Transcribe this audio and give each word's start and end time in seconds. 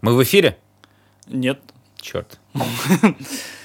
Мы 0.00 0.14
в 0.14 0.22
эфире? 0.22 0.56
Нет. 1.26 1.60
Черт. 2.00 2.38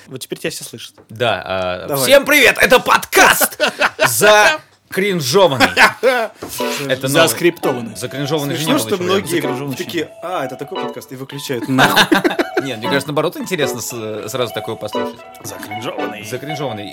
Вот 0.08 0.20
теперь 0.20 0.38
тебя 0.38 0.52
все 0.52 0.64
слышат. 0.64 0.94
Да. 1.10 1.88
а, 1.90 1.96
всем 1.96 2.26
привет! 2.26 2.60
Это 2.62 2.80
подкаст 2.80 3.60
за 4.08 4.62
кринжованный. 4.90 5.66
Это. 6.88 7.08
Заскриптованный. 7.08 7.96
Закринжованный 7.96 8.56
Смешно, 8.56 8.78
что 8.78 8.98
многие 8.98 9.76
такие, 9.76 10.12
а, 10.22 10.46
это 10.46 10.58
такой 10.58 10.84
подкаст, 10.84 11.12
и 11.12 11.16
выключают 11.16 11.68
нахуй. 11.68 12.20
Нет, 12.62 12.78
мне 12.78 12.88
кажется, 12.88 13.08
наоборот, 13.08 13.36
интересно 13.38 13.82
сразу 13.82 14.54
такое 14.54 14.76
послушать. 14.76 15.18
Закринжованный. 15.44 16.24
Закринжованный. 16.24 16.88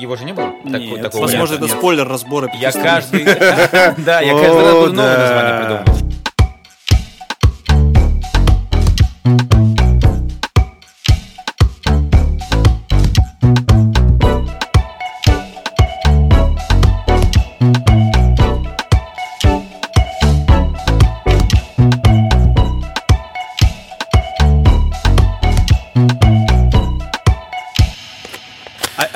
Его 0.00 0.16
же 0.16 0.24
не 0.24 0.32
было? 0.32 0.54
Нет. 0.64 1.12
Возможно, 1.12 1.56
это 1.56 1.68
спойлер 1.68 2.08
разбора. 2.08 2.50
Я 2.54 2.72
каждый... 2.72 3.24
Да, 3.24 4.22
я 4.22 4.32
каждый 4.32 4.62
раз 4.62 4.72
новое 4.72 4.88
название 4.92 5.58
придумывать. 5.60 5.93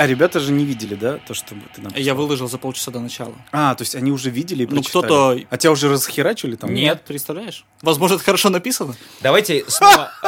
Ребята 0.09 0.41
же 0.41 0.53
не 0.53 0.65
видели, 0.65 0.95
да, 0.95 1.19
то, 1.19 1.35
что 1.35 1.55
ты 1.75 1.80
нам... 1.80 1.93
Я 1.95 2.15
выложил 2.15 2.48
за 2.48 2.59
полчаса 2.59 2.91
до 2.91 3.01
начала. 3.01 3.35
А, 3.53 3.75
то 3.75 3.83
есть 3.83 3.95
они 3.95 4.11
уже 4.11 4.31
видели 4.31 4.65
и 4.65 4.67
Ну, 4.67 4.77
прочитали? 4.83 5.05
кто-то- 5.07 5.47
А 5.51 5.57
тебя 5.57 5.73
уже 5.73 5.89
расхерачили 5.89 6.57
там? 6.57 6.75
Нет. 6.75 7.05
Представляешь? 7.07 7.65
Возможно, 7.83 8.17
это 8.17 8.25
хорошо 8.25 8.51
написано. 8.51 8.97
Давайте 9.21 9.65
снова... 9.69 10.11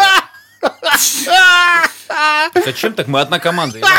Зачем 2.65 2.95
так? 2.95 3.09
Мы 3.09 3.21
одна 3.21 3.39
команда. 3.39 3.81
Иван. 3.81 3.91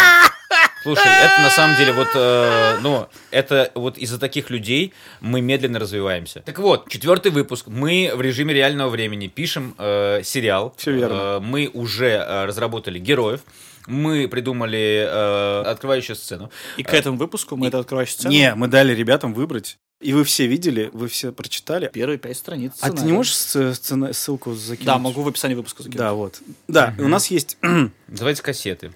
Слушай, 0.81 1.05
это 1.05 1.41
на 1.41 1.49
самом 1.49 1.77
деле 1.77 1.93
вот, 1.93 2.07
э, 2.15 2.79
ну, 2.81 3.07
это 3.29 3.71
вот 3.75 3.97
из-за 3.97 4.17
таких 4.19 4.49
людей 4.49 4.93
мы 5.19 5.41
медленно 5.41 5.79
развиваемся. 5.79 6.41
Так 6.41 6.57
вот, 6.59 6.89
четвертый 6.89 7.31
выпуск. 7.31 7.67
Мы 7.67 8.11
в 8.15 8.21
режиме 8.21 8.53
реального 8.53 8.89
времени 8.89 9.27
пишем 9.27 9.75
э, 9.77 10.21
сериал. 10.23 10.73
Всё 10.77 10.91
верно. 10.91 11.15
Э, 11.15 11.39
мы 11.39 11.69
уже 11.71 12.09
э, 12.09 12.45
разработали 12.45 12.97
героев. 12.97 13.41
Мы 13.87 14.27
придумали 14.27 15.07
э, 15.07 15.61
открывающую 15.69 16.15
сцену. 16.15 16.51
И 16.77 16.83
к 16.83 16.93
этому 16.93 17.17
выпуску 17.17 17.57
мы 17.57 17.67
это 17.67 17.79
открывающую 17.79 18.17
сцену. 18.17 18.33
Не, 18.33 18.55
мы 18.55 18.67
дали 18.67 18.93
ребятам 18.93 19.33
выбрать. 19.33 19.77
И 19.99 20.13
вы 20.13 20.23
все 20.23 20.47
видели, 20.47 20.89
вы 20.93 21.07
все 21.07 21.31
прочитали. 21.31 21.89
Первые 21.93 22.17
пять 22.17 22.37
страниц. 22.37 22.73
А 22.81 22.87
ты 22.87 22.91
не 22.91 22.97
сценария. 22.97 23.15
можешь 23.17 23.35
ссылку 24.17 24.55
закинуть? 24.55 24.85
Да, 24.87 24.97
могу 24.97 25.21
в 25.21 25.27
описании 25.27 25.53
выпуска 25.53 25.83
закинуть. 25.83 25.99
Да, 25.99 26.13
вот. 26.13 26.41
Да, 26.67 26.95
у 26.97 27.07
нас 27.07 27.27
есть... 27.27 27.57
Называется 28.07 28.41
кассеты. 28.41 28.91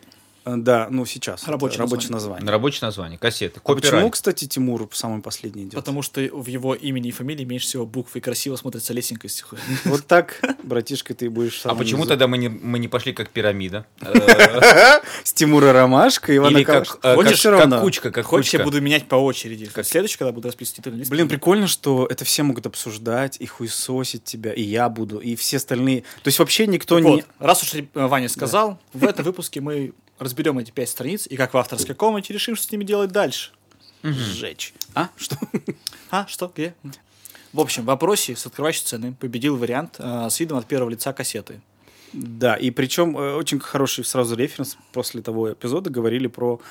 Да, 0.46 0.88
ну 0.92 1.06
сейчас. 1.06 1.48
Рабочее 1.48 1.80
рабочее 1.80 2.10
На 2.12 2.18
название. 2.18 2.50
рабочее 2.52 2.80
название. 2.84 3.18
Кассеты. 3.18 3.60
А 3.64 3.68
почему, 3.68 3.76
Копирайт. 3.92 4.14
кстати, 4.14 4.46
Тимур 4.46 4.88
самый 4.94 5.22
последний 5.22 5.64
идет? 5.64 5.74
Потому 5.74 6.04
что 6.04 6.22
в 6.22 6.46
его 6.48 6.76
имени 6.76 7.10
и 7.10 7.12
фамилии 7.12 7.44
меньше 7.46 7.66
всего 7.66 7.86
букв 7.88 8.16
и 8.16 8.20
красиво 8.20 8.56
смотрится 8.56 8.94
лесенкость. 8.94 9.44
Вот 9.86 10.06
так, 10.06 10.40
братишка, 10.64 11.14
ты 11.16 11.30
будешь... 11.30 11.62
А 11.66 11.74
почему 11.74 12.00
низу. 12.00 12.10
тогда 12.10 12.28
мы 12.28 12.38
не, 12.38 12.50
мы 12.50 12.78
не 12.80 12.88
пошли 12.88 13.14
как 13.14 13.30
пирамида? 13.30 13.86
Э, 14.02 15.02
С 15.24 15.34
Тимура 15.34 15.74
Ромашка, 15.74 16.36
Ивана 16.36 16.58
Или 16.58 16.64
как, 16.64 17.00
э, 17.04 17.16
Хочешь 17.16 17.42
как- 17.42 17.82
кучка, 17.82 18.12
как 18.12 18.26
Хочешь, 18.26 18.54
я 18.54 18.64
буду 18.64 18.82
менять 18.82 19.08
по 19.08 19.16
очереди. 19.16 19.66
Как 19.66 19.86
следующий, 19.86 20.18
когда 20.18 20.32
буду 20.32 20.48
расписывать 20.48 20.78
титульный 20.78 21.00
лист. 21.00 21.12
Блин, 21.12 21.28
прикольно, 21.28 21.68
что 21.68 22.06
это 22.10 22.24
все 22.26 22.44
могут 22.44 22.66
обсуждать 22.66 23.38
и 23.40 23.46
хуесосить 23.46 24.24
тебя, 24.24 24.54
и 24.54 24.62
я 24.62 24.90
буду, 24.90 25.20
и 25.20 25.36
все 25.36 25.58
остальные. 25.58 26.02
То 26.02 26.28
есть 26.28 26.40
вообще 26.40 26.68
никто 26.68 27.00
не... 27.00 27.10
Вот, 27.10 27.26
раз 27.40 27.64
уж 27.64 27.74
э, 27.74 27.86
Ваня 27.94 28.30
сказал, 28.30 28.80
в 28.94 29.04
этом 29.04 29.26
выпуске 29.26 29.62
мы 29.62 29.94
разберем 30.20 30.60
эти 30.60 30.72
пять 30.72 30.90
страниц 30.90 31.28
и 31.28 31.36
как 31.36 31.54
в 31.54 31.58
авторской 31.58 31.96
комнате 31.96 32.34
решим, 32.34 32.56
что 32.56 32.68
с 32.68 32.72
ними 32.72 32.84
делать 32.84 33.12
дальше. 33.12 33.52
Сжечь. 34.04 34.74
А? 34.94 35.10
Что? 35.18 35.38
А, 36.12 36.28
что, 36.28 36.52
где? 36.54 36.76
В 37.52 37.60
общем, 37.60 37.84
в 37.84 37.86
вопросе 37.86 38.36
с 38.36 38.46
открывающей 38.46 38.82
сцены 38.82 39.14
победил 39.14 39.58
вариант 39.58 39.96
э, 39.98 40.28
с 40.30 40.40
видом 40.40 40.58
от 40.58 40.66
первого 40.68 40.90
лица 40.90 41.14
кассеты. 41.14 41.62
Да, 42.14 42.56
и 42.56 42.70
причем 42.70 43.18
э, 43.18 43.34
очень 43.34 43.60
хороший 43.60 44.06
сразу 44.06 44.36
референс 44.36 44.78
после 44.94 45.22
того 45.22 45.54
эпизода 45.54 45.90
говорили 45.90 46.28
про 46.28 46.62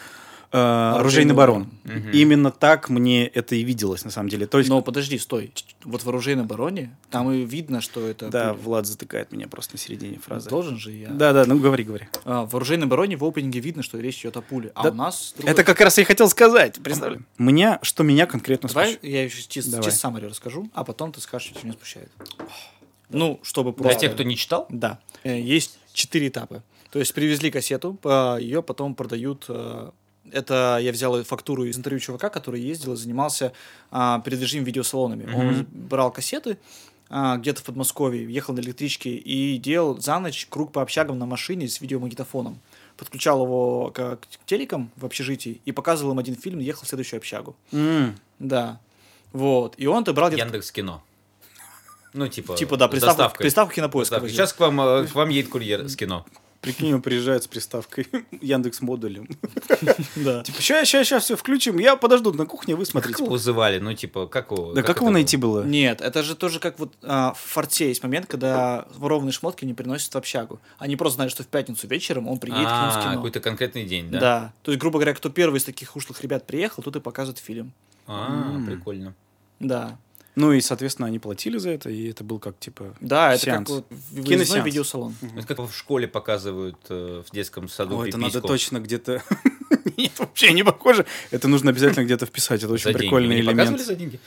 э, 0.54 0.94
оружейный 0.98 1.34
барон. 1.34 1.68
Именно 2.12 2.50
так 2.50 2.88
мне 2.88 3.26
это 3.26 3.54
и 3.56 3.62
виделось 3.62 4.04
на 4.04 4.10
самом 4.10 4.28
деле. 4.28 4.46
То 4.46 4.58
есть, 4.58 4.70
Но 4.70 4.80
подожди, 4.82 5.18
стой. 5.18 5.52
Вот 5.84 6.02
в 6.04 6.08
оружейном 6.08 6.46
бароне 6.46 6.96
там 7.10 7.30
и 7.32 7.44
видно, 7.44 7.80
что 7.80 8.06
это... 8.06 8.28
да, 8.30 8.52
пуля. 8.54 8.62
Влад 8.62 8.86
затыкает 8.86 9.32
меня 9.32 9.48
просто 9.48 9.74
на 9.74 9.78
середине 9.78 10.18
фразы. 10.18 10.48
Должен 10.48 10.78
же 10.78 10.92
я. 10.92 11.08
Да, 11.08 11.32
да, 11.32 11.44
ну 11.46 11.58
говори, 11.58 11.84
говори. 11.84 12.08
А, 12.24 12.46
в 12.46 12.54
оружейном 12.56 12.88
бароне 12.88 13.16
в 13.16 13.24
опенинге 13.24 13.60
видно, 13.60 13.82
что 13.82 13.98
речь 13.98 14.20
идет 14.20 14.36
о 14.36 14.40
пуле. 14.42 14.72
А 14.74 14.84
Да, 14.84 14.90
у 14.90 14.94
нас... 14.94 15.34
другой- 15.36 15.52
Это 15.52 15.64
как 15.64 15.80
раз 15.80 15.98
я 15.98 16.02
и 16.04 16.06
хотел 16.06 16.28
сказать. 16.28 16.80
Представляю. 16.82 17.24
Меня, 17.38 17.78
что 17.82 18.02
меня 18.02 18.26
конкретно 18.26 18.68
Давай 18.68 18.92
смущает? 18.92 19.04
я 19.12 19.24
еще 19.24 19.42
чисто 19.48 19.70
Давай. 19.72 19.84
чисто 19.90 20.08
summary 20.08 20.28
расскажу, 20.28 20.70
а 20.72 20.84
потом 20.84 21.12
ты 21.12 21.20
скажешь, 21.20 21.48
что 21.48 21.60
тебя 21.60 21.72
смущает. 21.72 22.10
Ну, 23.10 23.38
чтобы 23.42 23.72
Для 23.72 23.82
просто... 23.82 24.00
тех, 24.00 24.14
кто 24.14 24.22
не 24.22 24.36
читал, 24.36 24.66
Да. 24.70 24.98
Э, 25.24 25.38
Есть 25.40 25.78
четыре 25.92 26.28
этапа. 26.28 26.62
То 26.90 26.98
есть 26.98 27.12
привезли 27.12 27.50
кассету, 27.50 27.98
ее 28.40 28.62
потом 28.62 28.94
продают. 28.94 29.46
Это 30.30 30.78
я 30.80 30.90
взял 30.92 31.22
фактуру 31.24 31.64
из 31.64 31.76
интервью 31.78 32.00
чувака, 32.00 32.28
который 32.28 32.60
ездил 32.60 32.94
и 32.94 32.96
занимался 32.96 33.52
а, 33.90 34.20
передвижными 34.20 34.64
видеосалонами. 34.64 35.32
Он 35.32 35.66
брал 35.70 36.10
кассеты 36.10 36.58
а, 37.10 37.36
где-то 37.36 37.60
в 37.60 37.64
Подмосковье, 37.64 38.32
ехал 38.32 38.54
на 38.54 38.60
электричке 38.60 39.10
и 39.10 39.58
делал 39.58 40.00
за 40.00 40.18
ночь 40.18 40.46
круг 40.48 40.72
по 40.72 40.82
общагам 40.82 41.18
на 41.18 41.26
машине 41.26 41.68
с 41.68 41.80
видеомагнитофоном. 41.80 42.58
Подключал 42.96 43.44
его 43.44 43.90
к, 43.94 44.16
к 44.16 44.26
телекам 44.46 44.90
в 44.96 45.04
общежитии 45.04 45.60
и 45.64 45.72
показывал 45.72 46.12
им 46.12 46.18
один 46.18 46.36
фильм, 46.36 46.58
ехал 46.60 46.84
в 46.84 46.88
следующую 46.88 47.18
общагу. 47.18 47.54
М, 47.72 48.16
Да. 48.38 48.80
Вот. 49.32 49.74
И 49.78 49.86
он-то 49.86 50.12
брал 50.12 50.28
где-то... 50.28 50.44
Яндекс 50.44 50.70
Кино. 50.70 51.02
Ну, 52.12 52.28
типа, 52.28 52.54
Типа, 52.56 52.76
да, 52.76 52.86
приставка, 52.86 53.36
приставка 53.36 53.74
кинопоиска. 53.74 54.20
Доставкой. 54.20 54.28
возил. 54.30 54.36
Сейчас 54.36 54.52
к 54.52 54.60
вам, 54.60 54.80
э, 54.80 55.06
к 55.08 55.14
вам 55.16 55.28
едет 55.30 55.50
курьер 55.50 55.88
с 55.88 55.96
кино. 55.96 56.24
Прикинь, 56.64 56.94
он 56.94 57.02
приезжает 57.02 57.42
с 57.44 57.46
приставкой 57.46 58.06
Яндекс 58.40 58.80
модулем. 58.80 59.28
Да. 60.16 60.42
Типа, 60.42 60.60
ща, 60.62 60.84
ща, 60.84 61.04
ща, 61.04 61.18
все, 61.18 61.36
включим. 61.36 61.78
Я 61.78 61.96
подожду 61.96 62.32
на 62.32 62.46
кухне, 62.46 62.74
вы 62.74 62.84
Как 62.84 62.90
смотрите. 62.90 63.22
его 63.22 63.32
вызывали? 63.32 63.78
Ну, 63.78 63.92
типа, 63.94 64.26
как 64.26 64.50
его... 64.50 64.72
Да 64.72 64.82
как 64.82 65.00
его 65.00 65.10
найти 65.10 65.36
было? 65.36 65.62
Нет, 65.64 66.00
это 66.00 66.22
же 66.22 66.34
тоже 66.34 66.58
как 66.60 66.78
вот 66.78 66.92
а, 67.02 67.32
в 67.34 67.38
форте 67.38 67.88
есть 67.88 68.02
момент, 68.02 68.26
когда 68.26 68.86
ворованные 68.96 69.32
шмотки 69.32 69.64
не 69.64 69.74
приносят 69.74 70.12
в 70.14 70.16
общагу. 70.16 70.58
Они 70.78 70.96
просто 70.96 71.16
знают, 71.16 71.32
что 71.32 71.42
в 71.42 71.46
пятницу 71.48 71.86
вечером 71.86 72.28
он 72.28 72.38
приедет 72.38 72.66
к 72.66 72.82
ним 72.82 72.90
с 72.90 72.96
А, 72.96 73.02
кино. 73.02 73.14
какой-то 73.16 73.40
конкретный 73.40 73.84
день, 73.84 74.10
да? 74.10 74.20
Да. 74.20 74.52
То 74.62 74.70
есть, 74.72 74.80
грубо 74.80 74.98
говоря, 74.98 75.14
кто 75.14 75.28
первый 75.28 75.58
из 75.58 75.64
таких 75.64 75.94
ушлых 75.96 76.22
ребят 76.22 76.46
приехал, 76.46 76.82
тут 76.82 76.96
и 76.96 77.00
показывает 77.00 77.38
фильм. 77.38 77.72
А, 78.06 78.58
прикольно. 78.66 79.14
Да. 79.60 79.98
Ну 80.36 80.52
и, 80.52 80.60
соответственно, 80.60 81.06
они 81.06 81.18
платили 81.20 81.58
за 81.58 81.70
это, 81.70 81.90
и 81.90 82.10
это 82.10 82.24
был 82.24 82.38
как, 82.40 82.58
типа... 82.58 82.94
Да, 83.00 83.34
это 83.34 83.44
Сеанс. 83.44 83.68
как 83.70 83.86
вот 84.14 84.24
Киносеанс. 84.24 84.66
видеосалон. 84.66 85.14
Это 85.36 85.46
как 85.54 85.60
в 85.60 85.72
школе 85.74 86.08
показывают 86.08 86.76
э, 86.88 87.22
в 87.24 87.30
детском 87.32 87.68
саду 87.68 88.00
О, 88.00 88.06
это 88.06 88.18
надо 88.18 88.40
точно 88.40 88.80
где-то... 88.80 89.22
Нет, 89.96 90.12
вообще 90.18 90.52
не 90.52 90.64
похоже. 90.64 91.06
Это 91.30 91.46
нужно 91.46 91.70
обязательно 91.70 92.04
где-то 92.04 92.26
вписать. 92.26 92.62
Это 92.64 92.72
очень 92.72 92.84
За 92.84 92.90
деньги. 92.90 93.02
прикольный 93.02 93.36
Вы 93.36 93.42
не 93.42 93.48
показывали 93.48 93.68
элемент. 93.82 93.86
за 93.86 93.94
деньги? 93.94 94.20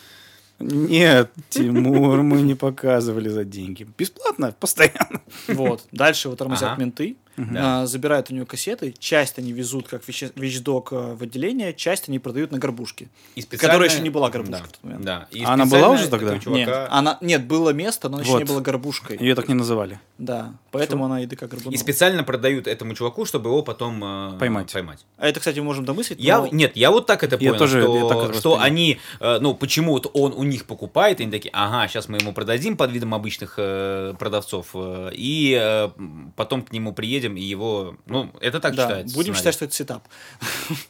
Нет, 0.60 1.32
Тимур, 1.50 2.24
мы 2.24 2.42
не 2.42 2.56
показывали 2.56 3.30
за 3.30 3.44
деньги. 3.44 3.86
Бесплатно, 3.98 4.56
постоянно. 4.60 5.22
Вот. 5.50 5.84
Дальше 5.92 6.30
вот 6.30 6.40
тормозят 6.40 6.72
Ага. 6.72 6.82
менты, 6.82 7.18
Да. 7.38 7.84
а, 7.84 7.86
забирают 7.86 8.32
у 8.32 8.34
нее 8.34 8.46
кассеты, 8.46 8.94
часть 8.98 9.38
они 9.38 9.52
везут 9.54 9.88
как 9.88 10.02
веще- 10.08 10.32
вещдок 10.36 10.90
а, 10.92 11.16
в 11.16 11.22
отделение, 11.22 11.74
часть 11.74 12.10
они 12.10 12.18
продают 12.20 12.52
на 12.52 12.58
горбушке. 12.58 13.10
И 13.36 13.44
Которая 13.44 13.88
еще 13.90 14.00
не 14.02 14.10
была 14.10 14.30
горбушкой 14.32 14.60
Да, 14.62 14.66
в 14.68 14.72
тот 14.72 14.84
момент. 14.84 15.06
да. 15.06 15.28
И 15.32 15.44
А 15.44 15.54
она 15.54 15.66
специально 15.66 15.86
была 15.88 15.96
уже 15.96 16.08
тогда? 16.10 16.36
этого 16.36 16.56
Нет, 16.56 16.68
чувака- 16.70 16.88
она, 16.90 17.18
нет, 17.22 17.46
было 17.46 17.70
место, 17.70 18.10
но 18.10 18.20
еще 18.22 18.32
Вот. 18.32 18.40
не 18.40 18.46
было 18.46 18.60
горбушкой. 18.62 19.18
Ее 19.20 19.36
так 19.36 19.48
не 19.48 19.54
называли. 19.54 20.00
Да, 20.18 20.56
поэтому 20.72 21.06
она 21.06 21.20
еды 21.20 21.36
как 21.36 21.50
горбунула. 21.50 21.76
И 21.76 21.78
специально 21.78 22.24
продают 22.24 22.66
этому 22.66 22.96
чуваку, 22.96 23.24
чтобы 23.26 23.52
его 23.52 23.62
потом 23.62 24.04
э, 24.04 24.40
Поймать. 24.40 24.74
поймать. 24.74 25.06
А 25.18 25.28
это, 25.28 25.40
кстати, 25.40 25.60
мы 25.60 25.66
можем 25.66 25.86
домыслить. 25.86 26.20
Я, 26.20 26.40
но- 26.40 26.48
Нет, 26.52 26.76
я 26.76 26.90
вот 26.90 27.06
так 27.06 27.24
это 27.24 27.36
Я 27.36 27.52
понял, 27.52 27.60
тоже- 27.60 27.82
что, 27.84 27.98
я 27.98 28.08
так 28.08 28.34
что 28.36 28.60
они, 28.60 28.98
э, 29.20 29.38
ну, 29.42 29.54
почему 29.54 29.92
вот 29.94 30.10
он 30.14 30.34
у 30.34 30.44
них 30.44 30.66
покупает, 30.66 31.20
и 31.20 31.24
они 31.24 31.32
такие, 31.32 31.52
ага, 31.54 31.88
сейчас 31.88 32.10
мы 32.10 32.18
ему 32.18 32.34
продадим 32.34 32.78
под 32.78 32.92
видом 32.92 33.14
обычных 33.14 33.56
э, 33.58 34.16
продавцов, 34.18 34.70
э, 34.74 35.12
и 35.14 35.56
э, 35.62 35.90
потом 36.36 36.64
к 36.64 36.72
нему 36.72 36.94
приедет 36.94 37.27
видим, 37.28 37.38
и 37.38 37.42
его, 37.46 37.96
ну, 38.06 38.32
это 38.42 38.60
так 38.60 38.76
Да, 38.76 38.84
читается. 38.84 39.16
будем 39.16 39.34
сценарий. 39.34 39.38
считать, 39.40 39.54
что 39.56 39.66
это 39.66 39.74
сетап. 39.76 40.04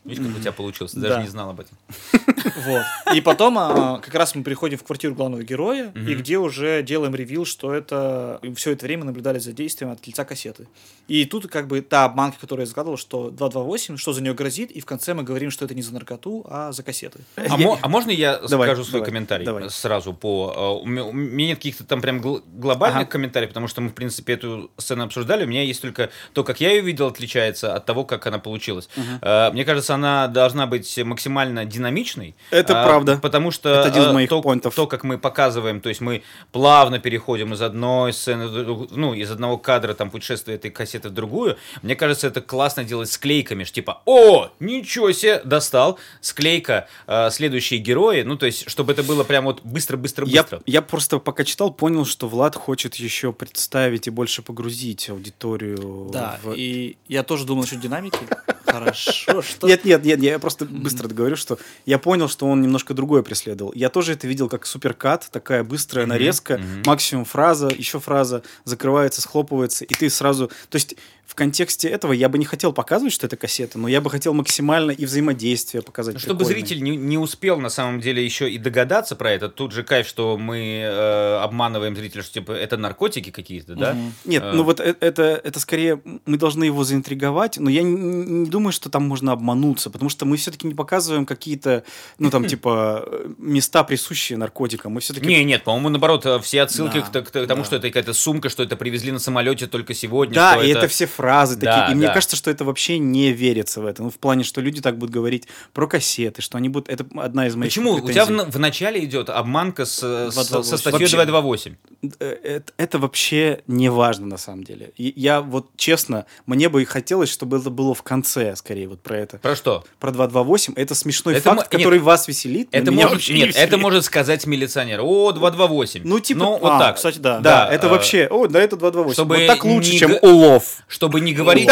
Видишь, 0.05 0.25
как 0.25 0.35
у 0.37 0.39
тебя 0.39 0.51
получилось, 0.51 0.91
ты 0.93 0.99
даже 1.01 1.15
Да. 1.15 1.21
не 1.23 1.27
знал 1.29 1.49
об 1.49 1.59
этом. 1.59 1.77
Вот. 2.65 2.83
И 3.15 3.21
потом 3.21 3.57
а, 3.57 3.99
как 3.99 4.13
раз 4.15 4.33
мы 4.35 4.43
приходим 4.43 4.77
в 4.77 4.83
квартиру 4.83 5.13
главного 5.15 5.43
героя, 5.43 5.91
и 5.95 6.15
где 6.15 6.37
уже 6.37 6.81
делаем 6.81 7.13
ревил, 7.13 7.45
что 7.45 7.73
это 7.73 8.39
все 8.55 8.71
это 8.71 8.85
время 8.85 9.03
наблюдали 9.05 9.37
за 9.39 9.51
действием 9.51 9.91
от 9.91 10.05
лица 10.07 10.25
кассеты. 10.25 10.67
И 11.07 11.25
тут 11.25 11.47
как 11.47 11.67
бы 11.67 11.81
та 11.81 12.05
обманка, 12.05 12.39
которую 12.39 12.63
я 12.65 12.67
загадывал, 12.67 12.97
что 12.97 13.29
228, 13.29 13.97
что 13.97 14.13
за 14.13 14.21
нее 14.21 14.33
грозит, 14.33 14.71
и 14.71 14.79
в 14.81 14.85
конце 14.85 15.13
мы 15.13 15.23
говорим, 15.23 15.51
что 15.51 15.65
это 15.65 15.75
не 15.75 15.81
за 15.81 15.93
наркоту, 15.93 16.45
а 16.49 16.71
за 16.71 16.83
кассеты. 16.83 17.19
А, 17.35 17.57
мо- 17.57 17.77
а 17.81 17.87
можно 17.89 18.11
я 18.11 18.37
Давай, 18.39 18.67
скажу 18.69 18.83
свой 18.83 19.01
давай, 19.01 19.05
комментарий 19.11 19.45
давай. 19.45 19.69
сразу 19.69 20.13
по... 20.13 20.79
У 20.81 20.85
меня, 20.87 21.03
нет 21.47 21.57
каких-то 21.57 21.83
там 21.83 22.01
прям 22.01 22.19
гл- 22.21 22.41
глобальных 22.45 23.01
Ага. 23.03 23.09
комментариев, 23.11 23.49
потому 23.51 23.67
что 23.67 23.81
мы, 23.81 23.89
в 23.89 23.93
принципе, 23.93 24.33
эту 24.33 24.71
сцену 24.77 25.03
обсуждали. 25.03 25.43
У 25.43 25.47
меня 25.47 25.63
есть 25.63 25.81
только 25.81 26.09
то, 26.33 26.43
как 26.43 26.59
я 26.61 26.71
ее 26.71 26.81
видел, 26.81 27.07
отличается 27.07 27.73
от 27.75 27.85
того, 27.85 28.05
как 28.05 28.25
она 28.27 28.39
получилась. 28.39 28.89
Э, 29.21 29.51
Мне 29.51 29.65
кажется, 29.65 29.95
она 29.95 30.27
должна 30.27 30.67
быть 30.67 30.97
максимально 31.03 31.65
динамичной. 31.65 32.35
Это 32.51 32.81
а, 32.81 32.85
правда. 32.85 33.17
Потому 33.21 33.51
что 33.51 33.69
Это 33.69 33.83
один 33.89 34.03
из 34.03 34.07
э, 34.07 34.13
моих 34.13 34.29
то, 34.29 34.41
поинтов. 34.41 34.75
то, 34.75 34.87
как 34.87 35.03
мы 35.03 35.17
показываем, 35.17 35.81
то 35.81 35.89
есть 35.89 36.01
мы 36.01 36.23
плавно 36.51 36.99
переходим 36.99 37.53
из 37.53 37.61
одной 37.61 38.13
сцены, 38.13 38.47
ну, 38.91 39.13
из 39.13 39.31
одного 39.31 39.57
кадра 39.57 39.93
там 39.93 40.09
путешествия 40.09 40.55
этой 40.55 40.71
кассеты 40.71 41.09
в 41.09 41.13
другую. 41.13 41.57
Мне 41.81 41.95
кажется, 41.95 42.27
это 42.27 42.41
классно 42.41 42.83
делать 42.83 43.11
склейками, 43.11 43.63
что 43.63 43.75
типа, 43.75 44.01
о, 44.05 44.49
ничего 44.59 45.11
себе, 45.11 45.41
достал, 45.43 45.99
склейка, 46.21 46.87
э, 47.07 47.29
следующие 47.31 47.79
герои, 47.79 48.23
ну, 48.23 48.37
то 48.37 48.45
есть, 48.45 48.69
чтобы 48.69 48.93
это 48.93 49.03
было 49.03 49.23
прям 49.23 49.45
вот 49.45 49.61
Я, 49.63 49.71
быстро-быстро-быстро. 49.71 50.61
я 50.65 50.81
просто 50.81 51.19
пока 51.19 51.43
читал, 51.43 51.71
понял, 51.71 52.05
что 52.05 52.27
Влад 52.27 52.55
хочет 52.55 52.95
еще 52.95 53.33
представить 53.33 54.07
и 54.07 54.09
больше 54.09 54.41
погрузить 54.41 55.09
аудиторию. 55.09 56.09
Да, 56.19 56.39
в- 56.43 56.53
и 56.53 56.97
я 57.07 57.23
тоже 57.23 57.45
думал 57.45 57.61
насчет 57.63 57.79
динамики. 57.79 58.19
Хорошо, 58.65 59.41
что... 59.41 59.67
Нет, 59.67 59.85
нет, 59.85 60.03
нет, 60.03 60.19
я 60.21 60.39
просто 60.39 60.65
быстро 60.65 61.07
договорю, 61.07 61.35
что 61.35 61.57
я 61.85 61.97
понял, 61.99 62.27
что 62.27 62.45
он 62.47 62.61
немножко 62.61 62.93
другое 62.93 63.23
преследовал. 63.23 63.71
Я 63.73 63.89
тоже 63.89 64.13
это 64.13 64.27
видел 64.27 64.49
как 64.49 64.65
суперкат, 64.65 65.29
такая 65.31 65.63
быстрая 65.63 66.05
нарезка, 66.05 66.59
максимум 66.85 67.25
фраза, 67.25 67.67
еще 67.69 67.99
фраза, 67.99 68.43
закрывается, 68.65 69.21
схлопывается, 69.21 69.85
и 69.85 69.93
ты 69.93 70.09
сразу... 70.09 70.47
То 70.69 70.75
есть 70.75 70.95
в 71.25 71.35
контексте 71.35 71.89
этого 71.89 72.13
я 72.13 72.29
бы 72.29 72.37
не 72.37 72.45
хотел 72.45 72.71
показывать, 72.71 73.11
что 73.13 73.25
это 73.27 73.35
кассета, 73.35 73.77
но 73.77 73.89
я 73.89 73.99
бы 73.99 74.09
хотел 74.09 74.33
максимально 74.33 74.91
и 74.91 75.05
взаимодействие 75.05 75.81
показать. 75.83 76.13
Ну, 76.15 76.19
Чтобы 76.21 76.45
прикольное. 76.45 76.59
зритель 76.65 76.81
не, 76.83 76.95
не 76.95 77.17
успел 77.17 77.59
на 77.59 77.67
самом 77.69 77.99
деле 77.99 78.23
еще 78.23 78.49
и 78.49 78.57
догадаться 78.57 79.17
про 79.17 79.31
это, 79.31 79.49
тут 79.49 79.73
же 79.73 79.83
кайф, 79.83 80.07
что 80.07 80.37
мы 80.37 80.57
э, 80.85 81.37
обманываем 81.39 81.97
зрителя, 81.97 82.23
что 82.23 82.33
типа 82.35 82.53
это 82.53 82.77
наркотики 82.77 83.31
какие-то, 83.31 83.75
да? 83.75 83.97
Нет, 84.23 84.41
Э. 84.41 84.51
ну 84.53 84.63
вот 84.63 84.79
э- 84.79 84.95
это, 85.01 85.41
это 85.43 85.59
скорее 85.59 86.01
мы 86.25 86.37
должны 86.37 86.63
его 86.63 86.83
заинтриговать, 86.83 87.57
но 87.57 87.69
я 87.69 87.83
не, 87.83 87.95
не 87.95 88.49
думаю, 88.49 88.71
что 88.71 88.89
там 88.89 89.03
можно 89.07 89.31
обмануться, 89.33 89.89
потому 89.89 90.09
что 90.09 90.25
мы 90.25 90.37
все-таки 90.37 90.67
не 90.67 90.73
показываем 90.73 91.25
какие-то, 91.25 91.83
ну 92.19 92.29
там 92.29 92.45
типа 92.47 93.07
места, 93.37 93.83
присущие 93.83 94.37
наркотикам. 94.37 94.93
Мы 94.93 95.01
все-таки 95.01 95.27
Не, 95.27 95.43
нет, 95.43 95.63
по-моему, 95.63 95.89
наоборот, 95.89 96.25
э, 96.25 96.39
все 96.39 96.61
отсылки 96.61 97.03
Да, 97.11 97.21
к, 97.21 97.29
к- 97.29 97.31
к 97.31 97.47
тому, 97.47 97.61
да. 97.61 97.65
что 97.65 97.75
это 97.75 97.87
какая-то 97.87 98.13
сумка, 98.13 98.49
что 98.49 98.63
это 98.63 98.75
привезли 98.75 99.11
на 99.11 99.19
самолете 99.19 99.67
только 99.67 99.93
сегодня. 99.93 100.35
Да, 100.35 100.63
и 100.63 100.69
это... 100.69 100.87
все 100.87 101.05
фразы 101.05 101.55
Да, 101.57 101.79
такие. 101.81 101.93
И 101.93 101.95
мне 101.97 102.07
да. 102.07 102.13
кажется, 102.13 102.35
что 102.35 102.49
это 102.51 102.63
вообще 102.63 102.99
не 102.99 103.31
верится 103.31 103.81
в 103.81 103.85
это. 103.85 104.03
Ну, 104.03 104.09
в 104.09 104.17
плане, 104.17 104.43
что 104.43 104.61
люди 104.61 104.81
так 104.81 104.97
будут 104.97 105.13
говорить 105.13 105.47
про 105.73 105.87
кассеты, 105.87 106.41
что 106.41 106.57
они 106.57 106.69
будут... 106.69 106.89
Это 106.89 107.05
одна 107.15 107.47
из 107.47 107.55
моих 107.55 107.71
Почему? 107.71 107.93
У 107.93 108.09
тебя 108.09 108.25
в, 108.25 108.27
претензий. 108.27 108.51
в 108.51 108.59
начале 108.59 109.03
идет 109.03 109.29
обманка 109.29 109.85
с, 109.85 109.97
с- 109.99 110.33
228. 110.33 110.69
со 110.69 110.77
статьей 110.77 110.99
Вообще. 111.01 111.15
228. 111.17 111.75
Э, 112.19 112.37
Это, 112.43 112.73
это 112.77 112.99
вообще 112.99 113.61
не 113.67 113.89
важно 113.89 114.27
на 114.27 114.37
самом 114.37 114.63
деле. 114.63 114.91
Я 114.97 115.41
вот 115.41 115.75
честно, 115.87 116.25
мне 116.45 116.67
бы 116.67 116.81
и 116.81 116.85
хотелось, 116.85 117.31
чтобы 117.31 117.59
это 117.59 117.69
было 117.69 117.93
в 117.93 118.03
конце, 118.03 118.57
скорее, 118.57 118.89
вот 118.89 119.01
про 119.01 119.19
это. 119.19 119.37
Про 119.37 119.55
что? 119.55 119.85
Про 120.01 120.11
228. 120.11 120.73
Это 120.75 120.95
смешной 120.95 121.35
Это 121.35 121.43
факт, 121.55 121.59
нет, 121.59 121.67
который 121.69 121.99
вас 121.99 122.27
веселит. 122.27 122.67
Это 122.73 122.91
меня 122.91 123.07
может, 123.07 123.29
не 123.29 123.35
нет, 123.35 123.49
это 123.51 123.59
веселит. 123.61 123.81
может 123.81 124.03
сказать 124.03 124.45
милиционер. 124.45 124.99
О, 125.01 125.31
228. 125.31 126.01
Ну, 126.03 126.19
типа, 126.19 126.39
ну, 126.39 126.57
вот 126.57 126.71
а, 126.73 126.79
так. 126.79 126.95
Кстати, 126.97 127.19
да. 127.19 127.39
Да, 127.39 127.69
это 127.71 127.87
э, 127.87 127.89
вообще... 127.89 128.27
О, 128.29 128.47
да, 128.47 128.59
это 128.59 128.75
228. 128.75 129.13
чтобы 129.13 129.37
вот 129.37 129.47
так 129.47 129.63
лучше, 129.63 129.91
чем 129.97 130.11
г- 130.11 130.19
улов. 130.23 130.83
Чтобы 130.89 131.21
не 131.21 131.33
говорить... 131.33 131.69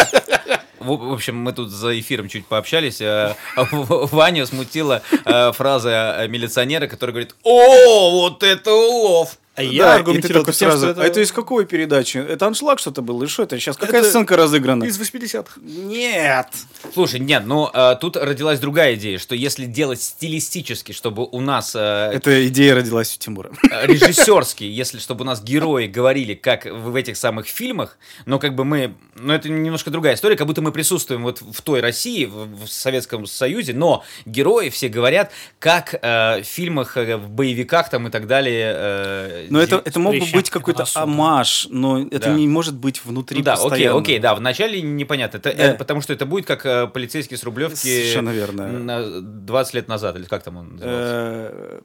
В 0.78 0.96
в 0.96 1.12
общем, 1.12 1.36
мы 1.36 1.52
тут 1.52 1.70
за 1.70 1.98
эфиром 1.98 2.28
чуть 2.28 2.46
пообщались. 2.46 3.00
э, 3.02 3.34
В- 3.56 4.08
Ваню 4.12 4.46
смутила 4.46 5.02
э, 5.26 5.52
фраза 5.52 6.16
э, 6.20 6.28
милиционера, 6.28 6.86
который 6.86 7.10
говорит, 7.10 7.34
о, 7.42 8.10
вот 8.12 8.42
это 8.42 8.72
улов. 8.72 9.36
А 9.56 9.62
Да, 9.62 9.62
я 9.62 9.68
и 9.70 9.76
ты 9.76 9.82
аргументировал 9.82 10.44
такой 10.44 10.54
тем, 10.54 10.70
сразу, 10.70 10.92
что 10.92 11.02
а 11.02 11.04
это 11.06 11.20
из 11.20 11.32
какой 11.32 11.64
передачи? 11.64 12.18
Это 12.18 12.46
аншлаг 12.46 12.78
что-то 12.78 13.00
был? 13.00 13.22
И 13.22 13.26
что 13.26 13.44
это? 13.44 13.58
Сейчас 13.58 13.76
какая 13.78 14.00
Это 14.00 14.10
сценка 14.10 14.36
разыграна? 14.36 14.84
из 14.84 15.00
80-х. 15.00 15.60
Нет. 15.62 16.48
Слушай, 16.92 17.20
нет, 17.20 17.44
ну 17.46 17.70
э, 17.72 17.96
тут 18.00 18.16
родилась 18.16 18.60
другая 18.60 18.94
идея, 18.96 19.18
что 19.18 19.34
если 19.34 19.64
делать 19.64 20.02
стилистически, 20.02 20.92
чтобы 20.92 21.24
у 21.24 21.40
нас 21.40 21.72
э, 21.74 22.10
Эта 22.12 22.46
идея 22.48 22.74
родилась 22.74 23.16
у 23.16 23.18
Тимура. 23.18 23.50
режиссерский, 23.82 24.68
если 24.68 24.98
чтобы 24.98 25.22
у 25.22 25.26
нас 25.26 25.42
герои 25.42 25.86
говорили, 25.86 26.34
как 26.34 26.66
в 26.66 26.94
этих 26.94 27.16
самых 27.16 27.46
фильмах, 27.46 27.98
но 28.26 28.38
как 28.38 28.54
бы 28.54 28.64
мы, 28.64 28.94
ну 29.14 29.32
это 29.32 29.48
немножко 29.48 29.90
другая 29.90 30.14
история, 30.14 30.36
как 30.36 30.46
будто 30.46 30.60
мы 30.60 30.72
присутствуем 30.72 31.22
вот 31.22 31.40
в 31.40 31.62
той 31.62 31.80
России, 31.80 32.26
в, 32.26 32.66
в 32.66 32.68
Советском 32.68 33.26
Союзе, 33.26 33.72
но 33.72 34.04
герои 34.26 34.68
все 34.68 34.88
говорят, 34.88 35.32
как 35.58 35.94
э, 35.94 36.42
в 36.42 36.44
фильмах, 36.44 36.96
э, 36.96 37.16
в 37.16 37.30
боевиках 37.30 37.88
там 37.88 38.08
и 38.08 38.10
так 38.10 38.26
далее. 38.26 38.72
э, 38.76 39.45
Но 39.50 39.60
это, 39.60 39.82
это 39.84 39.98
мог 40.00 40.14
бы 40.14 40.24
быть 40.32 40.50
какой-то 40.50 40.84
амаш, 40.94 41.68
но 41.70 42.02
это 42.02 42.18
Да. 42.30 42.34
не 42.34 42.48
может 42.48 42.74
быть 42.76 43.04
внутри 43.04 43.38
Ну 43.38 43.44
да, 43.44 43.54
окей, 43.54 43.62
постоянно. 43.68 43.98
окей, 44.00 44.18
да, 44.18 44.34
вначале 44.34 44.80
непонятно, 44.82 45.38
это, 45.38 45.52
Да. 45.54 45.62
это 45.64 45.78
потому 45.78 46.00
что 46.00 46.12
это 46.12 46.26
будет 46.26 46.46
как 46.46 46.64
э, 46.66 46.86
полицейский 46.86 47.36
с 47.36 47.42
Рублевки 47.44 47.76
Совершенно 47.76 48.30
верно. 48.30 48.68
на 48.68 49.20
20 49.20 49.74
лет 49.74 49.88
назад, 49.88 50.16
или 50.16 50.24
как 50.24 50.42
там 50.42 50.56
он 50.56 50.76
назывался? 50.76 51.02
Э, 51.12 51.80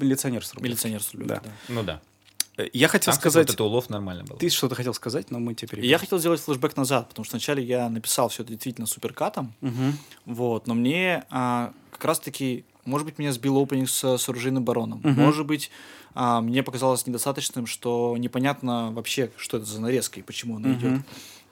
Милиционер 0.00 0.44
с 0.44 0.54
Рублевки. 0.54 0.72
Милиционер 0.72 1.02
с 1.02 1.12
Рублевки, 1.12 1.34
Да. 1.34 1.40
да. 1.44 1.50
Ну 1.68 1.82
да. 1.82 2.00
Э, 2.58 2.68
Я 2.72 2.88
хотел 2.88 3.12
Там, 3.12 3.20
сказать... 3.20 3.46
вот 3.48 3.54
это 3.54 3.64
улов 3.64 3.90
нормально 3.90 4.24
был. 4.24 4.36
Ты 4.36 4.48
что-то 4.48 4.74
хотел 4.74 4.94
сказать, 4.94 5.30
но 5.30 5.38
мы 5.38 5.54
перебили. 5.54 5.86
я 5.86 5.98
хотел 5.98 6.18
сделать 6.18 6.40
флешбэк 6.40 6.76
назад, 6.76 7.08
потому 7.10 7.24
что 7.24 7.32
вначале 7.36 7.62
я 7.62 7.88
написал 7.90 8.28
все 8.30 8.42
это 8.42 8.52
действительно 8.52 8.86
суперкатом, 8.86 9.54
Мгм. 9.60 9.98
вот, 10.24 10.66
но 10.66 10.74
мне 10.74 11.24
а, 11.30 11.72
как 11.92 12.04
раз-таки, 12.06 12.64
может 12.86 13.06
быть, 13.06 13.18
меня 13.18 13.32
сбил 13.32 13.58
опенинг 13.58 13.88
с, 13.90 14.16
с 14.18 14.28
оружейным 14.28 14.64
бароном, 14.64 15.00
Мгм. 15.02 15.20
может 15.20 15.46
быть, 15.46 15.70
а, 16.14 16.40
мне 16.40 16.62
показалось 16.62 17.06
недостаточным, 17.06 17.66
что 17.66 18.16
непонятно 18.18 18.90
вообще, 18.92 19.30
что 19.36 19.58
это 19.58 19.66
за 19.66 19.80
нарезка 19.80 20.20
и 20.20 20.22
почему 20.22 20.56
она 20.56 20.70
Мгм. 20.70 20.78
идет. 20.78 21.00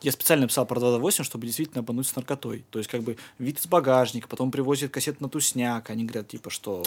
Я 0.05 0.11
специально 0.11 0.43
написал 0.43 0.67
про 0.67 0.79
228, 0.79 1.23
чтобы 1.23 1.47
действительно 1.47 1.79
обмануть 1.79 2.05
с 2.05 2.15
наркотой. 2.15 2.63
То 2.69 2.77
есть, 2.77 2.91
как 2.91 3.01
бы, 3.01 3.17
вид 3.39 3.57
из 3.57 3.65
багажника, 3.65 4.27
потом 4.27 4.51
привозят 4.51 4.91
кассету 4.91 5.17
на 5.23 5.29
тусняк, 5.29 5.89
они 5.89 6.05
говорят, 6.05 6.27
типа, 6.27 6.51
что... 6.51 6.83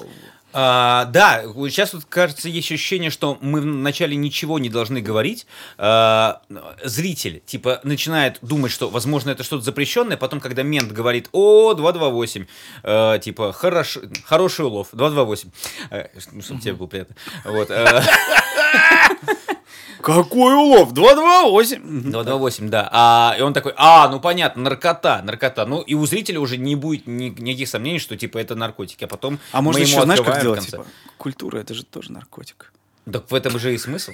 А, 0.53 1.06
да, 1.06 1.43
сейчас 1.43 1.94
вот 1.94 2.05
кажется 2.05 2.49
есть 2.49 2.70
ощущение, 2.70 3.11
что 3.11 3.37
мы 3.41 3.61
вначале 3.61 4.15
ничего 4.15 4.61
не 4.61 4.69
должны 4.69 5.00
говорить. 5.00 5.49
А, 5.79 6.43
зритель 6.85 7.43
типа 7.44 7.81
начинает 7.82 8.38
думать, 8.41 8.70
что 8.70 8.88
возможно 8.88 9.31
это 9.31 9.43
что-то 9.43 9.65
запрещенное, 9.65 10.17
потом 10.17 10.38
когда 10.38 10.62
мент 10.62 10.93
говорит, 10.93 11.29
о 11.32 11.75
228, 11.75 12.47
э, 12.85 13.19
типа 13.20 13.53
хорош, 13.53 13.99
хороший 14.26 14.65
улов 14.65 14.91
228, 14.93 15.50
э, 15.91 16.06
ну, 16.31 16.41
чтобы 16.41 16.61
тебе 16.61 16.75
было 16.75 16.87
приятно. 16.87 17.17
Вот. 17.44 17.69
э, 17.73 18.00
Какой 20.00 20.55
улов? 20.55 20.93
228. 20.93 22.11
228, 22.11 22.69
да. 22.70 22.88
А, 22.93 23.07
и 23.38 23.43
он 23.43 23.52
такой, 23.52 23.72
а, 23.76 24.08
ну 24.08 24.20
понятно, 24.20 24.62
наркота, 24.62 25.22
наркота. 25.22 25.67
Ну 25.67 25.81
и 25.81 25.94
у 25.94 26.06
зрителя 26.06 26.41
уже 26.41 26.56
не 26.56 26.77
будет 26.77 27.06
ни- 27.06 27.29
никаких 27.41 27.69
сомнений, 27.69 27.98
что 27.98 28.17
типа 28.17 28.38
это 28.38 28.55
наркотики. 28.55 29.05
А 29.05 29.08
потом 29.08 29.38
А 29.53 29.62
можно 29.62 29.82
еще, 29.82 30.03
знаешь, 30.03 30.20
как 30.20 30.43
конце. 30.43 30.70
Типа, 30.70 30.86
культура, 31.17 31.58
это 31.58 31.74
же 31.74 31.84
тоже 31.84 32.12
наркотик. 32.12 32.72
Так 33.10 33.31
в 33.31 33.34
этом 33.34 33.58
же 33.58 33.74
и 33.74 33.79
смысл. 33.79 34.12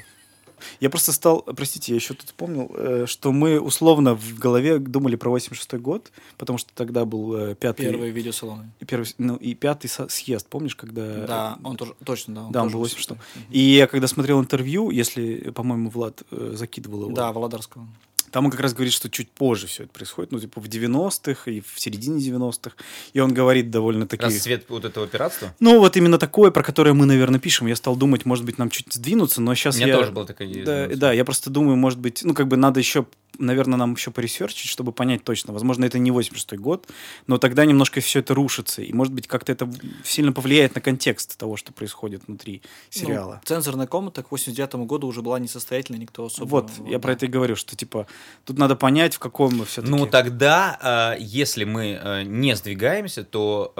Я 0.81 0.91
просто 0.91 1.13
стал, 1.13 1.43
простите, 1.43 1.93
я 1.93 1.97
еще 1.97 2.15
тут 2.15 2.27
вспомнил, 2.27 2.71
э, 2.75 3.07
что 3.07 3.33
мы 3.33 3.61
условно 3.61 4.15
в 4.15 4.39
голове 4.39 4.79
думали 4.79 5.17
про 5.17 5.31
86 5.31 5.75
год, 5.75 6.11
потому 6.39 6.59
что 6.59 6.71
тогда 6.75 7.05
был 7.05 7.35
э, 7.35 7.55
пятый... 7.55 7.87
Первые 7.87 8.13
видеосалоны. 8.13 8.71
и 8.81 8.85
первый, 8.85 9.07
ну, 9.19 9.37
и 9.37 9.55
пятый 9.55 9.89
со- 9.89 10.09
съезд, 10.09 10.47
помнишь, 10.49 10.77
когда... 10.77 11.27
Да, 11.27 11.59
он 11.65 11.77
тоже, 11.77 11.95
точно, 12.05 12.35
да. 12.35 12.41
Да, 12.51 12.63
он 12.63 12.69
был 12.69 12.75
был 12.75 12.81
86 12.83 13.09
суперкат. 13.09 13.27
И 13.51 13.59
я 13.59 13.87
когда 13.87 14.07
смотрел 14.07 14.41
интервью, 14.41 14.91
если, 14.91 15.51
по-моему, 15.51 15.91
Влад 15.91 16.23
э, 16.31 16.53
закидывал 16.55 17.03
его, 17.07 17.13
Да, 17.15 17.33
Володарского. 17.33 17.87
Там 18.35 18.47
он 18.47 18.51
как 18.51 18.59
раз 18.59 18.75
говорит, 18.75 18.93
что 18.93 19.09
чуть 19.09 19.31
позже 19.31 19.69
все 19.69 19.85
это 19.85 19.93
происходит, 19.93 20.33
ну, 20.33 20.41
типа 20.41 20.61
в 20.61 20.65
90-х 20.65 21.49
и 21.49 21.61
в 21.61 21.79
середине 21.79 22.19
90-х. 22.19 22.75
И 23.13 23.21
он 23.21 23.33
говорит 23.33 23.71
довольно-таки... 23.71 24.25
Расцвет 24.25 24.65
вот 24.71 24.85
этого 24.85 25.07
пиратства. 25.07 25.55
Ну, 25.61 25.79
вот 25.79 25.97
именно 25.97 26.19
такое, 26.19 26.51
про 26.51 26.65
которое 26.65 26.95
мы, 26.95 27.07
наверное, 27.07 27.39
пишем. 27.39 27.69
Я 27.69 27.77
стал 27.77 27.95
думать, 27.95 28.25
может 28.25 28.45
быть, 28.45 28.59
нам 28.59 28.71
чуть 28.71 28.93
сдвинуться, 28.93 29.41
но 29.41 29.55
сейчас 29.55 29.77
У 29.77 29.79
меня 29.79 29.87
я... 29.87 29.99
тоже 29.99 30.11
была 30.11 30.25
такая 30.25 30.49
идея. 30.49 30.65
Да, 30.65 30.89
да, 30.97 31.13
я 31.13 31.25
просто 31.25 31.49
думаю, 31.49 31.77
может 31.77 32.01
быть, 32.01 32.25
ну, 32.25 32.35
как 32.35 32.49
бы 32.49 32.57
надо 32.57 32.81
еще, 32.81 33.07
наверное, 33.39 33.79
нам 33.79 33.95
еще 33.95 34.11
поресерчить, 34.11 34.69
чтобы 34.69 34.91
понять 34.91 35.23
точно. 35.23 35.53
Возможно, 35.53 35.85
это 35.85 36.01
не 36.01 36.11
86 36.11 36.61
год, 36.61 36.89
но 37.29 37.39
тогда 37.39 37.65
немножко 37.65 38.01
все 38.01 38.19
это 38.19 38.35
рушится. 38.35 38.83
И, 38.83 38.93
может 38.93 39.13
быть, 39.13 39.29
как-то 39.29 39.53
это 39.53 39.71
сильно 40.03 40.33
повлияет 40.33 40.75
на 40.75 40.81
контекст 40.81 41.39
того, 41.39 41.57
что 41.57 41.73
происходит 41.73 42.23
внутри 42.27 42.63
сериала. 42.91 43.35
Ну, 43.35 43.41
цензорная 43.45 43.87
комната 43.87 44.25
к 44.25 44.33
89 44.33 44.75
году 44.89 45.07
уже 45.07 45.23
была 45.23 45.39
несостоятельной, 45.39 46.01
никто 46.01 46.25
особо... 46.25 46.49
Вот, 46.49 46.71
вот, 46.77 46.89
я 46.89 46.95
да. 46.95 46.99
про 46.99 47.13
это 47.13 47.27
и 47.27 47.29
говорю, 47.29 47.55
что, 47.55 47.77
типа, 47.77 48.09
Тут 48.45 48.59
надо 48.59 48.77
понять, 48.77 49.15
в 49.15 49.19
каком 49.19 49.57
мы 49.57 49.65
все-таки... 49.65 49.91
Ну, 49.95 50.07
тогда, 50.07 51.15
э, 51.17 51.21
если 51.21 51.65
мы 51.65 51.99
э, 52.03 52.23
не 52.25 52.55
сдвигаемся, 52.55 53.25
то 53.25 53.73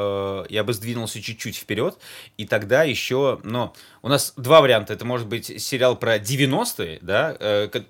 э, 0.49 0.53
я 0.53 0.65
бы 0.65 0.73
сдвинулся 0.73 1.21
чуть-чуть 1.21 1.57
вперед, 1.57 1.99
и 2.39 2.47
тогда 2.47 2.83
еще, 2.83 3.41
ну, 3.43 3.73
у 4.03 4.09
нас 4.09 4.33
два 4.37 4.61
варианта. 4.61 4.93
Это 4.95 5.05
может 5.05 5.27
быть 5.27 5.63
сериал 5.63 5.97
про 5.97 6.17
90-е, 6.19 6.99
да, 7.03 7.37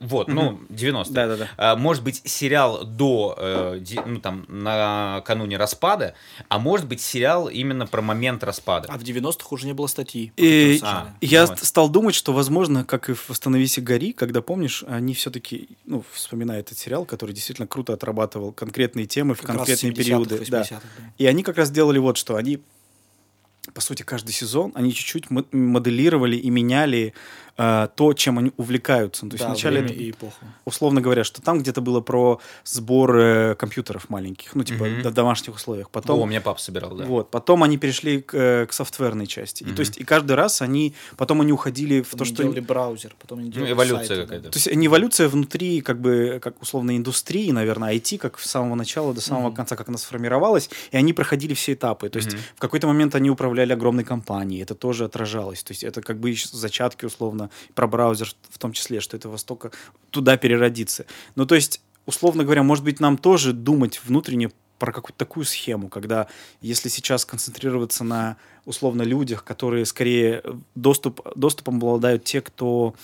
вот, 0.00 0.28
ну, 0.28 0.60
90-е. 0.68 1.12
Да-да-да. 1.12 1.48
А, 1.56 1.76
может 1.76 2.02
быть 2.02 2.22
сериал 2.24 2.84
до, 2.84 3.76
ну, 4.06 4.20
там, 4.20 4.44
накануне 4.48 5.56
распада, 5.56 6.14
а 6.48 6.58
может 6.58 6.86
быть 6.86 7.00
сериал 7.00 7.48
именно 7.48 7.86
про 7.86 8.02
момент 8.02 8.44
распада. 8.44 8.88
А 8.90 8.98
в 8.98 9.02
90-х 9.02 9.46
уже 9.50 9.66
не 9.66 9.72
было 9.72 9.86
статьи. 9.86 10.32
И 10.36 10.78
А, 10.82 11.14
я 11.20 11.46
вот. 11.46 11.58
ст- 11.58 11.64
стал 11.66 11.88
думать, 11.88 12.14
что, 12.14 12.32
возможно, 12.32 12.84
как 12.84 13.08
и 13.10 13.14
в 13.14 13.30
«Остановись 13.30 13.78
и 13.78 13.80
гори», 13.80 14.12
когда, 14.12 14.40
помнишь, 14.42 14.84
они 14.86 15.14
все-таки, 15.14 15.68
ну, 15.84 16.04
вспоминая 16.44 16.60
этот 16.60 16.78
сериал, 16.78 17.04
который 17.06 17.32
действительно 17.34 17.66
круто 17.66 17.92
отрабатывал 17.94 18.52
конкретные 18.52 19.06
темы 19.06 19.34
в 19.34 19.40
Как 19.40 19.56
конкретные 19.56 19.92
70-х, 19.92 20.02
периоды. 20.02 20.44
Да. 20.50 20.62
80-х, 20.62 20.80
да. 20.98 21.12
И 21.18 21.26
они 21.26 21.42
как 21.42 21.56
раз 21.56 21.70
делали 21.70 21.98
вот 21.98 22.16
что. 22.18 22.36
Они, 22.36 22.60
по 23.72 23.80
сути, 23.80 24.02
каждый 24.02 24.32
сезон, 24.32 24.72
они 24.74 24.92
чуть-чуть 24.92 25.30
мо- 25.30 25.46
моделировали 25.52 26.36
и 26.36 26.50
меняли 26.50 27.14
э, 27.56 27.88
то, 27.94 28.12
чем 28.14 28.38
они 28.38 28.52
увлекаются. 28.56 29.24
Ну, 29.24 29.30
То 29.30 29.34
есть 29.34 29.44
Да, 29.44 29.48
вначале 29.48 29.80
время 29.80 29.92
это 29.94 30.02
и 30.02 30.10
эпоху. 30.10 30.34
условно 30.64 31.00
говоря, 31.00 31.24
что 31.24 31.40
там 31.42 31.60
где-то 31.60 31.80
было 31.80 32.00
про 32.00 32.40
сбор 32.64 33.16
э, 33.16 33.54
компьютеров 33.54 34.10
маленьких, 34.10 34.54
ну, 34.54 34.64
типа, 34.64 34.84
Мгм. 34.84 35.02
в 35.02 35.12
домашних 35.14 35.54
условиях. 35.54 35.90
Потом, 35.90 36.18
О, 36.20 36.22
у 36.22 36.26
меня 36.26 36.40
папа 36.40 36.60
собирал, 36.60 36.94
да. 36.94 37.04
вот, 37.04 37.30
потом 37.30 37.62
они 37.62 37.78
перешли 37.78 38.20
к, 38.22 38.34
э, 38.36 38.66
к 38.66 38.72
софтверной 38.72 39.26
части. 39.26 39.62
И, 39.62 39.72
то 39.72 39.80
есть, 39.80 39.98
и 39.98 40.04
каждый 40.04 40.32
раз 40.32 40.62
они, 40.62 40.94
потом 41.16 41.40
они 41.40 41.52
уходили 41.52 42.00
в 42.02 42.10
Потом 42.10 42.18
то, 42.18 42.24
они 42.24 42.34
что... 42.34 42.42
делали 42.42 42.60
браузер, 42.60 43.14
потом 43.20 43.38
они 43.38 43.48
Ну, 43.48 43.54
делали 43.54 43.72
эволюция 43.72 44.06
сайты, 44.06 44.16
да. 44.16 44.22
какая-то. 44.22 44.50
То 44.50 44.56
есть 44.58 44.74
не 44.74 44.86
эволюция 44.86 45.28
внутри, 45.28 45.80
как 45.80 46.00
бы, 46.00 46.40
как 46.42 46.60
условно, 46.62 46.96
индустрии, 46.96 47.50
наверное, 47.52 47.94
IT, 47.94 48.18
как 48.18 48.38
с 48.38 48.50
самого 48.50 48.74
начала 48.74 49.14
до 49.14 49.20
самого 49.20 49.50
конца, 49.52 49.76
как 49.76 49.88
она 49.88 49.98
сформировалась, 49.98 50.70
и 50.90 50.96
они 50.96 51.12
проходили 51.12 51.54
все 51.54 51.72
этапы. 51.74 52.08
То 52.08 52.18
есть 52.18 52.34
в 52.56 52.60
какой-то 52.60 52.86
момент 52.86 53.14
они 53.14 53.30
управляли 53.30 53.72
огромной 53.72 54.04
компанией, 54.04 54.62
это 54.62 54.74
тоже 54.74 55.04
отражалось. 55.04 55.62
То 55.62 55.72
есть 55.72 55.84
это 55.84 56.02
как 56.02 56.18
бы 56.18 56.34
зачатки, 56.52 57.04
условно, 57.04 57.43
про 57.74 57.86
браузер 57.86 58.32
в 58.50 58.58
том 58.58 58.72
числе, 58.72 59.00
что 59.00 59.16
это 59.16 59.28
востока 59.28 59.70
туда 60.10 60.36
переродится. 60.36 61.06
Ну, 61.34 61.46
то 61.46 61.54
есть, 61.54 61.80
условно 62.06 62.44
говоря, 62.44 62.62
может 62.62 62.84
быть, 62.84 63.00
нам 63.00 63.16
тоже 63.16 63.52
думать 63.52 64.00
внутренне 64.04 64.50
про 64.78 64.92
какую-то 64.92 65.18
такую 65.18 65.44
схему, 65.44 65.88
когда 65.88 66.26
если 66.60 66.88
сейчас 66.88 67.24
концентрироваться 67.24 68.04
на 68.04 68.36
условно 68.64 69.02
людях, 69.02 69.44
которые 69.44 69.86
скорее 69.86 70.42
доступ, 70.74 71.20
доступом 71.36 71.76
обладают 71.76 72.24
те, 72.24 72.40
кто 72.40 72.94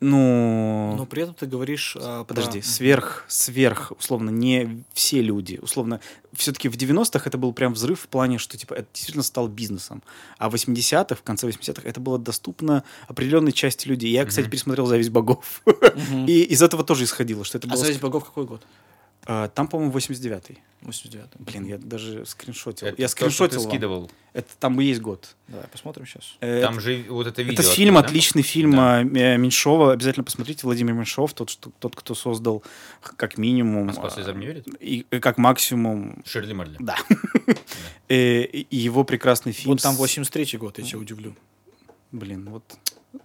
ну, 0.00 0.94
Но 0.96 1.06
при 1.06 1.22
этом 1.22 1.34
ты 1.34 1.46
говоришь... 1.46 1.96
а, 1.98 2.24
про- 2.24 2.34
подожди, 2.34 2.60
сверх, 2.62 3.24
сверх, 3.28 3.92
условно, 3.98 4.30
не 4.30 4.84
все 4.92 5.22
люди. 5.22 5.58
Условно, 5.62 6.00
все-таки 6.32 6.68
в 6.68 6.76
90-х 6.76 7.22
это 7.28 7.38
был 7.38 7.52
прям 7.52 7.72
взрыв 7.72 8.00
в 8.00 8.08
плане, 8.08 8.38
что 8.38 8.56
типа 8.58 8.74
это 8.74 8.88
действительно 8.92 9.22
стал 9.22 9.48
бизнесом. 9.48 10.02
А 10.38 10.50
в 10.50 10.54
80-х, 10.54 11.14
в 11.16 11.22
конце 11.22 11.48
80-х, 11.48 11.82
это 11.88 12.00
было 12.00 12.18
доступно 12.18 12.84
определенной 13.08 13.52
части 13.52 13.88
людей. 13.88 14.10
Я, 14.10 14.24
кстати, 14.26 14.48
пересмотрел 14.48 14.86
«Зависть 14.86 15.10
богов». 15.10 15.62
И 16.26 16.42
из 16.42 16.62
этого 16.62 16.84
тоже 16.84 17.04
исходило, 17.04 17.44
что 17.44 17.58
это 17.58 17.68
А 17.68 17.72
было... 17.72 17.78
«Зависть 17.78 18.00
богов» 18.00 18.24
какой 18.24 18.44
год? 18.44 18.62
А, 19.32 19.46
Там, 19.48 19.68
по-моему, 19.68 19.92
89-й. 19.92 20.58
89 20.82 21.28
Блин, 21.38 21.66
я 21.66 21.78
даже 21.78 22.24
скриншотил. 22.26 22.88
Это 22.88 23.00
я 23.00 23.06
то, 23.06 23.12
скриншотил 23.12 23.60
вам. 23.60 23.68
скидывал. 23.70 24.10
Это 24.32 24.48
там 24.58 24.80
и 24.80 24.84
есть 24.84 25.00
год. 25.00 25.36
Давай 25.46 25.66
посмотрим 25.68 26.04
сейчас. 26.06 26.36
Э, 26.40 26.62
Там 26.62 26.80
же 26.80 27.04
вот 27.08 27.26
это 27.28 27.42
видео. 27.42 27.62
Это 27.62 27.70
фильм, 27.70 27.96
оттуда, 27.96 28.02
да? 28.02 28.08
отличный 28.08 28.42
фильм 28.42 28.70
Да. 28.72 28.96
а, 28.96 29.00
М- 29.02 29.12
Меньшова. 29.42 29.92
Обязательно 29.92 30.24
посмотрите. 30.24 30.62
Владимир 30.64 30.94
Меньшов, 30.94 31.32
тот, 31.34 31.50
что, 31.50 31.70
тот 31.78 31.94
кто 31.94 32.14
создал 32.14 32.64
как 33.02 33.38
минимум... 33.38 33.86
Москва 33.86 34.08
а, 34.08 34.10
слезам 34.10 34.40
не 34.40 34.46
верит? 34.46 34.66
И, 34.80 35.06
и 35.10 35.20
как 35.20 35.38
максимум... 35.38 36.22
Ширли 36.26 36.52
Марли. 36.54 36.76
Да. 36.80 36.96
Э, 38.08 38.42
И 38.42 38.76
его 38.76 39.04
прекрасный 39.04 39.52
фильм... 39.52 39.70
Вот 39.72 39.82
там 39.82 39.94
с- 39.94 39.98
83 39.98 40.58
год, 40.58 40.78
я 40.78 40.84
тебя 40.84 40.98
удивлю. 40.98 41.36
Блин, 42.10 42.48
вот 42.50 42.64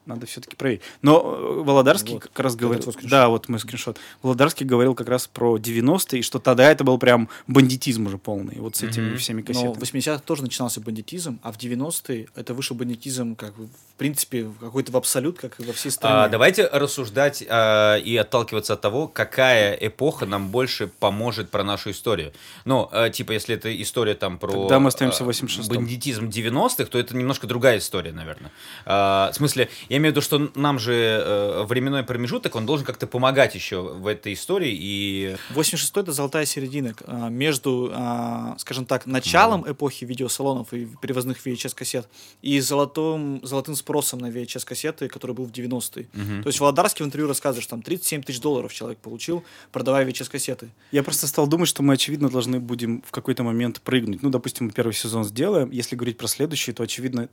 надо 0.05 0.25
все-таки 0.25 0.55
проверить. 0.55 0.81
Но 1.01 1.21
э, 1.37 1.63
Володарский 1.63 2.13
Вот. 2.15 2.23
как 2.23 2.39
раз 2.39 2.55
говорил... 2.55 2.93
Да, 3.03 3.29
вот 3.29 3.49
мой 3.49 3.59
скриншот. 3.59 3.97
Володарский 4.23 4.65
говорил 4.65 4.95
как 4.95 5.09
раз 5.09 5.27
про 5.27 5.57
90-е, 5.57 6.19
и 6.19 6.21
что 6.23 6.39
тогда 6.39 6.71
это 6.71 6.83
был 6.83 6.97
прям 6.97 7.29
бандитизм 7.47 8.07
уже 8.07 8.17
полный. 8.17 8.55
Вот 8.59 8.75
с 8.75 8.83
этими 8.83 9.09
Мгм. 9.09 9.17
всеми 9.17 9.41
Но 9.41 9.47
кассетами. 9.47 9.73
в 9.73 9.77
80-х 9.79 10.19
тоже 10.25 10.41
начинался 10.43 10.81
бандитизм, 10.81 11.39
а 11.43 11.51
в 11.51 11.57
90-е 11.57 12.27
это 12.35 12.53
вышел 12.53 12.75
бандитизм, 12.75 13.35
как 13.35 13.53
в 13.57 13.67
принципе, 13.97 14.49
какой-то 14.59 14.91
в 14.91 14.97
абсолют, 14.97 15.37
как 15.39 15.59
и 15.59 15.63
во 15.63 15.73
всей 15.73 15.89
стране. 15.91 16.15
А, 16.25 16.27
давайте 16.29 16.67
рассуждать 16.67 17.43
а, 17.47 17.95
и 17.97 18.15
отталкиваться 18.17 18.73
от 18.73 18.81
того, 18.81 19.07
какая 19.07 19.73
эпоха 19.73 20.25
нам 20.25 20.49
больше 20.49 20.87
поможет 20.87 21.49
про 21.49 21.63
нашу 21.63 21.91
историю. 21.91 22.33
Ну, 22.65 22.89
а, 22.91 23.09
типа, 23.09 23.31
если 23.33 23.55
это 23.55 23.81
история 23.81 24.15
там 24.15 24.37
про 24.37 24.51
Тогда 24.51 24.79
мы 24.79 24.89
остаемся 24.89 25.23
в 25.23 25.29
а, 25.29 25.31
86-м. 25.31 25.67
бандитизм 25.75 26.25
90-х, 26.27 26.85
то 26.85 26.97
это 26.99 27.15
немножко 27.15 27.47
другая 27.47 27.77
история, 27.77 28.11
наверное. 28.11 28.51
А, 28.85 29.31
в 29.31 29.35
смысле, 29.35 29.69
я 29.89 29.97
имею 29.97 30.13
в 30.13 30.15
виду, 30.15 30.21
что 30.21 30.51
нам 30.55 30.79
же 30.79 30.93
э, 30.93 31.63
временной 31.63 32.03
промежуток, 32.03 32.55
он 32.55 32.65
должен 32.65 32.85
как-то 32.85 33.07
помогать 33.07 33.55
еще 33.55 33.81
в 33.81 34.07
этой 34.07 34.33
истории. 34.33 34.71
И 34.73 35.35
86 35.51 35.97
это 35.97 36.11
золотая 36.11 36.45
середина 36.45 36.95
а, 37.05 37.29
между, 37.29 37.91
а, 37.93 38.55
скажем 38.57 38.85
так, 38.85 39.05
началом 39.05 39.69
эпохи 39.69 40.05
видеосалонов 40.05 40.73
и 40.73 40.87
перевозных 41.01 41.45
VHS-кассет 41.45 42.07
и 42.41 42.59
золотым, 42.59 43.39
золотым 43.43 43.75
спросом 43.75 44.19
на 44.19 44.29
VHS-кассеты, 44.29 45.07
который 45.07 45.35
был 45.35 45.45
в 45.45 45.51
90-е. 45.51 46.07
То 46.43 46.47
есть 46.47 46.59
Володарский 46.59 47.03
в 47.03 47.07
интервью 47.07 47.27
рассказывает, 47.27 47.63
что 47.63 47.71
там 47.71 47.81
37 47.81 48.23
тысяч 48.23 48.39
долларов 48.39 48.73
человек 48.73 48.99
получил, 48.99 49.43
продавая 49.71 50.05
VHS-кассеты. 50.05 50.69
Я 50.91 51.03
просто 51.03 51.27
стал 51.27 51.47
думать, 51.47 51.69
что 51.69 51.83
мы, 51.83 51.93
очевидно, 51.93 52.29
должны 52.29 52.59
будем 52.59 53.01
в 53.05 53.11
какой-то 53.11 53.43
момент 53.43 53.81
прыгнуть. 53.81 54.23
Ну, 54.23 54.29
допустим, 54.29 54.67
мы 54.67 54.71
первый 54.71 54.93
сезон 54.93 55.23
сделаем. 55.23 55.71
Если 55.71 55.95
говорить 55.95 56.17
про 56.17 56.27
следующий, 56.27 56.73
то, 56.73 56.83
очевидно, 56.83 57.29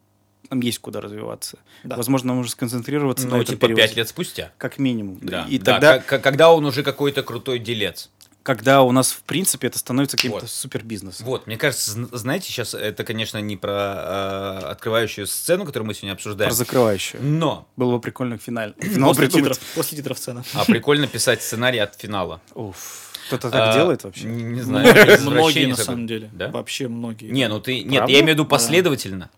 нам 0.50 0.60
есть 0.60 0.78
куда 0.80 1.00
развиваться. 1.00 1.58
Да. 1.84 1.96
Возможно, 1.96 2.28
нам 2.28 2.36
нужно 2.38 2.50
сконцентрироваться 2.52 3.26
на 3.26 3.36
ну, 3.36 3.42
этом 3.42 3.54
типа, 3.54 3.66
периоде. 3.66 3.82
пять 3.82 3.96
лет 3.96 4.08
спустя. 4.08 4.52
Как 4.58 4.78
минимум. 4.78 5.18
Да, 5.22 5.46
И 5.48 5.58
да, 5.58 5.72
тогда, 5.72 5.98
к- 5.98 6.18
когда 6.20 6.52
он 6.52 6.64
уже 6.66 6.82
какой-то 6.82 7.22
крутой 7.22 7.58
делец. 7.58 8.10
когда 8.42 8.82
у 8.82 8.90
нас, 8.92 9.12
в 9.12 9.22
принципе, 9.22 9.68
это 9.68 9.78
становится 9.78 10.16
каким-то 10.16 10.40
Вот. 10.40 10.50
супербизнесом. 10.50 11.24
Вот, 11.26 11.46
мне 11.46 11.56
кажется, 11.56 11.96
зн- 11.96 12.08
знаете, 12.16 12.46
сейчас 12.48 12.74
это, 12.74 13.04
конечно, 13.04 13.38
не 13.38 13.56
про 13.56 13.70
э, 13.70 14.66
открывающую 14.72 15.26
сцену, 15.28 15.64
которую 15.64 15.86
мы 15.86 15.94
сегодня 15.94 16.14
обсуждаем, 16.14 16.50
Про 16.50 16.56
закрывающую. 16.56 17.22
но 17.22 17.68
Было 17.76 17.92
бы 17.92 18.00
прикольно 18.00 18.36
в 18.38 18.42
финале. 18.42 18.74
Финал 18.80 19.10
После 19.10 19.26
придумать. 19.28 19.52
титров, 19.54 19.74
после 19.74 19.96
титров 19.98 20.18
сцена. 20.18 20.44
а 20.54 20.64
прикольно 20.64 21.06
писать 21.06 21.40
сценарий 21.42 21.78
от 21.78 21.94
финала. 21.94 22.40
Уф. 22.54 23.10
Кто-то 23.28 23.50
так 23.50 23.68
А, 23.68 23.72
делает 23.74 24.02
вообще? 24.02 24.24
Не, 24.24 24.42
не 24.42 24.60
знаю. 24.62 24.92
Многие, 25.22 25.66
на 25.66 25.76
самом 25.76 26.08
деле. 26.08 26.28
Да? 26.32 26.48
Вообще 26.48 26.88
многие. 26.88 27.30
Не, 27.30 27.46
ну 27.48 27.60
ты... 27.60 27.82
Нет, 27.84 27.98
Правда? 27.98 28.12
я 28.12 28.18
имею 28.18 28.30
в 28.34 28.38
виду 28.40 28.44
Да. 28.44 29.30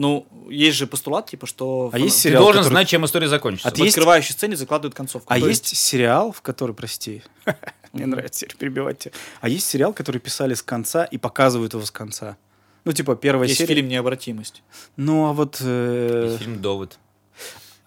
Ну, 0.00 0.26
есть 0.48 0.76
же 0.76 0.86
постулат, 0.86 1.28
типа, 1.28 1.46
что 1.48 1.90
А 1.92 1.96
в- 1.98 2.00
есть 2.00 2.16
Ты 2.16 2.22
сериал, 2.28 2.42
должен 2.44 2.60
который- 2.60 2.72
знать, 2.74 2.88
чем 2.88 3.04
история 3.04 3.26
закончится. 3.26 3.68
А 3.68 3.72
в 3.74 3.78
есть- 3.78 3.96
открывающей 3.96 4.32
сцене 4.32 4.54
закладывают 4.54 4.94
концовку. 4.94 5.26
А 5.32 5.40
То 5.40 5.48
есть 5.48 5.76
сериал, 5.76 6.30
в 6.30 6.40
который, 6.40 6.72
прости, 6.74 7.22
мне 7.92 8.06
нравится 8.06 8.46
перебивать 8.58 9.00
тебя. 9.00 9.12
А 9.40 9.48
есть 9.48 9.66
сериал, 9.66 9.92
который 9.92 10.20
писали 10.20 10.54
с 10.54 10.62
конца 10.62 11.04
и 11.04 11.18
показывают 11.18 11.72
его 11.74 11.84
с 11.84 11.90
конца. 11.90 12.36
Ну, 12.84 12.92
типа, 12.92 13.16
первая 13.16 13.48
есть 13.48 13.58
серия. 13.58 13.74
фильм 13.74 13.88
«Необратимость». 13.88 14.62
Ну, 14.96 15.26
а 15.26 15.32
вот... 15.32 15.58
э, 15.60 16.36
И 16.36 16.38
Фильм 16.44 16.62
«Довод». 16.62 16.98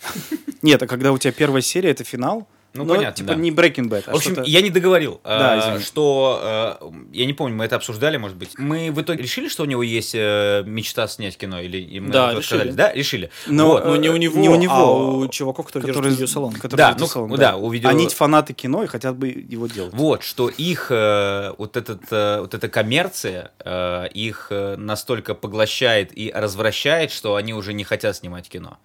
Нет, 0.61 0.83
а 0.83 0.87
когда 0.87 1.11
у 1.11 1.17
тебя 1.17 1.31
первая 1.31 1.61
серия, 1.61 1.91
это 1.91 2.03
финал. 2.03 2.47
Ну, 2.73 2.85
но, 2.85 2.95
понятно, 2.95 3.17
Типа 3.17 3.35
да. 3.35 3.35
не 3.35 3.51
Breaking 3.51 3.89
Bad, 3.89 4.03
а 4.07 4.11
В 4.13 4.15
общем, 4.15 4.41
я 4.43 4.61
не 4.61 4.69
договорил, 4.69 5.19
Да, 5.25 5.75
а, 5.75 5.79
что 5.81 6.77
э, 6.81 6.91
я 7.11 7.25
не 7.25 7.33
помню, 7.33 7.53
мы 7.55 7.65
это 7.65 7.75
обсуждали, 7.75 8.15
может 8.15 8.37
быть. 8.37 8.57
Мы 8.57 8.91
в 8.91 9.01
итоге 9.01 9.21
решили, 9.21 9.49
что 9.49 9.63
у 9.63 9.65
него 9.65 9.83
есть 9.83 10.13
э, 10.15 10.63
мечта 10.65 11.07
снять 11.09 11.37
кино, 11.37 11.59
или 11.59 11.77
и 11.79 11.99
мы 11.99 12.11
Да, 12.13 12.29
решили. 12.31 12.43
сказали? 12.43 12.71
Да, 12.71 12.93
решили. 12.93 13.29
Но, 13.47 13.67
Вот. 13.67 13.85
Ну, 13.85 13.95
не 13.97 14.09
у 14.09 14.15
Э, 14.15 14.19
него, 14.19 14.37
не 14.39 14.47
у 14.49 14.55
него, 14.55 14.73
а 14.73 15.11
у 15.17 15.27
чуваков, 15.27 15.65
которые 15.67 15.87
которые- 15.87 16.11
держат 16.11 16.19
видеосалон. 16.21 16.53
которые 16.53 16.77
Да, 16.77 16.97
ну, 17.27 17.37
да, 17.37 17.57
у 17.57 17.69
видео- 17.69 17.89
Они 17.89 18.07
фанаты 18.07 18.53
кино 18.53 18.83
и 18.83 18.87
хотят 18.87 19.17
бы 19.17 19.27
его 19.27 19.67
делать. 19.67 19.93
Вот, 19.93 20.23
что 20.23 20.47
их 20.47 20.87
э, 20.91 21.53
вот, 21.57 21.75
этот, 21.75 22.03
э, 22.11 22.39
вот 22.39 22.53
эта 22.53 22.69
коммерция 22.69 23.51
э, 23.65 24.07
их 24.13 24.47
э, 24.49 24.75
настолько 24.77 25.35
поглощает 25.35 26.17
и 26.17 26.31
развращает, 26.33 27.11
что 27.11 27.35
они 27.35 27.53
уже 27.53 27.73
не 27.73 27.83
хотят 27.83 28.15
снимать 28.15 28.47
кино. 28.47 28.77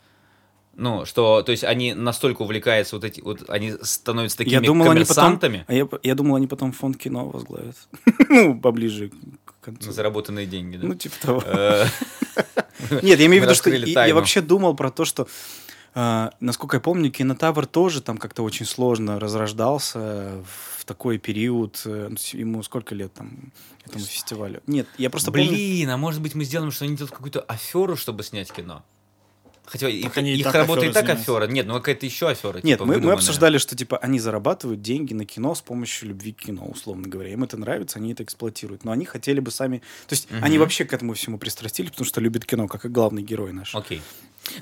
Ну, 0.79 1.07
что, 1.07 1.43
то 1.43 1.53
есть 1.53 1.65
они 1.65 1.95
настолько 1.95 2.43
увлекаются 2.43 2.97
вот 2.97 3.05
эти, 3.05 3.23
вот 3.23 3.49
они 3.49 3.75
становятся 3.81 4.37
такими 4.39 4.55
я 4.55 4.61
думал, 4.61 4.91
они 4.91 5.05
потом, 5.05 5.15
коммерсантами 5.15 5.65
а 5.67 5.73
я, 5.73 5.89
я 6.03 6.15
думал, 6.15 6.37
они 6.37 6.47
потом 6.47 6.73
фонд 6.73 6.99
кино 6.99 7.27
возглавят. 7.31 7.77
ну, 8.29 8.61
поближе 8.61 9.11
к 9.45 9.65
концу. 9.65 9.91
заработанные 9.91 10.47
деньги. 10.47 10.77
да. 10.77 10.87
Ну, 10.87 10.95
типа 10.95 11.15
того. 11.23 11.43
Э, 11.47 11.87
Нет, 13.03 13.19
я 13.19 13.27
имею 13.27 13.43
в 13.43 13.47
виду, 13.47 13.55
что 13.55 13.71
я 13.71 14.15
вообще 14.15 14.43
думал 14.43 14.77
про 14.77 14.91
то, 14.91 15.07
что, 15.07 15.27
э, 15.95 16.31
насколько 16.41 16.77
я 16.77 16.81
помню, 16.81 17.11
кинотавр 17.11 17.65
тоже 17.65 18.03
там 18.03 18.19
как-то 18.19 18.43
очень 18.43 18.67
сложно 18.67 19.19
разрождался 19.19 20.45
в 20.45 20.85
такой 20.85 21.17
период. 21.17 21.81
э, 21.87 22.09
ну, 22.11 22.17
Ему 22.39 22.63
сколько 22.63 22.95
лет 22.95 23.15
там 23.15 23.51
этому 23.83 24.05
фестивалю? 24.05 24.61
Нет, 24.67 24.87
я 24.99 25.09
просто 25.09 25.33
помню. 25.33 25.49
Блин, 25.49 25.89
а 25.89 25.97
может 25.97 26.21
быть 26.21 26.35
мы 26.35 26.45
сделаем, 26.45 26.71
что 26.71 26.85
они 26.85 26.97
делают 26.97 27.15
какую-то 27.15 27.41
аферу, 27.41 27.97
чтобы 27.97 28.23
снять 28.25 28.53
кино? 28.53 28.85
Хотя 29.67 29.89
их, 29.89 30.05
Так 30.05 30.19
они 30.19 30.33
и 30.33 30.39
их 30.39 30.45
так 30.45 30.55
работа 30.55 30.85
и 30.85 30.89
так 30.89 31.07
занимаются. 31.07 31.33
афера. 31.33 31.47
Нет, 31.47 31.67
ну 31.67 31.75
какая-то 31.75 32.07
еще 32.07 32.29
афера. 32.29 32.61
Нет, 32.63 32.79
типа, 32.79 32.85
мы, 32.85 32.99
мы 32.99 33.13
обсуждали, 33.13 33.59
что 33.59 33.77
типа 33.77 33.99
они 33.99 34.19
зарабатывают 34.19 34.81
деньги 34.81 35.13
на 35.13 35.25
кино 35.25 35.55
с 35.55 35.61
помощью 35.61 36.09
любви 36.09 36.33
к 36.33 36.37
кино, 36.47 36.65
условно 36.67 37.09
говоря. 37.09 37.33
Им 37.33 37.45
это 37.45 37.57
нравится, 37.57 37.99
они 37.99 38.13
это 38.13 38.23
эксплуатируют. 38.23 38.85
Но 38.85 38.93
они 38.93 39.05
хотели 39.05 39.41
бы 39.41 39.51
сами... 39.51 39.79
То 40.07 40.13
есть 40.15 40.29
они 40.41 40.59
вообще 40.59 40.85
к 40.85 40.93
этому 40.93 41.15
всему 41.15 41.39
пристрастились, 41.39 41.91
потому 41.91 42.07
что 42.07 42.21
любят 42.21 42.45
кино, 42.45 42.69
как 42.69 42.85
и 42.85 42.89
главный 42.89 43.23
герой 43.23 43.53
наш. 43.53 43.75
Окей. 43.75 44.01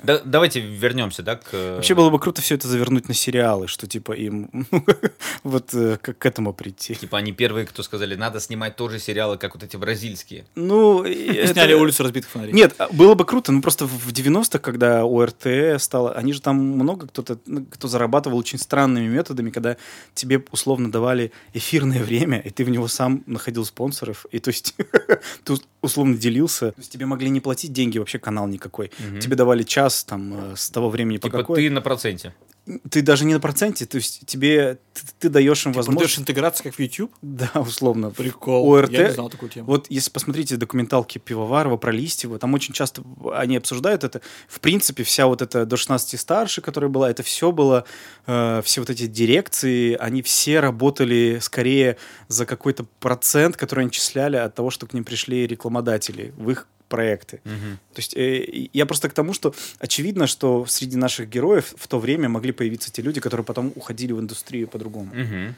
Да, 0.03 0.21
давайте 0.23 0.59
вернемся, 0.59 1.23
да, 1.23 1.35
к... 1.35 1.47
э, 1.53 1.75
Вообще 1.75 1.95
было 1.95 2.09
бы 2.09 2.19
круто 2.19 2.41
все 2.41 2.55
это 2.55 2.67
завернуть 2.67 3.07
на 3.07 3.13
сериалы, 3.13 3.67
что 3.67 3.87
типа 3.87 4.13
им 4.13 4.49
ну, 4.51 4.65
вот 5.43 5.73
э, 5.73 5.97
как 6.01 6.17
к 6.17 6.25
этому 6.25 6.53
прийти. 6.53 6.95
Типа 6.95 7.17
они 7.17 7.31
первые, 7.31 7.65
кто 7.65 7.83
сказали, 7.83 8.15
надо 8.15 8.39
снимать 8.39 8.75
тоже 8.75 8.99
сериалы, 8.99 9.37
как 9.37 9.53
вот 9.55 9.63
эти 9.63 9.77
бразильские. 9.77 10.45
Ну, 10.55 11.03
это- 11.05 11.53
Сняли 11.53 11.73
улицу 11.73 12.03
разбитых 12.03 12.29
фонарей. 12.29 12.53
Нет, 12.53 12.73
а, 12.77 12.87
было 12.91 13.13
бы 13.15 13.25
круто, 13.25 13.51
но 13.51 13.61
просто 13.61 13.85
в 13.87 14.11
90-х, 14.11 14.59
когда 14.59 15.03
ОРТ 15.05 15.79
стало, 15.79 16.13
они 16.13 16.33
же 16.33 16.41
там 16.41 16.57
много 16.57 17.07
кто-то, 17.07 17.37
ну, 17.45 17.65
кто 17.65 17.87
зарабатывал 17.87 18.37
очень 18.37 18.59
странными 18.59 19.07
методами, 19.07 19.49
когда 19.49 19.77
тебе 20.13 20.43
условно 20.51 20.91
давали 20.91 21.31
эфирное 21.53 22.03
время, 22.03 22.39
и 22.39 22.49
ты 22.49 22.63
в 22.65 22.69
него 22.69 22.87
сам 22.87 23.23
находил 23.25 23.65
спонсоров, 23.65 24.25
и 24.31 24.39
то 24.39 24.49
есть 24.49 24.75
ты 25.43 25.53
условно 25.81 26.17
делился. 26.17 26.71
То 26.71 26.79
есть 26.79 26.91
тебе 26.91 27.05
могли 27.05 27.29
не 27.29 27.39
платить 27.39 27.71
деньги 27.71 27.99
вообще 27.99 28.17
канал 28.19 28.47
никакой. 28.47 28.91
Тебе 29.21 29.35
давали 29.35 29.63
час 29.75 30.05
там 30.05 30.51
э, 30.51 30.55
с 30.55 30.69
того 30.69 30.89
времени 30.89 31.17
по 31.17 31.27
Типа 31.27 31.39
какой. 31.39 31.57
ты 31.57 31.69
на 31.69 31.81
проценте. 31.81 32.33
Ты 32.89 33.03
даже 33.03 33.25
не 33.25 33.33
на 33.35 33.39
проценте, 33.39 33.85
то 33.85 33.97
есть 33.97 34.25
тебе 34.25 34.79
ты, 34.93 35.01
ты 35.19 35.29
даешь 35.29 35.65
им 35.67 35.73
Продаешь 35.73 35.87
возможность. 35.87 36.19
интеграция, 36.19 36.63
как 36.63 36.73
в 36.73 36.79
YouTube? 36.79 37.13
Да, 37.21 37.51
условно. 37.55 38.09
Прикол. 38.09 38.67
ОРТ. 38.73 38.91
Я 38.91 39.07
не 39.07 39.13
знал 39.13 39.29
такую 39.29 39.51
тему. 39.51 39.67
Вот 39.67 39.85
если 39.89 40.09
посмотрите 40.09 40.55
документалки 40.55 41.19
Пивоварова 41.19 41.77
про 41.77 41.91
Листьева, 41.91 42.39
там 42.39 42.53
очень 42.55 42.73
часто 42.73 43.03
они 43.35 43.57
обсуждают 43.57 44.03
это. 44.03 44.21
В 44.47 44.59
принципе, 44.61 45.03
вся 45.03 45.27
вот 45.27 45.41
эта 45.43 45.65
до 45.65 45.77
16 45.77 46.13
и 46.13 46.17
старше, 46.17 46.61
которая 46.61 46.89
была, 46.89 47.11
это 47.11 47.21
все 47.21 47.51
было, 47.51 47.83
э, 48.25 48.61
все 48.63 48.81
вот 48.81 48.89
эти 48.89 49.05
дирекции, 49.05 49.95
они 49.99 50.21
все 50.23 50.59
работали 50.59 51.37
скорее 51.41 51.97
за 52.29 52.45
какой-то 52.47 52.85
процент, 52.99 53.57
который 53.57 53.81
они 53.81 53.91
числяли 53.91 54.37
от 54.37 54.55
того, 54.55 54.71
что 54.71 54.87
к 54.87 54.93
ним 54.93 55.03
пришли 55.03 55.45
рекламодатели 55.45 56.33
в 56.37 56.49
их 56.49 56.67
проекты. 56.87 57.41
То 57.43 57.99
есть 57.99 58.15
э, 58.15 58.69
я 58.73 58.85
просто 58.85 59.09
к 59.09 59.13
тому, 59.13 59.33
что 59.33 59.53
очевидно, 59.79 60.27
что 60.27 60.65
среди 60.65 60.97
наших 60.97 61.29
героев 61.29 61.73
в 61.77 61.87
то 61.87 61.99
время 61.99 62.29
могли 62.29 62.51
появиться 62.51 62.91
те 62.91 63.01
люди, 63.01 63.19
которые 63.19 63.45
потом 63.45 63.71
уходили 63.75 64.13
в 64.13 64.19
индустрию 64.19 64.67
по-другому. 64.67 65.13
Мгм. 65.13 65.55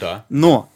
Да. 0.00 0.24
Но 0.28 0.68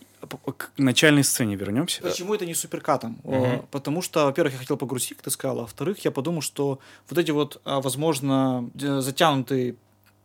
к 0.56 0.72
начальной 0.76 1.22
сцене 1.22 1.56
вернемся. 1.56 2.02
Почему 2.02 2.34
это 2.34 2.44
не 2.44 2.54
суперкатом? 2.54 3.20
О, 3.24 3.64
Потому 3.70 4.02
что, 4.02 4.24
во-первых, 4.24 4.54
я 4.54 4.58
хотел 4.58 4.76
погрузить, 4.76 5.14
как 5.14 5.22
ты 5.22 5.30
сказал, 5.30 5.58
а 5.58 5.62
во-вторых, 5.62 6.04
я 6.04 6.10
подумал, 6.10 6.42
что 6.42 6.80
вот 7.08 7.18
эти 7.18 7.30
вот, 7.30 7.60
а, 7.64 7.80
возможно, 7.80 8.68
затянутые 8.74 9.76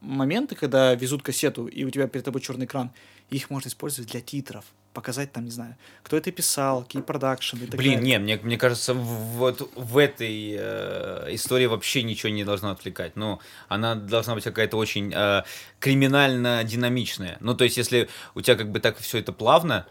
моменты, 0.02 0.56
когда 0.56 0.96
везут 0.96 1.22
кассету, 1.22 1.68
и 1.68 1.84
у 1.84 1.90
тебя 1.90 2.08
перед 2.08 2.26
тобой 2.26 2.42
черный 2.42 2.66
экран, 2.66 2.92
их 3.30 3.50
можно 3.50 3.70
использовать 3.70 4.12
для 4.12 4.22
титров. 4.22 4.66
Показать 4.94 5.32
там, 5.32 5.46
не 5.46 5.50
знаю, 5.52 5.76
кто 6.04 6.18
это 6.18 6.32
писал, 6.32 6.84
какие 6.84 7.02
продакшены 7.02 7.64
и 7.64 7.66
так 7.66 7.76
Блин, 7.78 7.96
далее. 7.96 8.20
не, 8.20 8.20
мне, 8.20 8.40
мне 8.44 8.58
кажется, 8.58 8.94
вот 8.94 9.72
в 9.76 9.98
этой 9.98 10.56
э, 10.58 11.28
истории 11.32 11.66
вообще 11.66 12.04
ничего 12.04 12.32
не 12.32 12.44
должно 12.44 12.70
отвлекать. 12.70 13.16
Ну, 13.16 13.40
она 13.70 13.96
должна 13.96 14.36
быть 14.36 14.44
какая-то 14.44 14.78
очень 14.78 15.12
э, 15.12 15.42
криминально 15.80 16.64
динамичная. 16.64 17.38
Ну, 17.40 17.56
то 17.56 17.64
есть, 17.64 17.78
если 17.78 18.08
у 18.36 18.42
тебя 18.42 18.56
как 18.56 18.72
бы 18.72 18.80
так 18.80 18.98
все 19.00 19.18
это 19.18 19.34
плавно, 19.34 19.86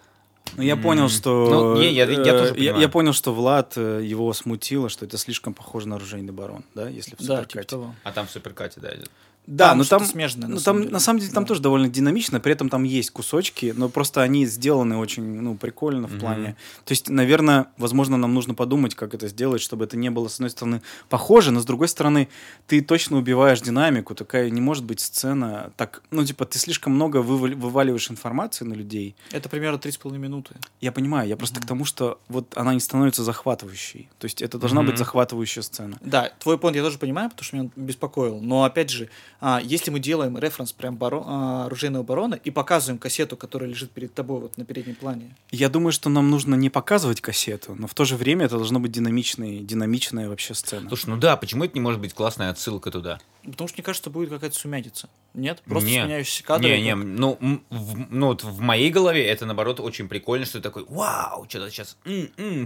Ну, 0.57 0.63
я 0.63 0.77
понял, 0.77 1.09
что... 1.09 1.49
Ну, 1.75 1.81
не, 1.81 1.93
я- 1.93 2.05
я 2.05 2.21
э, 2.21 2.25
тоже 2.25 2.45
я, 2.49 2.55
понимаю. 2.55 2.81
я 2.81 2.89
понял, 2.89 3.13
что 3.13 3.35
Влад 3.35 3.73
э, 3.77 4.01
его 4.05 4.33
смутило, 4.33 4.89
что 4.89 5.05
это 5.05 5.19
слишком 5.19 5.53
похоже 5.55 5.89
на 5.89 5.97
оружейный 5.97 6.33
барон, 6.33 6.65
да, 6.75 6.89
если 6.89 7.15
в 7.17 7.19
Да, 7.19 7.25
суперкате. 7.43 7.53
типа 7.53 7.65
того. 7.65 7.95
а 8.05 8.13
там 8.13 8.27
в 8.27 8.31
суперкате, 8.31 8.81
да, 8.81 8.95
идет. 8.95 9.11
Да, 9.45 9.71
Там 9.71 9.79
но 9.79 9.85
что-то 9.85 10.05
там, 10.05 10.13
смежное, 10.13 10.49
на 10.49 10.55
ну, 10.55 10.61
там, 10.61 10.79
деле. 10.83 10.91
на 10.93 11.01
самом 11.01 11.19
деле 11.19 11.33
там 11.33 11.43
Да. 11.43 11.49
тоже 11.49 11.61
довольно 11.61 11.89
динамично, 11.89 12.39
при 12.39 12.53
этом 12.53 12.69
там 12.69 12.85
есть 12.85 13.11
кусочки, 13.11 13.75
но 13.77 13.89
просто 13.89 14.23
они 14.23 14.47
сделаны 14.47 14.97
очень, 14.99 15.25
ну, 15.41 15.57
прикольно 15.57 16.07
в 16.07 16.13
Мгм. 16.13 16.21
плане. 16.21 16.57
То 16.85 16.93
есть, 16.93 17.09
наверное, 17.09 17.67
возможно, 17.77 18.17
нам 18.17 18.35
нужно 18.35 18.55
подумать, 18.55 18.95
как 18.95 19.15
это 19.15 19.27
сделать, 19.27 19.61
чтобы 19.61 19.85
это 19.85 19.97
не 19.97 20.11
было, 20.11 20.29
с 20.29 20.35
одной 20.37 20.51
стороны, 20.51 20.81
похоже, 21.09 21.51
но 21.51 21.59
с 21.59 21.65
другой 21.65 21.89
стороны, 21.89 22.29
ты 22.69 22.81
точно 22.83 23.17
убиваешь 23.19 23.61
динамику, 23.61 24.15
такая 24.15 24.49
не 24.49 24.61
может 24.61 24.85
быть 24.85 25.01
сцена 25.01 25.73
так, 25.77 26.03
ну, 26.13 26.25
типа, 26.25 26.45
ты 26.45 26.61
слишком 26.61 26.93
много 26.95 27.17
вывали- 27.17 27.55
вываливаешь 27.55 28.11
информации 28.13 28.65
на 28.65 28.75
людей, 28.75 29.17
Это 29.33 29.49
примерно 29.49 29.79
3,5 29.79 30.19
минуты. 30.19 30.55
Я 30.81 30.93
понимаю, 30.93 31.29
я 31.29 31.37
просто 31.37 31.61
к 31.61 31.67
тому, 31.67 31.85
что 31.85 32.21
вот 32.29 32.57
она 32.57 32.75
не 32.75 32.81
становится 32.81 33.25
захватывающей. 33.25 34.09
То 34.21 34.27
есть 34.27 34.41
это 34.41 34.57
должна 34.59 34.83
Мгм. 34.83 34.91
быть 34.91 34.99
захватывающая 34.99 35.63
сцена. 35.63 35.99
Да, 36.01 36.31
твой 36.39 36.57
point 36.59 36.77
я 36.77 36.83
тоже 36.83 36.99
понимаю, 36.99 37.29
потому 37.29 37.45
что 37.45 37.57
меня 37.57 37.71
беспокоил. 37.75 38.39
Но 38.41 38.63
опять 38.65 38.91
же, 38.91 39.09
а, 39.45 39.61
если 39.63 39.91
мы 39.91 39.99
делаем 39.99 40.39
референс 40.39 40.73
прям 40.73 40.95
баро- 40.97 41.25
а, 41.27 41.67
оружейного 41.67 42.05
барона 42.05 42.37
и 42.37 42.51
показываем 42.53 42.99
кассету, 42.99 43.37
которая 43.37 43.69
лежит 43.69 43.91
перед 43.91 44.15
тобой 44.15 44.41
вот 44.41 44.57
на 44.57 44.65
переднем 44.65 44.95
плане, 44.95 45.35
Я 45.51 45.69
думаю, 45.69 45.91
что 45.91 46.09
нам 46.09 46.31
нужно 46.31 46.55
не 46.55 46.71
показывать 46.71 47.21
кассету, 47.21 47.75
но 47.75 47.89
в 47.89 47.95
то 47.95 48.05
же 48.05 48.17
время 48.17 48.47
это 48.47 48.57
должна 48.57 48.79
быть 48.79 48.93
динамичная, 48.93 49.59
динамичная 49.59 50.29
вообще 50.29 50.55
сцена. 50.55 50.87
Слушай, 50.89 51.11
ну 51.11 51.17
да, 51.17 51.37
почему 51.37 51.65
это 51.65 51.75
не 51.75 51.81
может 51.81 52.01
быть 52.01 52.15
классная 52.15 52.51
отсылка 52.51 52.91
туда? 52.93 53.19
потому 53.45 53.67
что 53.67 53.79
мне 53.79 53.83
кажется, 53.83 54.09
будет 54.09 54.31
какая-то 54.31 54.57
сумятица. 54.57 55.09
Нет? 55.35 55.63
Просто 55.67 55.89
Не. 55.89 56.03
сменяющиеся 56.03 56.45
кадры. 56.45 56.69
Не, 56.69 56.81
не, 56.81 56.95
ну, 56.95 57.37
в, 57.71 58.07
ну 58.09 58.27
вот 58.29 58.45
в 58.45 58.61
моей 58.61 58.89
голове 58.89 59.27
это, 59.27 59.47
наоборот, 59.47 59.81
очень 59.81 60.07
прикольно, 60.09 60.47
что 60.47 60.59
ты 60.59 60.63
такой, 60.63 60.85
вау, 60.89 61.47
что-то 61.49 61.69
сейчас 61.69 61.97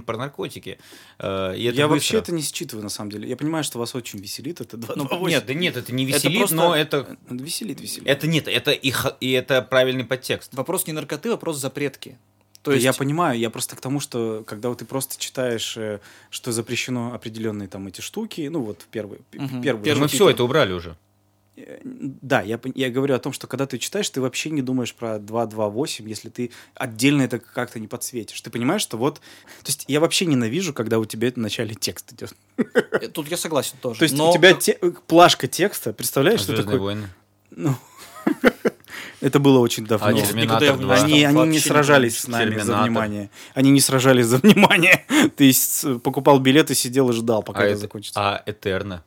про 0.05 0.16
наркотики. 0.18 0.79
Э, 1.18 1.57
и 1.57 1.64
это 1.64 1.77
я 1.79 1.88
быстро. 1.88 1.88
вообще 1.88 2.18
это 2.18 2.33
не 2.33 2.42
считываю, 2.42 2.83
на 2.83 2.90
самом 2.90 3.11
деле. 3.11 3.27
Я 3.27 3.37
понимаю, 3.38 3.64
что 3.64 3.79
вас 3.79 3.94
очень 3.94 4.18
веселит 4.18 4.61
это 4.61 4.77
2 4.77 4.96
Ну, 4.96 5.27
Нет, 5.29 5.46
да 5.46 5.55
нет, 5.55 5.79
это 5.79 5.94
не 5.94 6.05
Это 6.05 6.14
веселит, 6.16 6.38
просто- 6.40 6.57
но 6.57 6.65
это, 6.74 7.16
Веселит, 7.31 7.81
веселит. 7.81 8.07
это 8.09 8.26
нет, 8.26 8.48
это 8.48 8.70
и, 8.72 8.90
х- 8.90 9.16
и 9.20 9.31
это 9.33 9.62
правильный 9.62 10.05
подтекст. 10.05 10.55
Вопрос 10.55 10.87
не 10.87 10.92
наркоты, 10.92 11.31
вопрос 11.31 11.59
запретки. 11.59 12.16
То 12.62 12.72
есть, 12.72 12.85
я 12.85 12.92
понимаю, 12.92 13.38
я 13.38 13.48
просто 13.48 13.76
к 13.76 13.81
тому, 13.81 14.00
что 14.00 14.42
когда 14.44 14.68
вот 14.70 14.79
ты 14.79 14.85
просто 14.85 15.16
читаешь, 15.20 15.76
э, 15.76 16.00
что 16.31 16.50
запрещено 16.50 17.14
определенные 17.14 17.68
там 17.68 17.87
эти 17.87 18.00
штуки, 18.00 18.48
ну 18.50 18.61
вот 18.61 18.83
в 18.83 18.87
первый, 18.87 19.18
п- 19.31 19.38
Мгм. 19.38 19.62
первый 19.62 19.85
Первый 19.85 20.00
Мы 20.00 20.09
все 20.09 20.29
это 20.31 20.42
убрали 20.42 20.72
уже. 20.72 20.96
Э, 21.57 21.81
Да, 21.85 22.42
я, 22.42 22.61
я 22.75 22.90
говорю 22.90 23.14
о 23.14 23.19
том, 23.19 23.33
что 23.33 23.47
когда 23.47 23.66
ты 23.66 23.79
читаешь, 23.79 24.09
ты 24.11 24.21
вообще 24.21 24.51
не 24.51 24.62
думаешь 24.62 24.95
про 24.95 25.19
228, 25.19 26.09
если 26.09 26.29
ты 26.29 26.51
отдельно 26.75 27.23
это 27.23 27.38
как-то 27.38 27.81
не 27.81 27.88
подсветишь. 27.88 28.40
Ты 28.40 28.51
понимаешь, 28.51 28.83
что 28.83 28.97
вот... 28.99 29.16
То 29.62 29.69
есть 29.69 29.85
я 29.88 30.01
вообще 30.01 30.27
ненавижу, 30.27 30.73
когда 30.75 30.99
у 30.99 31.05
тебя 31.05 31.31
в 31.31 31.37
начале 31.37 31.75
текст 31.75 32.12
идет. 32.12 32.35
э, 32.59 33.09
тут 33.09 33.29
я 33.29 33.37
согласен 33.37 33.77
тоже. 33.81 33.99
То 34.01 34.05
есть 34.05 34.16
Но- 34.16 34.31
у 34.31 34.35
тебя 34.35 34.53
те- 34.53 34.79
плашка 35.07 35.47
текста, 35.49 35.92
представляешь, 35.92 36.40
что 36.40 36.53
Звездные 36.55 36.64
такое? 36.77 36.81
войны. 36.95 37.09
Ну, 37.51 37.75
это 39.21 39.38
было 39.38 39.59
очень 39.61 39.87
давно. 39.87 40.07
А 40.09 40.12
Терминатор 40.12 40.62
я 40.64 40.73
2. 40.75 40.77
внимания 40.77 41.05
Они, 41.05 41.25
они 41.25 41.40
не 41.42 41.49
не 41.55 41.59
сражались 41.59 42.19
с 42.19 42.29
нами 42.29 42.51
за 42.51 42.57
Терминатор. 42.59 42.83
внимание. 42.85 43.31
Они 43.55 43.71
не 43.71 43.81
сражались 43.81 44.27
за 44.27 44.38
внимание. 44.38 45.07
Ты 45.37 45.53
покупал 46.03 46.38
билет 46.38 46.71
и 46.71 46.75
сидел 46.75 47.11
и 47.11 47.12
ждал, 47.12 47.42
пока 47.42 47.61
А, 47.61 47.62
это 47.64 47.73
это- 47.73 47.81
закончится. 47.81 48.21
а 48.21 48.42
Этерна. 48.47 49.03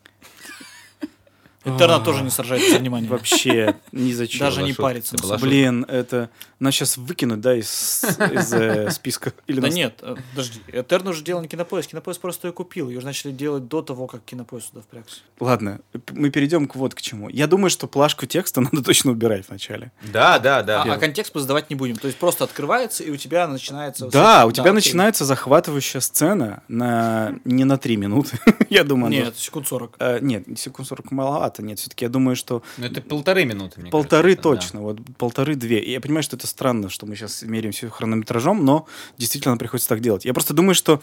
Этерна 1.65 2.00
тоже 2.00 2.24
не 2.24 2.30
сражается 2.30 2.72
за 2.72 2.80
внимание. 2.80 3.10
Вообще, 3.10 3.76
ни 3.91 4.13
за 4.13 4.30
что. 4.30 4.39
Даже 4.39 4.63
не 4.63 4.74
парится. 4.74 5.17
Блин, 5.39 5.86
это... 5.88 6.30
Нас 6.60 6.76
сейчас 6.76 6.98
выкинуть, 6.98 7.39
да, 7.39 7.56
из, 7.56 8.04
э, 8.52 8.91
списка? 8.91 9.32
Или 9.48 9.62
Да 9.62 9.69
нет, 9.69 10.00
э, 10.02 10.15
подожди. 10.32 10.60
Этерну 10.67 11.12
уже 11.12 11.24
делал 11.24 11.41
не 11.41 11.48
кинопоиск. 11.48 11.91
Кинопоиск 11.91 12.19
просто 12.19 12.50
ее 12.50 12.54
купил. 12.54 12.89
Ее 12.89 13.00
же 13.00 13.06
начали 13.06 13.32
делать 13.32 13.69
до 13.69 13.82
того, 13.82 14.08
как 14.08 14.26
кинопоиск 14.26 14.72
туда 14.72 14.82
впрягся. 14.82 15.22
Ладно, 15.39 15.80
мы 16.12 16.30
перейдем 16.30 16.67
к 16.67 16.76
вот 16.76 16.95
к 16.95 17.02
чему. 17.02 17.30
Я 17.30 17.48
думаю, 17.48 17.69
что 17.69 17.88
плашку 17.88 18.26
текста 18.26 18.60
надо 18.72 18.84
точно 18.84 19.12
убирать 19.12 19.48
вначале. 19.48 19.93
Да, 20.12 20.38
да, 20.39 20.62
да. 20.62 20.84
А, 20.84 20.93
а 20.95 20.98
контекст 20.98 21.34
мы 21.34 21.39
задавать 21.39 21.69
не 21.69 21.78
будем. 21.78 21.95
То 21.95 22.08
есть 22.08 22.19
просто 22.19 22.43
открывается, 22.43 23.06
и 23.06 23.12
у 23.12 23.15
тебя 23.15 23.48
начинается... 23.48 24.10
Да, 24.10 24.45
у 24.45 24.52
тебя 24.52 24.74
начинается 24.74 25.24
захватывающая 25.24 26.02
сцена 26.02 26.63
на 26.67 27.36
не 27.45 27.63
на 27.63 27.78
3 27.78 27.95
минуты, 27.95 28.38
я 28.69 28.84
думаю. 28.84 29.12
Нет, 29.12 29.38
секунд 29.38 29.65
40. 29.65 29.95
Э, 30.00 30.19
нет, 30.22 30.45
секунд 30.60 30.89
40 30.89 31.12
маловато, 31.12 31.49
нет, 31.58 31.80
все-таки 31.80 32.06
я 32.06 32.10
думаю, 32.10 32.36
что 32.36 32.62
Ну, 32.78 32.86
это 32.86 33.02
полторы 33.02 33.46
минуты, 33.46 33.82
мне 33.82 33.90
полторы 33.90 34.36
кажется, 34.36 34.50
да. 34.50 34.56
точно, 34.56 34.82
вот 34.82 35.00
полторы-две. 35.18 35.80
И 35.80 35.92
я 35.92 36.00
понимаю, 36.00 36.22
что 36.24 36.36
это 36.36 36.46
странно, 36.46 36.90
что 36.90 37.06
мы 37.08 37.16
сейчас 37.16 37.42
меряемся 37.42 37.90
хронометражом, 37.90 38.64
но 38.64 38.86
действительно 39.18 39.58
приходится 39.58 39.90
так 39.90 40.00
делать. 40.02 40.26
Я 40.26 40.34
просто 40.34 40.54
думаю, 40.54 40.76
что... 40.76 41.02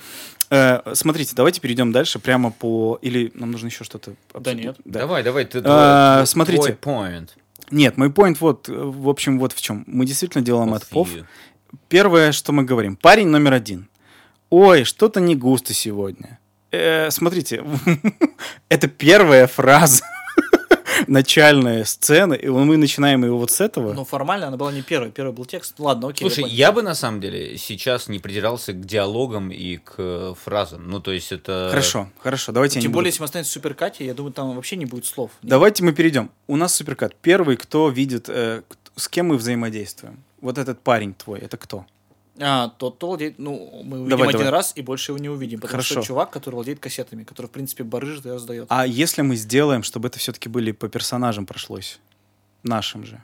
э, 0.50 0.80
смотрите, 0.94 1.32
давайте 1.34 1.60
перейдем 1.60 1.90
дальше 1.92 2.18
прямо 2.18 2.50
по... 2.52 2.98
Или 3.02 3.32
нам 3.34 3.50
нужно 3.50 3.66
еще 3.66 3.82
что-то 3.84 4.14
обсудить? 4.32 4.64
нет. 4.64 4.76
Давай, 4.84 5.22
давай, 5.22 5.44
ты 5.44 5.60
А, 5.64 6.18
твой- 6.18 6.26
смотрите. 6.26 6.62
твой 6.62 6.72
point. 6.94 7.30
Нет, 7.72 7.96
мой 7.96 8.08
point 8.10 8.36
вот, 8.40 8.68
э, 8.68 8.72
в 8.72 9.08
общем, 9.08 9.38
вот 9.40 9.52
в 9.52 9.60
чем. 9.60 9.82
Мы 9.88 10.06
действительно 10.06 10.44
делаем 10.44 10.72
Of 10.72 10.76
отпов. 10.76 11.08
you. 11.12 11.24
Первое, 11.88 12.30
что 12.32 12.52
мы 12.52 12.62
говорим. 12.62 12.94
Парень 12.96 13.28
номер 13.28 13.54
один. 13.54 13.88
Ой, 14.50 14.84
что-то 14.84 15.20
не 15.20 15.34
густо 15.34 15.74
сегодня. 15.74 16.38
Э, 16.70 17.10
смотрите, 17.10 17.64
это 18.68 18.88
первая 18.88 19.46
фраза 19.46 20.04
начальная 21.06 21.84
сцена, 21.84 22.34
и 22.34 22.48
мы 22.48 22.76
начинаем 22.76 23.24
его 23.24 23.38
вот 23.38 23.50
с 23.50 23.60
этого. 23.60 23.92
Ну, 23.92 24.04
формально 24.04 24.48
она 24.48 24.56
была 24.56 24.72
не 24.72 24.82
первой. 24.82 25.10
Первый 25.10 25.32
был 25.32 25.44
текст. 25.44 25.74
Ладно, 25.78 26.08
окей. 26.08 26.28
Слушай, 26.28 26.50
я 26.50 26.72
бы 26.72 26.82
на 26.82 26.94
самом 26.94 27.20
деле 27.20 27.56
сейчас 27.58 28.08
не 28.08 28.18
придирался 28.18 28.72
к 28.72 28.80
диалогам 28.84 29.50
и 29.50 29.76
к 29.78 29.94
э, 29.98 30.34
фразам. 30.42 30.88
Ну, 30.88 31.00
то 31.00 31.12
есть 31.12 31.32
это... 31.32 31.68
Хорошо, 31.70 32.10
хорошо, 32.18 32.52
давайте 32.52 32.78
я 32.78 32.82
Тем 32.82 32.90
не 32.90 32.94
более, 32.94 33.04
буду- 33.04 33.08
если 33.08 33.20
мы 33.20 33.24
останемся 33.26 33.50
в 33.50 33.54
суперкате, 33.54 34.04
я 34.06 34.14
думаю, 34.14 34.32
там 34.32 34.54
вообще 34.54 34.76
не 34.76 34.86
будет 34.86 35.06
слов. 35.06 35.30
Давайте 35.42 35.84
мы 35.84 35.92
перейдем. 35.92 36.30
У 36.46 36.56
нас 36.56 36.74
суперкат. 36.74 37.14
Первый, 37.16 37.56
кто 37.56 37.88
видит, 37.88 38.28
э, 38.28 38.62
с 38.96 39.08
кем 39.08 39.26
мы 39.28 39.36
взаимодействуем. 39.36 40.22
Вот 40.40 40.58
этот 40.58 40.80
парень 40.80 41.14
твой, 41.14 41.40
это 41.40 41.56
кто? 41.56 41.86
А, 42.38 42.68
тот, 42.68 42.96
кто 42.96 43.08
владеет, 43.08 43.38
ну, 43.38 43.82
мы 43.82 43.98
увидим 44.00 44.10
Давай, 44.10 44.28
один 44.28 44.38
давай. 44.40 44.52
раз 44.52 44.72
и 44.74 44.82
больше 44.82 45.12
его 45.12 45.18
не 45.18 45.28
увидим. 45.30 45.58
Потому 45.60 45.72
Хорошо. 45.82 45.94
что 45.94 46.02
чувак, 46.02 46.30
который 46.30 46.56
владеет 46.56 46.80
кассетами, 46.80 47.24
который, 47.24 47.46
в 47.46 47.50
принципе, 47.50 47.82
барыжит 47.84 48.26
и 48.26 48.30
раздает. 48.30 48.66
А 48.68 48.86
если 48.86 49.22
мы 49.22 49.36
сделаем, 49.36 49.82
чтобы 49.82 50.08
это 50.08 50.18
все-таки 50.18 50.48
были 50.48 50.72
по 50.72 50.88
персонажам 50.88 51.46
прошлось? 51.46 51.98
Нашим 52.62 53.04
же. 53.06 53.22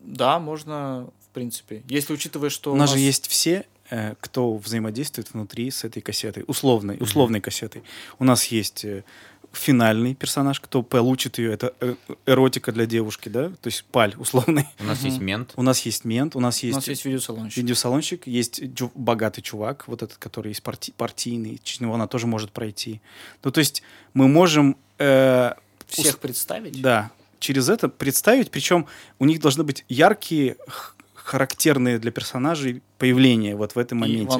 Да, 0.00 0.38
можно, 0.38 1.08
в 1.20 1.28
принципе. 1.34 1.82
Если 1.88 2.12
учитывая, 2.12 2.50
что 2.50 2.72
У 2.72 2.76
нас 2.76 2.90
же 2.90 2.96
нас- 2.96 3.02
есть 3.04 3.28
все, 3.28 3.66
э, 3.90 4.14
кто 4.20 4.56
взаимодействует 4.56 5.32
внутри 5.32 5.70
с 5.70 5.84
этой 5.84 6.00
кассетой, 6.02 6.44
условной, 6.46 6.96
условной 7.00 7.40
кассетой. 7.40 7.82
У 8.18 8.24
нас 8.24 8.44
есть 8.46 8.84
э, 8.84 9.04
финальный 9.52 10.14
персонаж, 10.14 10.60
кто 10.60 10.82
получит 10.82 11.38
ее, 11.38 11.52
это 11.52 11.74
э, 11.80 11.94
эротика 12.26 12.70
для 12.70 12.86
девушки, 12.86 13.28
да, 13.28 13.48
то 13.48 13.66
есть 13.66 13.84
паль 13.90 14.14
условный. 14.18 14.66
У 14.78 14.84
нас 14.84 15.02
есть 15.02 15.18
мент. 15.20 15.52
У 15.56 15.62
нас 15.62 15.80
есть 15.80 16.04
мент, 16.04 16.36
у 16.36 16.40
нас 16.40 16.62
у 16.62 16.66
есть, 16.66 16.76
нас 16.76 16.88
есть 16.88 17.04
видеосалончик. 17.04 17.56
видеосалончик, 17.56 18.26
есть 18.26 18.60
богатый 18.94 19.40
чувак, 19.42 19.84
вот 19.88 20.02
этот, 20.02 20.18
который 20.18 20.52
из 20.52 20.60
парти- 20.60 20.92
партийный, 20.96 21.60
через 21.64 21.80
него 21.80 21.94
она 21.94 22.06
тоже 22.06 22.26
может 22.26 22.52
пройти. 22.52 23.00
Ну, 23.42 23.50
то 23.50 23.58
есть 23.60 23.82
мы 24.14 24.28
можем... 24.28 24.76
э, 24.98 25.52
Всех 25.86 26.14
ус- 26.14 26.20
представить. 26.20 26.80
Да, 26.82 27.10
через 27.40 27.68
это 27.68 27.88
представить, 27.88 28.50
причем 28.50 28.86
у 29.18 29.24
них 29.24 29.40
должны 29.40 29.64
быть 29.64 29.84
яркие, 29.88 30.56
х- 30.66 30.92
характерные 31.14 31.98
для 31.98 32.10
персонажей 32.10 32.82
появления 32.98 33.56
вот 33.56 33.74
в 33.74 33.78
этом 33.78 33.98
И 33.98 34.00
моменте. 34.02 34.34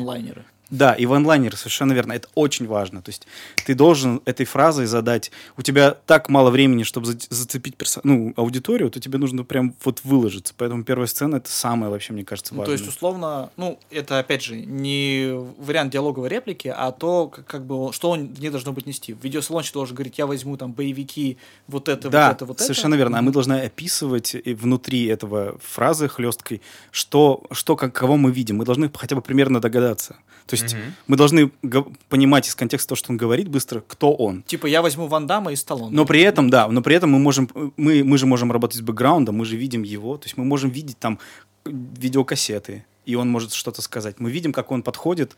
Да, 0.71 0.93
и 0.93 1.07
ванлайнеры, 1.07 1.57
совершенно 1.57 1.93
верно. 1.95 2.13
Это 2.13 2.29
очень 2.35 2.67
важно. 2.67 3.01
То 3.01 3.09
есть 3.09 3.27
ты 3.65 3.75
должен 3.75 4.21
этой 4.27 4.45
фразой 4.45 4.87
задать... 4.87 5.31
У 5.57 5.63
тебя 5.63 5.97
так 6.07 6.29
мало 6.29 6.51
времени, 6.51 6.83
чтобы 6.83 7.07
за- 7.07 7.19
зацепить 7.31 7.75
перso- 7.77 8.01
ну, 8.05 8.35
аудиторию, 8.37 8.91
то 8.91 9.01
тебе 9.01 9.19
нужно 9.19 9.45
прям 9.45 9.75
вот 9.85 10.01
выложиться. 10.05 10.53
Поэтому 10.57 10.85
первая 10.85 11.07
сцена— 11.07 11.37
это 11.39 11.51
самое 11.51 11.91
вообще, 11.91 12.13
мне 12.13 12.25
кажется, 12.25 12.55
Ну, 12.55 12.61
важное. 12.61 12.77
то 12.77 12.83
есть, 12.85 12.95
условно, 12.97 13.51
ну, 13.57 13.79
это, 13.91 14.19
опять 14.19 14.43
же, 14.43 14.57
не 14.57 15.31
вариант 15.59 15.93
диалоговой 15.93 16.29
реплики, 16.29 16.69
а 16.75 16.93
то, 16.93 17.29
как, 17.29 17.47
как 17.47 17.65
бы, 17.67 17.93
что 17.93 18.11
он 18.11 18.35
не 18.39 18.51
должно 18.51 18.73
быть 18.73 18.87
нести. 18.87 19.15
В 19.15 19.25
видеосалончик 19.25 19.73
должен 19.75 19.97
говорить, 19.97 20.19
я 20.19 20.27
возьму 20.27 20.57
там 20.59 20.73
боевики, 20.73 21.39
вот 21.67 21.89
это, 21.89 22.11
да, 22.11 22.29
вот 22.29 22.37
это, 22.37 22.45
вот 22.45 22.61
совершенно 22.61 22.95
это. 22.95 22.99
верно. 23.05 23.19
А 23.19 23.23
мы 23.23 23.33
должны 23.33 23.55
описывать 23.61 24.35
и 24.35 24.53
внутри 24.55 25.07
этого 25.07 25.59
фразы 25.63 26.09
хлесткой, 26.09 26.61
что, 26.91 27.43
что 27.53 27.75
как, 27.77 27.93
кого 27.95 28.17
мы 28.17 28.31
видим. 28.33 28.57
Мы 28.57 28.65
должны 28.65 28.91
хотя 28.95 29.17
бы 29.17 29.23
примерно 29.23 29.61
догадаться. 29.61 30.17
То 30.47 30.57
есть 30.63 30.75
Мгм. 30.75 30.95
мы 31.07 31.17
должны 31.17 31.51
понимать 32.09 32.49
из 32.49 32.55
контекста 32.55 32.91
того, 32.91 32.97
что 32.97 33.13
он 33.13 33.17
говорит 33.17 33.49
быстро, 33.49 33.83
кто 33.87 34.13
он. 34.13 34.43
Типа, 34.43 34.67
я 34.67 34.83
возьму 34.83 35.07
Ван 35.07 35.27
Дамма 35.27 35.53
и 35.53 35.57
Сталлоне. 35.57 35.95
Но 35.95 36.05
при 36.05 36.21
этом, 36.21 36.51
да, 36.51 36.69
но 36.69 36.83
при 36.83 36.97
этом 36.97 37.11
мы 37.11 37.19
можем, 37.19 37.49
мы, 37.77 38.05
мы 38.05 38.19
же 38.19 38.27
можем 38.27 38.53
работать 38.53 38.79
с 38.79 38.81
бэкграундом, 38.81 39.37
мы 39.37 39.45
же 39.45 39.57
видим 39.57 39.83
его, 39.83 40.17
то 40.17 40.27
есть 40.27 40.37
мы 40.37 40.45
можем 40.45 40.71
видеть 40.71 40.99
там 40.99 41.19
видеокассеты, 41.65 42.85
и 43.05 43.15
он 43.15 43.31
может 43.31 43.53
что-то 43.53 43.83
сказать. 43.83 44.17
Мы 44.21 44.31
видим, 44.31 44.53
как 44.53 44.71
он 44.71 44.83
подходит 44.83 45.37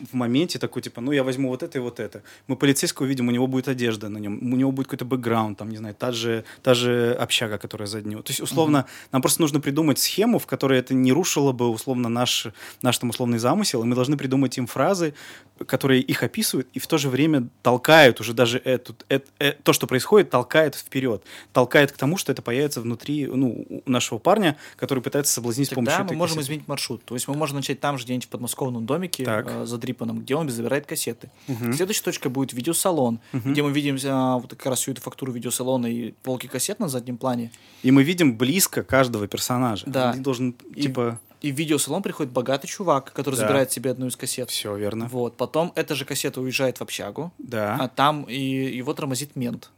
в 0.00 0.14
моменте 0.14 0.58
такой, 0.58 0.82
типа, 0.82 1.00
ну, 1.00 1.12
я 1.12 1.22
возьму 1.24 1.48
вот 1.48 1.62
это 1.62 1.78
и 1.78 1.80
вот 1.80 2.00
это. 2.00 2.22
Мы 2.46 2.56
полицейского 2.56 3.06
видим, 3.06 3.28
у 3.28 3.30
него 3.30 3.46
будет 3.46 3.68
одежда 3.68 4.08
на 4.08 4.18
нем, 4.18 4.38
у 4.52 4.56
него 4.56 4.72
будет 4.72 4.86
какой-то 4.86 5.04
бэкграунд, 5.04 5.58
там, 5.58 5.70
не 5.70 5.76
знаю, 5.76 5.94
та 5.94 6.12
же, 6.12 6.44
та 6.62 6.74
же 6.74 7.12
общага, 7.20 7.58
которая 7.58 7.86
за 7.86 8.00
ним. 8.02 8.22
То 8.22 8.30
есть, 8.30 8.40
условно, 8.40 8.86
нам 9.12 9.22
просто 9.22 9.40
нужно 9.42 9.60
придумать 9.60 9.98
схему, 9.98 10.38
в 10.38 10.46
которой 10.46 10.78
это 10.78 10.94
не 10.94 11.12
рушило 11.12 11.52
бы, 11.52 11.68
условно, 11.68 12.08
наш, 12.08 12.46
наш 12.82 12.98
там 12.98 13.10
условный 13.10 13.38
замысел, 13.38 13.82
и 13.82 13.86
мы 13.86 13.94
должны 13.94 14.16
придумать 14.16 14.56
им 14.58 14.66
фразы, 14.66 15.14
которые 15.66 16.00
их 16.00 16.22
описывают, 16.22 16.68
и 16.72 16.78
в 16.78 16.86
то 16.86 16.98
же 16.98 17.08
время 17.08 17.48
толкают 17.62 18.20
уже 18.20 18.32
даже 18.32 18.58
эту, 18.58 18.94
эт- 19.08 19.26
э- 19.40 19.52
то, 19.62 19.72
что 19.72 19.86
происходит, 19.86 20.30
толкает 20.30 20.74
вперед, 20.76 21.22
толкает 21.52 21.92
к 21.92 21.96
тому, 21.96 22.16
что 22.16 22.30
это 22.32 22.42
появится 22.42 22.80
внутри 22.80 23.26
ну, 23.26 23.66
у 23.84 23.90
нашего 23.90 24.18
парня, 24.18 24.56
который 24.76 25.02
пытается 25.02 25.32
соблазнить 25.32 25.68
с 25.68 25.74
помощью 25.74 25.96
Тогда 25.98 26.12
мы 26.12 26.18
можем 26.18 26.36
кассеты. 26.36 26.52
изменить 26.52 26.68
маршрут. 26.68 27.04
То 27.04 27.14
есть 27.14 27.26
мы 27.26 27.34
можем 27.34 27.56
начать 27.56 27.80
там 27.80 27.98
же, 27.98 28.04
где-нибудь 28.04 28.26
в 28.26 28.28
подмосковном 28.28 28.86
домике, 28.86 29.24
Так. 29.24 29.46
э, 29.50 29.66
задрипанном, 29.88 30.20
где 30.20 30.34
он 30.34 30.48
забирает 30.50 30.86
кассеты. 30.86 31.30
Мгм. 31.46 31.72
Следующая 31.72 32.02
точка 32.04 32.28
будет 32.30 32.52
видеосалон, 32.52 33.20
Мгм. 33.32 33.52
где 33.52 33.62
мы 33.62 33.72
видим 33.72 33.96
а, 34.04 34.38
вот 34.38 34.50
как 34.50 34.66
раз 34.66 34.80
всю 34.80 34.92
эту 34.92 35.00
фактуру 35.00 35.32
видеосалона 35.32 35.86
и 35.86 36.12
полки 36.22 36.46
кассет 36.46 36.78
на 36.80 36.88
заднем 36.88 37.16
плане. 37.16 37.50
И 37.82 37.90
мы 37.90 38.02
видим 38.02 38.36
близко 38.36 38.82
каждого 38.82 39.26
персонажа. 39.26 39.84
Да. 39.86 40.12
Он 40.14 40.22
должен, 40.22 40.54
И- 40.74 40.82
типа, 40.82 41.18
И 41.40 41.52
в 41.52 41.54
видеосалон 41.56 42.02
приходит 42.02 42.32
богатый 42.32 42.66
чувак, 42.66 43.12
который 43.12 43.36
Да. 43.36 43.42
забирает 43.42 43.70
себе 43.72 43.92
одну 43.92 44.08
из 44.08 44.16
кассет. 44.16 44.50
все 44.50 44.76
верно. 44.76 45.06
Вот. 45.08 45.36
Потом 45.36 45.72
эта 45.76 45.94
же 45.94 46.04
кассета 46.04 46.40
уезжает 46.40 46.78
в 46.78 46.82
общагу, 46.82 47.32
Да. 47.38 47.76
а 47.80 47.88
там 47.88 48.24
и 48.24 48.36
его 48.76 48.92
тормозит 48.92 49.36
мент. 49.36 49.70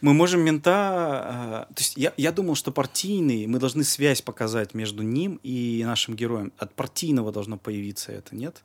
Мы 0.00 0.12
можем 0.12 0.40
мента... 0.42 1.66
э, 1.70 1.74
то 1.74 1.80
есть 1.80 1.96
я, 1.96 2.12
я 2.16 2.30
думал, 2.30 2.54
что 2.56 2.70
партийный, 2.72 3.46
мы 3.46 3.58
должны 3.58 3.84
связь 3.84 4.20
показать 4.22 4.74
между 4.74 5.02
ним 5.02 5.40
и 5.42 5.82
нашим 5.84 6.14
героем. 6.14 6.52
От 6.58 6.74
партийного 6.74 7.32
должно 7.32 7.56
появиться 7.56 8.12
это, 8.12 8.36
нет? 8.36 8.62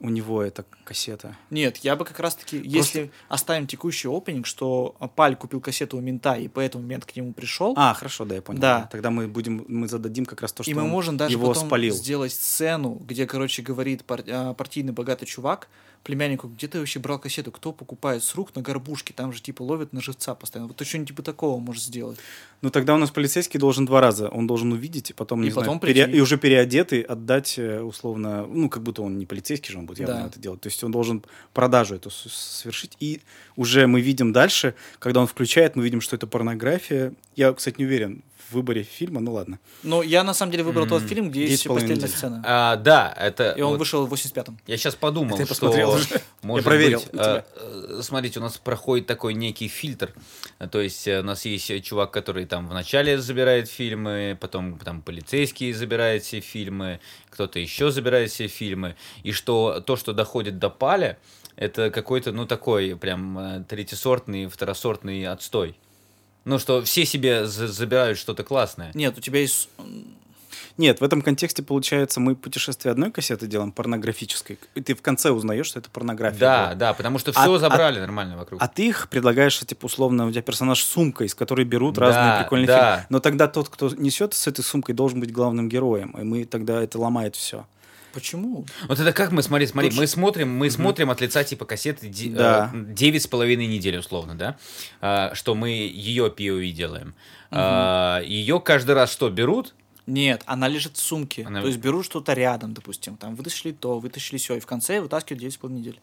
У 0.00 0.08
него 0.08 0.42
эта 0.42 0.64
кассета. 0.84 1.36
Нет, 1.50 1.76
я 1.78 1.94
бы 1.94 2.04
как 2.06 2.18
раз-таки, 2.20 2.60
если 2.64 3.10
оставим 3.28 3.66
текущий 3.66 4.08
опенинг, 4.08 4.46
что 4.46 4.96
Паль 5.14 5.36
купил 5.36 5.60
кассету 5.60 5.98
у 5.98 6.00
мента, 6.00 6.34
и 6.34 6.48
поэтому 6.48 6.84
мент 6.84 7.04
к 7.04 7.14
нему 7.14 7.32
пришел, 7.34 7.74
А, 7.76 7.92
хорошо, 7.94 8.24
да, 8.24 8.34
я 8.36 8.42
понял. 8.42 8.60
Да. 8.60 8.88
Тогда 8.90 9.10
мы 9.10 9.28
будем, 9.28 9.64
мы 9.68 9.88
зададим 9.88 10.24
как 10.24 10.40
раз 10.40 10.52
то, 10.52 10.62
что 10.62 10.70
и 10.70 10.74
мы 10.74 10.84
можем 10.84 11.16
даже 11.16 11.34
его 11.34 11.48
потом 11.48 11.66
спалил. 11.66 11.94
сделать 11.94 12.32
сцену, 12.32 12.94
где, 13.06 13.26
короче, 13.26 13.62
говорит 13.62 14.04
пар- 14.04 14.24
а, 14.26 14.54
партийный 14.54 14.92
богатый 14.92 15.26
чувак 15.26 15.68
племяннику, 16.02 16.48
где 16.48 16.66
ты 16.66 16.78
вообще 16.78 16.98
брал 16.98 17.18
кассету, 17.18 17.52
кто 17.52 17.72
покупает 17.72 18.24
с 18.24 18.34
рук 18.34 18.54
на 18.54 18.62
горбушке, 18.62 19.12
там 19.14 19.32
же 19.32 19.42
типа 19.42 19.62
ловят 19.62 19.92
на 19.92 20.00
живца 20.00 20.34
постоянно. 20.34 20.68
Вот 20.68 20.76
ты 20.76 20.84
что-нибудь 20.84 21.08
типа 21.08 21.22
такого 21.22 21.58
можешь 21.60 21.82
сделать. 21.84 22.18
Ну 22.62 22.70
тогда 22.70 22.94
у 22.94 22.98
нас 22.98 23.10
полицейский 23.10 23.58
должен 23.60 23.84
два 23.86 24.00
раза. 24.00 24.28
Он 24.28 24.46
должен 24.46 24.72
увидеть, 24.72 25.10
и 25.10 25.12
потом, 25.12 25.42
И 25.42 25.44
не 25.46 25.50
знаю, 25.50 25.66
потом 25.66 25.80
пере- 25.80 26.04
прийти. 26.04 26.18
и 26.18 26.20
уже 26.20 26.38
переодетый 26.38 27.00
отдать, 27.02 27.58
э, 27.58 27.80
условно, 27.80 28.46
ну, 28.46 28.68
как 28.68 28.82
будто 28.82 29.02
он 29.02 29.18
не 29.18 29.26
полицейский 29.26 29.72
же, 29.72 29.78
он 29.78 29.86
будет 29.86 29.98
явно 30.00 30.14
Да. 30.22 30.26
это 30.28 30.38
делать. 30.40 30.60
То 30.60 30.68
есть 30.68 30.82
он 30.84 30.90
должен 30.90 31.22
продажу 31.52 31.94
эту 31.94 32.10
совершить. 32.10 32.96
И 33.00 33.20
уже 33.56 33.86
мы 33.86 34.00
видим 34.00 34.32
дальше, 34.32 34.74
когда 34.98 35.20
он 35.20 35.26
включает, 35.26 35.76
мы 35.76 35.84
видим, 35.84 36.00
что 36.00 36.16
это 36.16 36.26
порнография. 36.26 37.12
Я, 37.36 37.52
кстати, 37.52 37.76
не 37.78 37.84
уверен 37.84 38.22
в 38.50 38.54
выборе 38.54 38.82
фильма, 38.82 39.20
ну 39.20 39.32
ладно. 39.32 39.58
Но 39.82 40.02
я 40.02 40.24
на 40.24 40.34
самом 40.34 40.52
деле 40.52 40.64
выбрал 40.64 40.86
тот 40.86 41.02
фильм, 41.02 41.30
где 41.30 41.46
есть 41.46 41.66
постельная 41.66 42.08
сцена. 42.08 42.42
А, 42.44 42.76
да, 42.76 43.14
это... 43.18 43.52
И 43.52 43.60
он 43.60 43.72
вот 43.72 43.78
вышел 43.78 44.06
в 44.06 44.12
85-м. 44.12 44.58
Я 44.66 44.76
сейчас 44.76 44.94
подумал, 44.94 45.34
Это 45.34 45.42
я 45.42 45.46
что, 45.46 45.54
посмотрел 45.54 45.98
может 46.42 46.64
Я 46.64 46.70
проверил 46.70 47.00
быть, 47.00 47.08
у 47.08 47.12
тебя. 47.12 47.44
э, 47.56 48.00
смотрите, 48.02 48.40
у 48.40 48.42
нас 48.42 48.58
проходит 48.58 49.06
такой 49.06 49.34
некий 49.34 49.68
фильтр, 49.68 50.12
то 50.70 50.80
есть 50.80 51.06
э, 51.06 51.20
у 51.20 51.22
нас 51.22 51.44
есть 51.44 51.70
э, 51.70 51.80
чувак, 51.80 52.10
который 52.10 52.46
там 52.46 52.68
вначале 52.68 53.18
забирает 53.18 53.68
фильмы, 53.68 54.36
потом 54.40 54.78
там 54.78 55.02
полицейский 55.02 55.72
забирает 55.72 56.22
все 56.22 56.40
фильмы, 56.40 57.00
кто-то 57.28 57.58
еще 57.58 57.90
забирает 57.90 58.30
все 58.30 58.48
фильмы, 58.48 58.96
и 59.22 59.32
что 59.32 59.80
то, 59.80 59.96
что 59.96 60.12
доходит 60.12 60.58
до 60.58 60.70
паля, 60.70 61.18
это 61.56 61.90
какой-то, 61.90 62.32
ну, 62.32 62.46
такой 62.46 62.96
прям 62.96 63.64
третьесортный, 63.68 64.46
второсортный 64.46 65.26
отстой. 65.26 65.76
Ну, 66.44 66.58
что 66.58 66.82
все 66.82 67.04
себе 67.04 67.46
за- 67.46 67.68
забирают 67.68 68.18
что-то 68.18 68.42
классное. 68.44 68.90
Нет, 68.94 69.16
у 69.18 69.20
тебя 69.20 69.40
есть... 69.40 69.68
Нет, 70.78 71.00
в 71.00 71.04
этом 71.04 71.20
контексте, 71.20 71.62
получается, 71.62 72.20
мы 72.20 72.34
путешествие 72.34 72.92
одной 72.92 73.10
кассеты 73.10 73.46
делаем, 73.46 73.70
порнографической, 73.70 74.58
и 74.74 74.80
ты 74.80 74.94
в 74.94 75.02
конце 75.02 75.30
узнаешь, 75.30 75.66
что 75.66 75.78
это 75.78 75.90
порнография. 75.90 76.38
Да, 76.38 76.64
была. 76.68 76.74
да, 76.74 76.94
потому 76.94 77.18
что 77.18 77.32
А- 77.32 77.42
все 77.42 77.52
а- 77.54 77.58
забрали 77.58 78.00
нормально 78.00 78.38
вокруг. 78.38 78.62
А 78.62 78.66
ты 78.68 78.86
их 78.88 79.08
предлагаешь, 79.10 79.58
типа, 79.58 79.84
условно, 79.86 80.26
у 80.26 80.30
тебя 80.30 80.40
персонаж 80.40 80.80
с 80.82 80.86
сумкой, 80.86 81.26
из 81.26 81.34
которой 81.34 81.66
берут 81.66 81.96
Да, 81.96 82.06
разные 82.06 82.42
прикольные 82.42 82.66
да. 82.66 82.92
фильмы. 82.94 83.06
Но 83.10 83.20
тогда 83.20 83.46
тот, 83.46 83.68
кто 83.68 83.90
несет 83.90 84.32
с 84.32 84.46
этой 84.46 84.62
сумкой, 84.64 84.94
должен 84.94 85.20
быть 85.20 85.32
главным 85.32 85.68
героем. 85.68 86.12
И 86.18 86.22
мы 86.24 86.44
тогда 86.46 86.82
это 86.82 86.98
ломает 86.98 87.36
все. 87.36 87.66
Почему? 88.12 88.66
Вот 88.88 88.98
это 88.98 89.12
как 89.12 89.32
мы, 89.32 89.42
смотри, 89.42 89.66
смотри, 89.66 89.90
Тут 89.90 89.98
мы 89.98 90.06
смотрим, 90.06 90.50
мы 90.56 90.70
смотрим 90.70 91.10
от 91.10 91.20
лица 91.20 91.44
типа 91.44 91.64
кассеты 91.64 92.08
э, 92.08 92.68
девять 92.72 93.22
с 93.22 93.26
половиной 93.26 93.66
недель 93.66 93.98
условно, 93.98 94.34
да, 94.36 94.56
А, 95.00 95.34
что 95.34 95.54
мы 95.54 95.70
ее 95.70 96.26
POV 96.36 96.70
делаем. 96.72 97.14
ее 97.52 98.60
каждый 98.60 98.94
раз 98.94 99.12
что 99.12 99.28
берут? 99.30 99.74
Нет, 100.06 100.42
она 100.46 100.66
лежит 100.66 100.96
в 100.96 101.00
сумке. 101.00 101.44
Она- 101.44 101.60
То 101.60 101.68
есть 101.68 101.78
берут 101.78 102.04
что-то 102.04 102.32
рядом, 102.32 102.74
допустим. 102.74 103.16
Там 103.16 103.36
вытащили 103.36 103.70
то, 103.72 104.00
вытащили 104.00 104.38
все, 104.38 104.56
и 104.56 104.60
в 104.60 104.66
конце 104.66 105.00
вытаскивают 105.00 105.40
9,5 105.42 105.70
недель. 105.72 106.00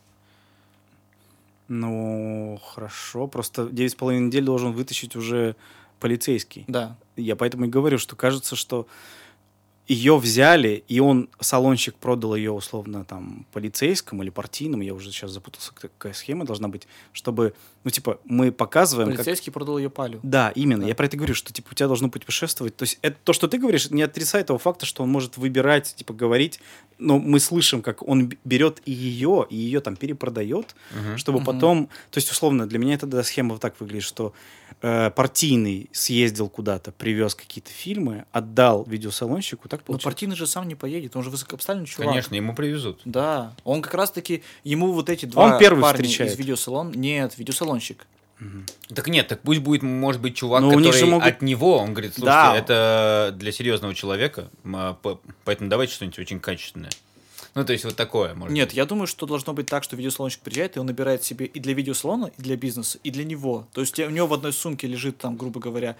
Ну, 1.67 2.59
хорошо. 2.63 3.27
Просто 3.27 3.63
9,5 3.63 4.19
недель 4.19 4.45
должен 4.45 4.71
вытащить 4.71 5.15
уже 5.15 5.55
полицейский. 5.99 6.63
Да. 6.67 6.95
Я 7.15 7.35
поэтому 7.35 7.65
и 7.65 7.69
говорю, 7.69 7.97
что 7.97 8.15
кажется, 8.15 8.55
что 8.55 8.87
ее 9.87 10.17
взяли, 10.17 10.83
и 10.89 10.99
он, 10.99 11.29
салонщик, 11.39 11.95
продал 11.95 12.35
ее 12.35 12.51
условно 12.51 13.05
там 13.05 13.45
полицейскому 13.53 14.21
или 14.23 14.29
партийному, 14.29 14.83
я 14.83 14.93
уже 14.93 15.11
сейчас 15.11 15.31
запутался, 15.31 15.71
какая 15.73 16.11
схема 16.13 16.43
должна 16.45 16.67
быть, 16.67 16.87
чтобы, 17.13 17.53
ну, 17.85 17.89
типа, 17.91 18.19
мы 18.25 18.51
показываем... 18.51 19.09
как- 19.09 19.17
Полицейский 19.19 19.51
продал 19.51 19.77
ее 19.77 19.89
палю. 19.89 20.19
Да, 20.23 20.49
именно. 20.55 20.81
Да. 20.83 20.87
Я 20.89 20.95
про 20.95 21.05
это 21.05 21.15
говорю, 21.15 21.33
что 21.35 21.53
типа 21.53 21.69
у 21.71 21.73
тебя 21.73 21.87
должно 21.87 22.09
путешествовать. 22.09 22.75
То 22.75 22.83
есть 22.83 22.99
это 23.01 23.17
то, 23.23 23.31
что 23.31 23.47
ты 23.47 23.57
говоришь, 23.57 23.89
не 23.89 24.01
отрицает 24.01 24.47
того 24.47 24.59
факта, 24.59 24.85
что 24.85 25.03
он 25.03 25.09
может 25.09 25.37
выбирать, 25.37 25.95
типа 25.95 26.13
говорить. 26.13 26.59
Но 26.99 27.17
мы 27.19 27.39
слышим, 27.39 27.81
как 27.81 28.01
он 28.05 28.33
берет 28.43 28.81
и 28.85 28.91
ее, 28.91 29.45
и 29.49 29.55
ее 29.55 29.79
там 29.81 29.95
перепродает, 29.95 30.75
чтобы 31.15 31.37
Мгм. 31.39 31.45
потом. 31.45 31.89
То 32.11 32.17
есть 32.17 32.29
условно 32.31 32.67
для 32.67 32.79
меня 32.79 32.95
эта 32.95 33.05
да, 33.05 33.23
схема 33.23 33.53
вот 33.53 33.61
так 33.61 33.79
выглядит, 33.79 34.03
что 34.03 34.33
э, 34.81 35.11
партийный 35.11 35.89
съездил 35.93 36.49
куда-то, 36.49 36.91
привез 36.91 37.35
какие-то 37.35 37.69
фильмы, 37.71 38.25
отдал 38.31 38.83
видеосалонщику, 38.83 39.69
так 39.77 39.87
Но 39.87 39.93
получается. 39.93 40.05
партийный 40.09 40.35
же 40.35 40.47
сам 40.47 40.67
не 40.67 40.75
поедет, 40.75 41.15
он 41.15 41.23
же 41.23 41.29
высокопоставленный 41.29 41.87
чувак. 41.87 42.09
Конечно, 42.09 42.35
ему 42.35 42.53
привезут. 42.53 42.99
Да, 43.05 43.53
он 43.63 43.81
как 43.81 43.93
раз-таки, 43.93 44.43
ему 44.63 44.91
вот 44.91 45.09
эти 45.09 45.25
два 45.25 45.53
Он 45.53 45.59
первый 45.59 45.81
парня 45.81 46.03
встречает. 46.03 46.33
из 46.33 46.37
видеосалон, 46.37 46.91
нет, 46.91 47.37
видеосалонщик. 47.37 48.05
Так 48.93 49.07
нет, 49.07 49.27
так 49.27 49.41
пусть 49.41 49.61
будет, 49.61 49.81
может 49.81 50.21
быть, 50.21 50.35
чувак, 50.35 50.61
Но 50.61 50.69
у 50.69 50.79
них 50.79 50.91
который 50.93 51.09
могут- 51.09 51.27
от 51.27 51.41
него, 51.41 51.77
он 51.79 51.93
говорит, 51.93 52.13
слушайте, 52.13 52.25
Да. 52.31 52.55
это 52.55 53.31
для 53.35 53.51
серьезного 53.51 53.95
человека, 53.95 54.49
а, 54.63 54.93
по- 54.93 55.19
поэтому 55.43 55.69
давайте 55.71 55.93
что-нибудь 55.93 56.19
очень 56.19 56.39
качественное. 56.39 56.91
Ну, 57.55 57.65
то 57.65 57.73
есть 57.73 57.83
вот 57.85 57.95
такое, 57.95 58.35
может 58.35 58.53
Нет, 58.53 58.67
быть. 58.69 58.77
я 58.77 58.85
думаю, 58.85 59.07
что 59.07 59.25
должно 59.25 59.53
быть 59.53 59.65
так, 59.65 59.83
что 59.83 59.95
видеосалонщик 59.95 60.41
приезжает, 60.41 60.77
и 60.77 60.79
он 60.79 60.85
набирает 60.85 61.23
себе 61.23 61.47
и 61.47 61.59
для 61.59 61.73
видеосалона, 61.73 62.31
и 62.37 62.39
для 62.41 62.55
бизнеса, 62.55 62.99
и 63.03 63.09
для 63.09 63.23
него. 63.25 63.67
То 63.73 63.81
есть 63.81 63.97
у 63.97 64.09
него 64.11 64.27
в 64.27 64.33
одной 64.35 64.53
сумке 64.53 64.85
лежит 64.85 65.17
там, 65.17 65.35
грубо 65.37 65.59
говоря, 65.59 65.95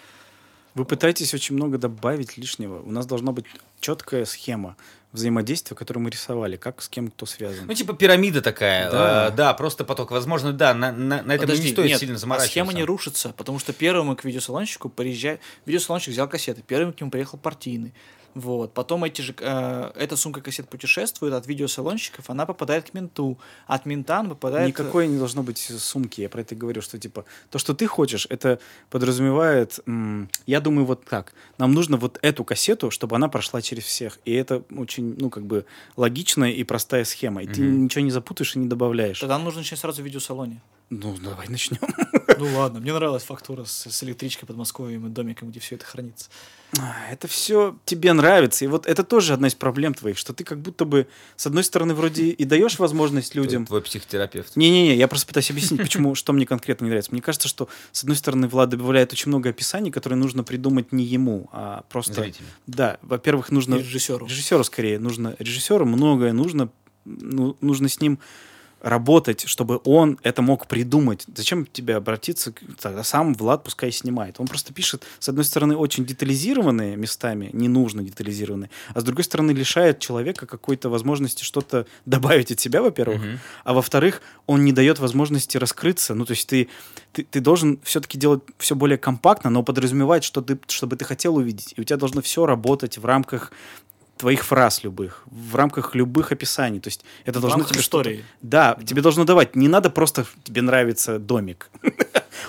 Вы 0.77 0.85
пытаетесь 0.85 1.33
очень 1.33 1.55
много 1.55 1.79
добавить 1.79 2.37
лишнего. 2.37 2.79
У 2.83 2.91
нас 2.91 3.07
должна 3.07 3.31
быть 3.31 3.45
четкая 3.79 4.25
схема 4.25 4.77
взаимодействия, 5.11 5.75
которую 5.75 6.03
мы 6.03 6.11
рисовали, 6.11 6.55
как 6.55 6.83
с 6.83 6.87
кем 6.87 7.09
кто 7.09 7.25
связан. 7.25 7.65
Ну, 7.65 7.73
типа 7.73 7.93
пирамида 7.93 8.43
такая. 8.43 8.91
Да. 8.91 9.29
Да, 9.29 9.29
да 9.31 9.53
просто 9.55 9.85
поток. 9.85 10.11
Возможно, 10.11 10.53
да, 10.53 10.75
на, 10.75 10.91
на- 10.91 11.23
на 11.23 11.31
этом 11.31 11.47
Подожди, 11.47 11.69
не 11.69 11.71
стоит 11.71 11.87
нет, 11.87 11.99
сильно 11.99 12.15
а 12.15 12.17
заморачиваться. 12.19 12.51
схема 12.51 12.73
не 12.73 12.83
рушится, 12.83 13.33
потому 13.35 13.57
что 13.57 13.73
первым 13.73 14.15
к 14.15 14.23
видеосалонщику 14.23 14.89
приезжает... 14.89 15.41
Видеосалонщик 15.65 16.11
взял 16.13 16.29
кассеты, 16.29 16.61
первым 16.61 16.93
к 16.93 17.01
нему 17.01 17.09
приехал 17.09 17.39
партийный. 17.39 17.95
Вот. 18.39 18.73
Потом 18.73 19.03
эти 19.03 19.21
же, 19.21 19.33
э, 19.39 19.91
эта 19.95 20.15
сумка 20.15 20.41
кассет 20.41 20.69
путешествует 20.69 21.33
от 21.33 21.47
видеосалонщиков, 21.47 22.29
она 22.29 22.45
попадает 22.45 22.91
к 22.91 22.93
менту. 22.93 23.39
От 23.65 23.85
мента 23.87 24.19
она 24.19 24.29
попадает... 24.29 24.67
Никакой 24.67 25.07
не 25.07 25.17
должно 25.17 25.41
быть 25.41 25.57
сумки. 25.57 26.21
Я 26.21 26.29
про 26.29 26.41
это 26.41 26.53
говорю, 26.55 26.81
что 26.81 26.99
типа 26.99 27.25
то, 27.49 27.57
что 27.57 27.73
ты 27.73 27.87
хочешь, 27.87 28.27
это 28.29 28.59
подразумевает. 28.91 29.79
м, 29.87 30.29
я 30.45 30.59
думаю, 30.59 30.85
вот 30.85 31.03
так. 31.05 31.33
Нам 31.57 31.73
нужно 31.73 31.97
вот 31.97 32.19
эту 32.21 32.43
кассету, 32.43 32.91
чтобы 32.91 33.15
она 33.15 33.27
прошла 33.27 33.61
через 33.61 33.83
всех. 33.85 34.19
И 34.25 34.33
это 34.33 34.63
очень, 34.77 35.15
ну, 35.19 35.29
как 35.29 35.43
бы 35.45 35.65
логичная 35.95 36.51
и 36.51 36.63
простая 36.63 37.03
схема. 37.05 37.41
И 37.43 37.47
ты 37.47 37.61
Мгм. 37.63 37.85
ничего 37.85 38.03
не 38.05 38.11
запутаешь 38.11 38.55
и 38.55 38.59
не 38.59 38.67
добавляешь. 38.67 39.19
Тогда 39.19 39.39
нужно 39.39 39.61
начать 39.61 39.79
сразу 39.79 40.01
в 40.01 40.05
видеосалоне. 40.05 40.61
Ну, 40.89 41.17
давай 41.21 41.49
начнем. 41.49 41.79
Ну 42.37 42.57
ладно, 42.57 42.79
мне 42.79 42.93
нравилась 42.93 43.23
фактура 43.23 43.65
с, 43.65 43.87
с 43.89 44.03
электричкой 44.03 44.41
под 44.41 44.49
Подмосковьем 44.49 45.07
и 45.07 45.09
домиком, 45.09 45.49
где 45.49 45.59
все 45.59 45.75
это 45.75 45.85
хранится. 45.85 46.29
А, 46.79 47.11
Это 47.11 47.27
все 47.27 47.77
тебе 47.85 48.13
нравится. 48.13 48.63
И 48.63 48.67
вот 48.67 48.85
это 48.85 49.03
тоже 49.03 49.33
одна 49.33 49.47
из 49.47 49.55
проблем 49.55 49.93
твоих, 49.93 50.17
что 50.17 50.33
ты 50.33 50.43
как 50.43 50.59
будто 50.59 50.85
бы, 50.85 51.07
с 51.35 51.45
одной 51.45 51.63
стороны, 51.63 51.93
вроде 51.93 52.29
и 52.29 52.45
даешь 52.45 52.79
возможность 52.79 53.35
людям 53.35 53.65
Твой 53.65 53.81
психотерапевт. 53.81 54.55
Не-не-не, 54.55 54.95
я 54.95 55.07
просто 55.07 55.27
пытаюсь 55.27 55.51
объяснить, 55.51 55.81
почему, 55.81 56.15
что 56.15 56.31
мне 56.31 56.45
конкретно 56.45 56.85
не 56.85 56.89
нравится. 56.89 57.11
Мне 57.11 57.21
кажется, 57.21 57.47
что, 57.47 57.67
с 57.91 58.03
одной 58.03 58.15
стороны, 58.15 58.47
Влад 58.47 58.69
добавляет 58.69 59.11
очень 59.11 59.29
много 59.29 59.49
описаний, 59.49 59.91
которые 59.91 60.17
нужно 60.17 60.43
придумать 60.43 60.91
не 60.91 61.03
ему, 61.03 61.49
а 61.51 61.83
просто... 61.89 62.13
Зрителю. 62.13 62.45
Да, 62.65 62.97
во-первых, 63.01 63.51
нужно... 63.51 63.75
И 63.75 63.79
режиссеру. 63.79 64.25
Режиссеру 64.25 64.63
скорее. 64.63 64.99
Нужно 64.99 65.35
режиссеру 65.39 65.85
многое 65.85 66.33
нужно, 66.33 66.69
ну, 67.05 67.57
нужно 67.61 67.89
с 67.89 67.99
ним 67.99 68.19
работать, 68.81 69.47
чтобы 69.47 69.79
он 69.83 70.19
это 70.23 70.41
мог 70.41 70.67
придумать. 70.67 71.25
Зачем 71.35 71.65
тебе 71.65 71.95
обратиться? 71.95 72.53
Тогда 72.79 73.03
сам 73.03 73.33
Влад 73.33 73.63
пускай 73.63 73.91
снимает. 73.91 74.39
Он 74.39 74.47
просто 74.47 74.73
пишет, 74.73 75.03
с 75.19 75.29
одной 75.29 75.45
стороны, 75.45 75.75
очень 75.75 76.05
детализированные 76.05 76.95
местами, 76.95 77.49
не 77.53 77.67
нужно 77.67 78.03
детализированные, 78.03 78.69
а 78.93 79.01
с 79.01 79.03
другой 79.03 79.23
стороны, 79.23 79.51
лишает 79.51 79.99
человека 79.99 80.45
какой-то 80.45 80.89
возможности 80.89 81.43
что-то 81.43 81.85
добавить 82.05 82.51
от 82.51 82.59
себя, 82.59 82.81
во-первых, 82.81 83.21
Мгм. 83.21 83.39
а 83.63 83.73
во-вторых, 83.73 84.21
он 84.45 84.63
не 84.63 84.71
дает 84.71 84.99
возможности 84.99 85.57
раскрыться. 85.57 86.13
Ну, 86.13 86.25
то 86.25 86.31
есть 86.31 86.47
ты, 86.47 86.67
ты, 87.13 87.23
ты 87.23 87.39
должен 87.39 87.79
все-таки 87.83 88.17
делать 88.17 88.41
все 88.57 88.75
более 88.75 88.97
компактно, 88.97 89.49
но 89.49 89.63
подразумевать, 89.63 90.23
что 90.23 90.41
ты, 90.41 90.59
чтобы 90.67 90.95
ты 90.95 91.05
хотел 91.05 91.35
увидеть. 91.35 91.73
И 91.77 91.81
у 91.81 91.83
тебя 91.83 91.97
должно 91.97 92.21
все 92.21 92.45
работать 92.45 92.97
в 92.97 93.05
рамках 93.05 93.51
твоих 94.17 94.43
фраз 94.45 94.83
любых, 94.83 95.23
в 95.25 95.55
рамках 95.55 95.95
любых 95.95 96.31
описаний. 96.31 96.79
То 96.79 96.87
есть 96.87 97.03
это 97.25 97.39
В 97.39 97.41
должно 97.41 97.63
тебе 97.63 97.79
истории. 97.79 98.25
Да, 98.41 98.77
тебе 98.85 99.01
должно 99.01 99.23
давать. 99.23 99.55
Не 99.55 99.67
надо 99.67 99.89
просто 99.89 100.25
тебе 100.43 100.61
нравится 100.61 101.19
домик. 101.19 101.69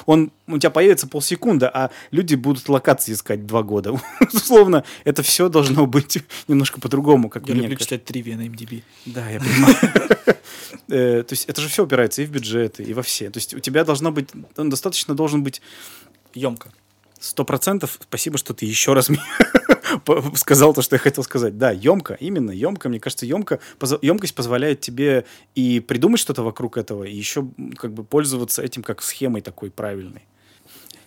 Он 0.06 0.30
у 0.46 0.58
тебя 0.58 0.70
появится 0.70 1.06
полсекунды, 1.06 1.66
а 1.66 1.90
люди 2.10 2.34
будут 2.34 2.68
локации 2.68 3.12
искать 3.12 3.46
два 3.46 3.62
года. 3.62 3.98
Условно, 4.32 4.84
это 5.04 5.22
все 5.22 5.48
должно 5.48 5.86
быть 5.86 6.18
немножко 6.46 6.80
по-другому, 6.80 7.28
как 7.28 7.48
Я 7.48 7.54
мне 7.54 7.62
люблю 7.64 7.78
читать 7.78 8.04
тривия 8.04 8.36
на 8.36 8.46
MDB. 8.46 8.82
Да, 9.06 9.28
я 9.28 9.40
понимаю. 9.40 9.76
Э, 10.90 11.22
То 11.22 11.32
есть 11.34 11.44
это 11.46 11.60
же 11.60 11.68
все 11.68 11.84
упирается 11.84 12.22
и 12.22 12.26
в 12.26 12.30
бюджеты, 12.30 12.82
и 12.82 12.94
во 12.94 13.02
все. 13.02 13.30
То 13.30 13.38
есть 13.38 13.52
у 13.54 13.58
тебя 13.58 13.84
должно 13.84 14.10
быть, 14.10 14.30
он 14.56 14.70
достаточно 14.70 15.14
должен 15.14 15.42
быть 15.42 15.60
Емко. 16.34 16.70
сто 17.20 17.44
процентов. 17.44 17.98
Спасибо, 18.02 18.38
что 18.38 18.54
ты 18.54 18.64
еще 18.64 18.94
раз 18.94 19.10
сказал 20.34 20.74
то, 20.74 20.82
что 20.82 20.96
я 20.96 21.00
хотел 21.00 21.24
сказать. 21.24 21.58
Да, 21.58 21.70
емко, 21.70 22.14
именно 22.14 22.50
емко. 22.50 22.88
Мне 22.88 23.00
кажется, 23.00 23.26
емко, 23.26 23.60
емкость 24.02 24.34
позволяет 24.34 24.80
тебе 24.80 25.24
и 25.54 25.80
придумать 25.80 26.20
что-то 26.20 26.42
вокруг 26.42 26.76
этого, 26.76 27.04
и 27.04 27.14
еще 27.14 27.48
как 27.76 27.92
бы 27.92 28.04
пользоваться 28.04 28.62
этим 28.62 28.82
как 28.82 29.02
схемой 29.02 29.40
такой 29.42 29.70
правильной. 29.70 30.22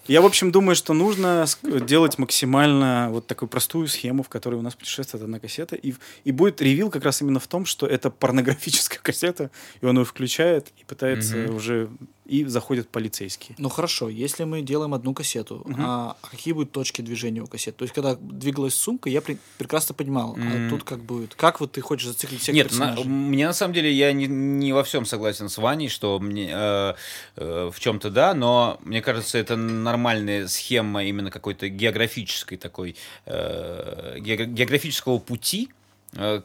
Я, 0.08 0.22
в 0.22 0.26
общем, 0.26 0.52
думаю, 0.52 0.76
что 0.76 0.94
нужно 0.94 1.46
делать 1.63 2.17
максимально 2.17 3.10
вот 3.12 3.28
такую 3.28 3.48
простую 3.48 3.88
схему, 3.88 4.24
в 4.24 4.30
которой 4.30 4.56
у 4.56 4.62
нас 4.62 4.76
путешествует 4.76 5.24
одна 5.24 5.39
кассета, 5.39 5.76
и, 5.76 5.94
и 6.24 6.32
будет 6.32 6.62
ревил 6.62 6.89
как 6.89 7.06
раз 7.06 7.22
именно 7.22 7.39
в 7.39 7.48
том, 7.48 7.65
что 7.65 7.86
это 7.86 8.10
порнографическая 8.10 9.00
кассета, 9.04 9.52
и 9.80 9.86
он 9.86 10.00
ее 10.00 10.06
включает 10.06 10.74
и 10.78 10.84
пытается 10.84 11.38
Мгм. 11.38 11.56
уже... 11.56 11.89
И 12.32 12.46
заходят 12.46 12.88
полицейские. 12.88 13.56
Ну 13.60 13.67
хорошо, 13.67 14.08
если 14.08 14.46
мы 14.46 14.62
делаем 14.62 14.94
одну 14.94 15.13
кассету, 15.13 15.63
Мгм. 15.65 15.82
а 15.86 16.15
какие 16.32 16.54
будут 16.54 16.72
точки 16.72 17.02
движения 17.02 17.41
у 17.41 17.48
кассет? 17.48 17.76
То 17.76 17.84
есть, 17.84 17.94
когда 17.94 18.15
двигалась 18.15 18.74
сумка, 18.74 19.10
я 19.10 19.22
при- 19.22 19.38
прекрасно 19.58 19.94
понимал, 19.96 20.36
Мгм. 20.38 20.67
а 20.67 20.70
тут 20.70 20.84
как 20.86 21.04
будет? 21.04 21.36
Как 21.36 21.60
вот 21.60 21.74
ты 21.74 21.82
хочешь 21.82 22.08
зациклить 22.08 22.39
всех 22.39 22.56
Нет, 22.56 22.67
на- 22.67 22.70
персонажей? 22.70 23.04
мне 23.06 23.48
на 23.48 23.54
самом 23.54 23.74
деле 23.74 23.91
я 23.91 24.13
не, 24.13 24.28
не 24.28 24.72
во 24.72 24.84
всем 24.86 25.04
согласен 25.06 25.50
с 25.50 25.58
Ваней, 25.58 25.89
что 25.89 26.20
мне 26.20 26.50
э, 26.54 26.94
э, 27.36 27.70
в 27.74 27.78
чем-то 27.82 28.10
да, 28.10 28.34
но 28.34 28.80
мне 28.86 29.02
кажется, 29.02 29.38
это 29.38 29.58
нормальная 29.58 30.48
схема 30.48 31.04
именно 31.04 31.32
какой-то 31.32 31.67
географической 31.67 32.58
такой 32.58 32.96
э, 33.26 34.17
геогра- 34.20 34.46
географического 34.46 35.20
пути 35.20 35.70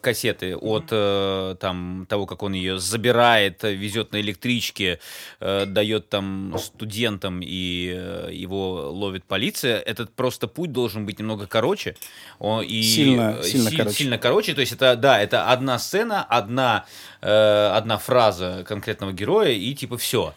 кассеты 0.00 0.57
от 0.57 0.85
э, 0.90 1.57
там 1.59 2.07
того, 2.09 2.26
как 2.26 2.42
он 2.42 2.52
ее 2.52 2.79
забирает, 2.79 3.64
э, 3.64 3.74
везет 3.74 4.12
на 4.12 4.20
электричке, 4.20 5.00
э, 5.40 5.66
дает 5.66 6.09
там 6.09 6.55
студентам 6.59 7.40
и 7.42 7.92
э, 7.92 8.31
его 8.33 8.90
ловит 8.92 9.24
полиция. 9.24 9.79
Этот 9.81 10.12
просто 10.14 10.46
путь 10.46 10.72
должен 10.72 11.05
быть 11.05 11.18
немного 11.18 11.46
короче. 11.46 11.96
О, 12.38 12.62
и 12.62 12.83
Сильно- 12.83 13.38
э, 13.40 13.42
сильно 13.42 13.70
си- 13.70 13.76
короче. 13.76 13.96
сильно 13.96 14.18
короче. 14.18 14.55
То 14.55 14.61
есть 14.61 14.72
это 14.72 14.94
да, 14.94 15.20
это 15.20 15.50
одна 15.50 15.79
сцена, 15.79 16.22
одна 16.22 16.85
э, 17.20 17.70
одна 17.74 17.98
фраза 17.98 18.64
конкретного 18.68 19.12
героя 19.12 19.50
и 19.50 19.74
типа 19.74 19.96
все. 19.98 20.33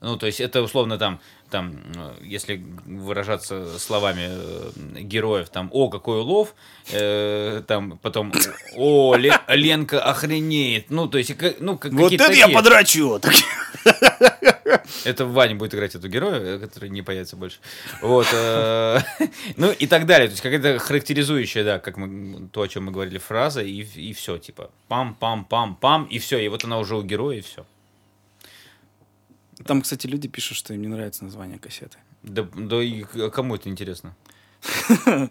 Ну, 0.00 0.18
то 0.18 0.26
есть 0.26 0.38
это 0.40 0.60
условно 0.60 0.98
там, 0.98 1.18
там, 1.54 1.76
э, 1.96 2.14
если 2.34 2.60
выражаться 2.84 3.78
словами 3.78 4.26
э, 4.28 4.70
героев, 5.02 5.48
там, 5.50 5.68
о, 5.72 5.88
какой 5.88 6.18
улов, 6.18 6.52
э, 6.90 7.62
там, 7.68 7.96
потом, 8.02 8.32
о, 8.76 9.14
Ле- 9.14 9.38
Ленка 9.46 10.02
охренеет. 10.02 10.90
Ну, 10.90 11.06
то 11.06 11.16
есть, 11.18 11.32
ну, 11.60 11.78
как- 11.78 11.92
Вот 11.92 12.12
это 12.12 12.24
я 12.32 12.46
такие. 12.46 12.54
подрачу! 12.56 13.20
Так- 13.20 13.34
Это 15.04 15.26
Ваня 15.26 15.54
будет 15.54 15.74
играть 15.74 15.94
эту 15.94 16.08
героя, 16.08 16.40
э, 16.40 16.58
который 16.58 16.88
не 16.90 17.02
появится 17.02 17.36
больше. 17.36 17.58
Вот. 18.02 18.26
э, 18.32 18.98
Ну 19.56 19.70
и 19.70 19.86
так 19.86 20.06
далее. 20.06 20.26
То 20.28 20.32
есть 20.32 20.42
какая-то 20.42 20.78
характеризующая, 20.78 21.64
да, 21.64 21.78
как 21.78 21.96
мы, 21.96 22.48
то, 22.48 22.62
о 22.62 22.68
чем 22.68 22.86
мы 22.86 22.92
говорили, 22.92 23.18
фраза, 23.18 23.62
и, 23.62 23.82
и 23.94 24.12
все, 24.12 24.38
типа, 24.38 24.70
пам-пам-пам-пам, 24.90 26.08
и 26.08 26.18
все, 26.18 26.38
и 26.38 26.48
вот 26.48 26.64
она 26.64 26.78
уже 26.78 26.96
у 26.96 27.02
героя, 27.02 27.38
и 27.38 27.42
все. 27.42 27.64
Там, 29.64 29.82
кстати, 29.82 30.06
люди 30.06 30.28
пишут, 30.28 30.56
что 30.56 30.74
им 30.74 30.82
не 30.82 30.88
нравится 30.88 31.24
название 31.24 31.58
кассеты. 31.58 31.98
Да, 32.22 32.42
да 32.56 32.82
и 32.82 33.02
к- 33.02 33.30
кому 33.30 33.54
это 33.56 33.68
интересно? 33.68 34.14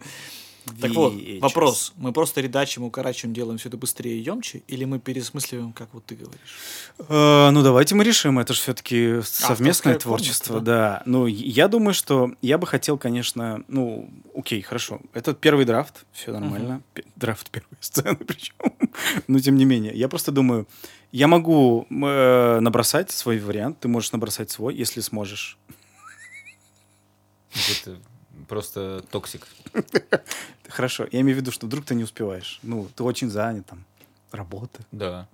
Так 0.79 0.91
вот, 0.91 1.13
вопрос. 1.41 1.93
Мы 1.97 2.13
просто 2.13 2.41
редачим, 2.41 2.83
укорачиваем, 2.83 3.33
делаем 3.33 3.57
все 3.57 3.69
это 3.69 3.77
быстрее 3.77 4.17
и 4.17 4.21
емче, 4.21 4.63
или 4.67 4.85
мы 4.85 4.99
пересмысливаем, 4.99 5.73
как 5.73 5.89
вот 5.93 6.05
ты 6.05 6.15
говоришь? 6.15 6.39
Э, 7.09 7.49
ну, 7.51 7.61
давайте 7.63 7.95
мы 7.95 8.03
решим. 8.03 8.39
Это 8.39 8.53
же 8.53 8.61
все-таки 8.61 9.21
совместное 9.23 9.93
Авторская 9.95 9.99
творчество, 9.99 10.53
комната, 10.53 10.65
да. 10.65 11.03
Ну, 11.05 11.27
я 11.27 11.67
думаю, 11.67 11.93
что 11.93 12.31
я 12.41 12.57
бы 12.57 12.65
хотел, 12.67 12.97
конечно, 12.97 13.63
ну, 13.67 14.09
окей, 14.35 14.61
хорошо. 14.61 15.01
Это 15.13 15.33
первый 15.33 15.65
драфт, 15.65 16.05
все 16.13 16.31
нормально. 16.31 16.81
Пе- 16.93 17.03
Драфт 17.15 17.49
первой 17.49 17.67
сцены, 17.81 18.15
причем. 18.15 18.55
Но 19.27 19.39
тем 19.39 19.57
не 19.57 19.65
менее, 19.65 19.93
я 19.93 20.07
просто 20.07 20.31
думаю, 20.31 20.67
я 21.11 21.27
могу 21.27 21.85
э, 21.89 22.59
набросать 22.61 23.11
свой 23.11 23.39
вариант, 23.39 23.79
ты 23.81 23.87
можешь 23.87 24.11
набросать 24.13 24.49
свой, 24.49 24.75
если 24.75 25.01
сможешь. 25.01 25.57
Это 27.53 27.97
просто 28.53 29.03
toxic. 29.09 29.47
Хорошо, 30.69 31.07
я 31.11 31.21
имею 31.21 31.35
в 31.35 31.41
виду, 31.41 31.51
что 31.51 31.65
вдруг 31.65 31.85
ты 31.85 31.95
не 31.95 32.03
успеваешь. 32.03 32.59
Ну, 32.61 32.87
ты 32.95 33.03
очень 33.03 33.31
занят, 33.31 33.65
там, 33.65 33.83
работа. 34.31 34.79
Да. 34.91 35.27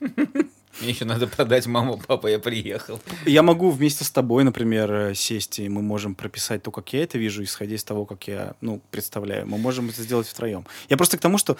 Мне 0.80 0.90
еще 0.90 1.04
надо 1.04 1.26
продать 1.26 1.66
маму, 1.66 2.00
папа, 2.06 2.26
я 2.26 2.38
приехал. 2.38 3.00
Я 3.24 3.42
могу 3.42 3.70
вместе 3.70 4.04
с 4.04 4.10
тобой, 4.10 4.44
например, 4.44 4.92
э, 4.92 5.14
сесть, 5.14 5.58
и 5.58 5.68
мы 5.68 5.82
можем 5.82 6.14
прописать 6.14 6.62
то, 6.62 6.70
как 6.70 6.92
я 6.92 7.02
это 7.02 7.18
вижу, 7.18 7.42
исходя 7.42 7.74
из 7.74 7.84
того, 7.84 8.04
как 8.04 8.28
я, 8.28 8.54
ну, 8.60 8.80
представляю. 8.90 9.46
Мы 9.46 9.58
можем 9.58 9.88
это 9.88 10.02
сделать 10.02 10.26
втроем. 10.26 10.66
Я 10.88 10.96
просто 10.96 11.16
к 11.16 11.20
тому, 11.20 11.38
что 11.38 11.56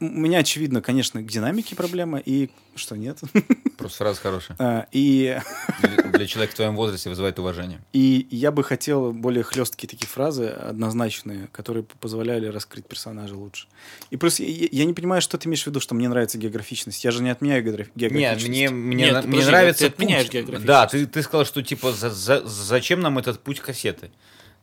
у 0.00 0.04
меня, 0.04 0.38
очевидно, 0.38 0.82
конечно, 0.82 1.22
к 1.22 1.26
динамике 1.26 1.76
проблема, 1.76 2.18
и 2.18 2.50
что 2.74 2.96
нет. 2.96 3.18
Просто 3.76 3.98
фраза 3.98 4.20
хорошая. 4.20 4.56
А, 4.68 4.86
И, 4.92 5.38
Для, 6.12 6.26
человека 6.26 6.52
в 6.52 6.56
твоем 6.56 6.76
возрасте 6.76 7.08
вызывает 7.08 7.38
уважение. 7.38 7.80
и 7.92 8.26
я 8.30 8.50
бы 8.52 8.62
хотел 8.64 9.12
более 9.12 9.42
хлесткие 9.44 9.88
такие 9.88 10.06
фразы, 10.08 10.46
однозначные, 10.46 11.48
которые 11.52 11.84
позволяли 11.84 12.46
раскрыть 12.46 12.86
персонажа 12.86 13.34
лучше. 13.36 13.66
И 14.10 14.16
плюс 14.16 14.40
я, 14.40 14.46
я 14.70 14.84
не 14.84 14.92
понимаю, 14.94 15.22
что 15.22 15.38
ты 15.38 15.48
имеешь 15.48 15.62
в 15.64 15.66
виду, 15.66 15.80
что 15.80 15.94
мне 15.94 16.08
нравится 16.08 16.38
географичность. 16.38 17.04
Я 17.04 17.10
же 17.10 17.22
не 17.22 17.30
отменяю 17.30 17.64
географ- 17.64 17.88
географичность. 17.94 18.44
Мне, 18.66 18.70
мне, 18.70 19.04
Нет, 19.06 19.12
на- 19.14 19.20
мне 19.22 19.30
подожди, 19.30 19.50
нравится 19.50 19.80
ты 19.80 19.86
отменяешь 19.86 20.28
путь. 20.30 20.64
Да, 20.64 20.86
ты, 20.86 21.06
ты 21.06 21.22
сказал, 21.22 21.44
что 21.46 21.62
типа 21.62 21.92
за- 21.92 22.10
за- 22.10 22.46
зачем 22.46 23.00
нам 23.00 23.18
этот 23.18 23.40
путь 23.42 23.60
кассеты? 23.60 24.10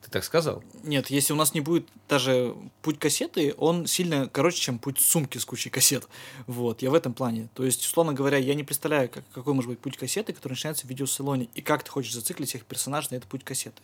Ты 0.04 0.12
так 0.12 0.24
сказал? 0.24 0.64
Нет, 0.84 1.10
если 1.10 1.34
у 1.34 1.36
нас 1.36 1.56
не 1.56 1.62
будет 1.62 1.88
даже 2.08 2.54
путь 2.84 3.00
кассеты, 3.00 3.56
он 3.58 3.88
сильно 3.88 4.30
короче, 4.32 4.60
чем 4.60 4.78
путь 4.78 5.00
сумки 5.00 5.40
с 5.40 5.46
кучей 5.46 5.72
кассет. 5.72 6.08
Вот, 6.46 6.84
я 6.84 6.92
в 6.92 6.94
этом 6.94 7.14
плане. 7.14 7.50
То 7.56 7.66
есть, 7.66 7.84
условно 7.84 8.14
говоря, 8.14 8.38
я 8.38 8.54
не 8.54 8.64
представляю, 8.64 9.10
как, 9.10 9.24
какой 9.34 9.54
может 9.56 9.70
быть 9.70 9.80
путь 9.80 9.98
кассеты, 9.98 10.32
который 10.34 10.54
начинается 10.54 10.86
в 10.86 10.90
видеосалоне, 10.92 11.48
и 11.56 11.62
как 11.62 11.84
ты 11.84 11.90
хочешь 11.90 12.14
зациклить 12.14 12.50
всех 12.50 12.66
персонажей 12.66 13.10
на 13.12 13.16
этот 13.16 13.30
путь 13.30 13.44
кассеты. 13.44 13.82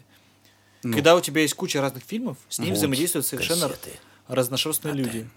Ну. 0.83 0.93
Когда 0.93 1.15
у 1.15 1.21
тебя 1.21 1.41
есть 1.41 1.55
куча 1.55 1.81
разных 1.81 2.03
фильмов, 2.03 2.37
с 2.49 2.59
ним 2.59 2.69
Вот, 2.69 2.77
взаимодействуют 2.77 3.25
совершенно 3.25 3.69
кассеты. 3.69 3.91
разношерстные 4.27 4.93
люди. 4.93 5.27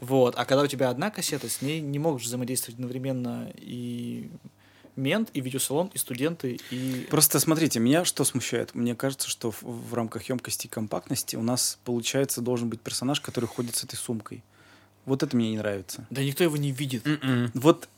Вот, 0.00 0.34
а 0.36 0.44
когда 0.44 0.62
у 0.62 0.66
тебя 0.66 0.90
одна 0.90 1.10
кассета, 1.10 1.48
с 1.48 1.62
ней 1.62 1.80
не 1.80 1.98
могут 1.98 2.22
взаимодействовать 2.22 2.74
одновременно 2.74 3.50
и 3.56 4.30
мент, 4.96 5.30
и 5.34 5.40
видеосалон, 5.40 5.90
и 5.94 5.98
студенты, 5.98 6.58
и... 6.70 7.06
Просто 7.10 7.38
смотрите, 7.38 7.78
меня 7.80 8.04
что 8.04 8.24
смущает? 8.24 8.74
Мне 8.74 8.94
кажется, 8.94 9.28
что 9.28 9.50
в, 9.50 9.62
в 9.62 9.94
рамках 9.94 10.28
емкости 10.28 10.66
и 10.66 10.70
компактности 10.70 11.36
у 11.36 11.42
нас, 11.42 11.78
получается, 11.84 12.40
должен 12.40 12.68
быть 12.68 12.80
персонаж, 12.80 13.20
который 13.20 13.46
ходит 13.46 13.76
с 13.76 13.84
этой 13.84 13.96
сумкой. 13.96 14.42
Вот 15.04 15.22
это 15.22 15.36
мне 15.36 15.50
не 15.50 15.58
нравится. 15.58 16.06
Да 16.10 16.22
никто 16.22 16.42
его 16.42 16.56
не 16.56 16.72
видит. 16.72 17.06
М-м. 17.06 17.50
Вот 17.54 17.88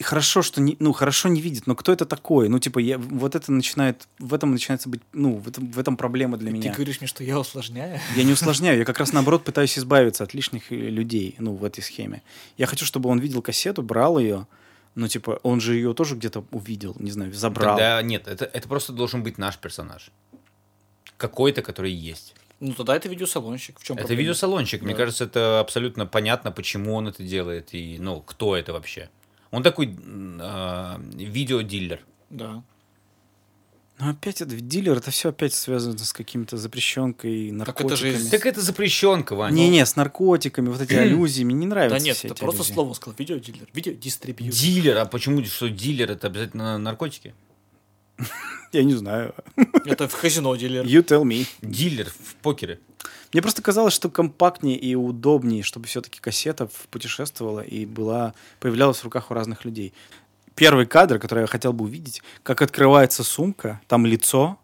хорошо, 0.00 0.42
что 0.42 0.60
не, 0.60 0.76
ну 0.80 0.92
хорошо 0.92 1.28
не 1.28 1.40
видит, 1.40 1.66
но 1.66 1.74
кто 1.74 1.92
это 1.92 2.04
такой? 2.06 2.48
Ну 2.48 2.58
типа 2.58 2.78
я, 2.78 2.98
вот 2.98 3.34
это 3.34 3.52
начинает, 3.52 4.06
в 4.18 4.34
этом 4.34 4.52
начинается 4.52 4.88
быть, 4.88 5.00
ну 5.12 5.36
в 5.36 5.48
этом, 5.48 5.70
в 5.70 5.78
этом 5.78 5.96
проблема 5.96 6.36
для 6.36 6.50
И 6.50 6.52
Ты 6.52 6.58
меня. 6.58 6.72
говоришь 6.74 7.00
мне, 7.00 7.08
что 7.08 7.24
я 7.24 7.38
усложняю? 7.38 8.00
Я 8.16 8.24
не 8.24 8.32
усложняю, 8.32 8.78
я 8.78 8.84
как 8.84 8.98
раз 8.98 9.12
наоборот 9.12 9.44
пытаюсь 9.44 9.78
избавиться 9.78 10.24
от 10.24 10.34
лишних 10.34 10.70
э, 10.72 10.76
людей, 10.76 11.34
ну 11.38 11.54
в 11.54 11.64
этой 11.64 11.82
схеме. 11.82 12.22
Я 12.56 12.66
хочу, 12.66 12.84
чтобы 12.84 13.08
он 13.10 13.18
видел 13.18 13.42
кассету, 13.42 13.82
брал 13.82 14.18
ее, 14.18 14.46
ну 14.94 15.08
типа 15.08 15.40
он 15.42 15.60
же 15.60 15.74
ее 15.74 15.94
тоже 15.94 16.14
где-то 16.16 16.44
увидел, 16.50 16.94
не 16.98 17.10
знаю, 17.10 17.32
забрал. 17.32 17.76
Тогда 17.76 18.00
нет, 18.02 18.28
это, 18.28 18.44
это 18.44 18.68
просто 18.68 18.92
должен 18.92 19.22
быть 19.22 19.38
наш 19.38 19.58
персонаж. 19.58 20.10
Какой-то, 21.16 21.62
который 21.62 21.92
есть. 21.92 22.34
Ну 22.60 22.72
тогда 22.72 22.96
это 22.96 23.08
видеосалонщик. 23.08 23.78
В 23.78 23.84
чем 23.84 23.98
Это 23.98 24.14
видеосалончик. 24.14 24.82
Мне 24.82 24.92
Да. 24.94 24.98
кажется, 24.98 25.24
это 25.24 25.60
абсолютно 25.60 26.06
понятно, 26.06 26.50
почему 26.52 26.94
он 26.94 27.08
это 27.08 27.22
делает 27.22 27.74
и, 27.74 27.98
ну, 27.98 28.20
кто 28.20 28.56
это 28.56 28.72
вообще. 28.72 29.10
Он 29.54 29.62
такой 29.62 29.86
м, 29.86 30.38
а, 30.42 31.00
видеодиллер. 31.14 32.00
Да. 32.30 32.62
Но 33.98 34.10
опять 34.10 34.40
это 34.40 34.56
дилер, 34.56 34.96
это 34.96 35.12
все 35.12 35.28
опять 35.28 35.54
связано 35.54 35.96
с 35.96 36.12
какими-то 36.12 36.56
запрещенкой, 36.56 37.54
Так 37.64 37.80
это 37.80 37.96
же 37.96 38.06
наркотиками. 38.06 38.30
Так 38.30 38.46
это 38.46 38.60
запрещенка, 38.60 39.36
Ваня. 39.36 39.54
Не-не, 39.54 39.86
с 39.86 39.94
наркотиками, 39.94 40.68
вот 40.68 40.80
эти 40.80 40.94
аллюзии, 40.94 41.44
мне 41.44 41.54
не 41.54 41.66
нравятся 41.66 41.98
Да 41.98 42.04
нет, 42.04 42.16
все 42.16 42.26
это 42.26 42.34
эти 42.34 42.40
просто 42.40 42.62
аллюзии. 42.62 42.74
слово 42.74 42.94
сказал. 42.94 43.14
Видеодилер. 43.16 43.68
Видеодистрибьютор. 43.72 44.58
Дилер, 44.58 44.96
а 44.98 45.04
почему 45.04 45.44
что 45.44 45.70
дилер 45.70 46.10
это 46.10 46.26
обязательно 46.26 46.76
наркотики? 46.78 47.34
Я 48.72 48.82
не 48.82 48.94
знаю. 48.94 49.32
Это 49.84 50.08
в 50.08 50.20
казино 50.20 50.56
дилер. 50.56 50.84
You 50.84 51.04
tell 51.04 51.22
me. 51.22 51.46
Дилер 51.62 52.10
в 52.10 52.34
покере. 52.42 52.80
Мне 53.34 53.42
просто 53.42 53.62
казалось, 53.62 53.92
что 53.92 54.08
компактнее 54.10 54.78
и 54.78 54.94
удобнее, 54.94 55.64
чтобы 55.64 55.88
все-таки 55.88 56.20
кассета 56.20 56.68
путешествовала 56.92 57.62
и 57.62 57.84
была, 57.84 58.32
появлялась 58.60 58.98
в 58.98 59.04
руках 59.04 59.32
у 59.32 59.34
разных 59.34 59.64
людей. 59.64 59.92
Первый 60.54 60.86
кадр, 60.86 61.18
который 61.18 61.40
я 61.40 61.46
хотел 61.48 61.72
бы 61.72 61.84
увидеть, 61.84 62.22
как 62.44 62.62
открывается 62.62 63.24
сумка, 63.24 63.80
там 63.88 64.06
лицо, 64.06 64.56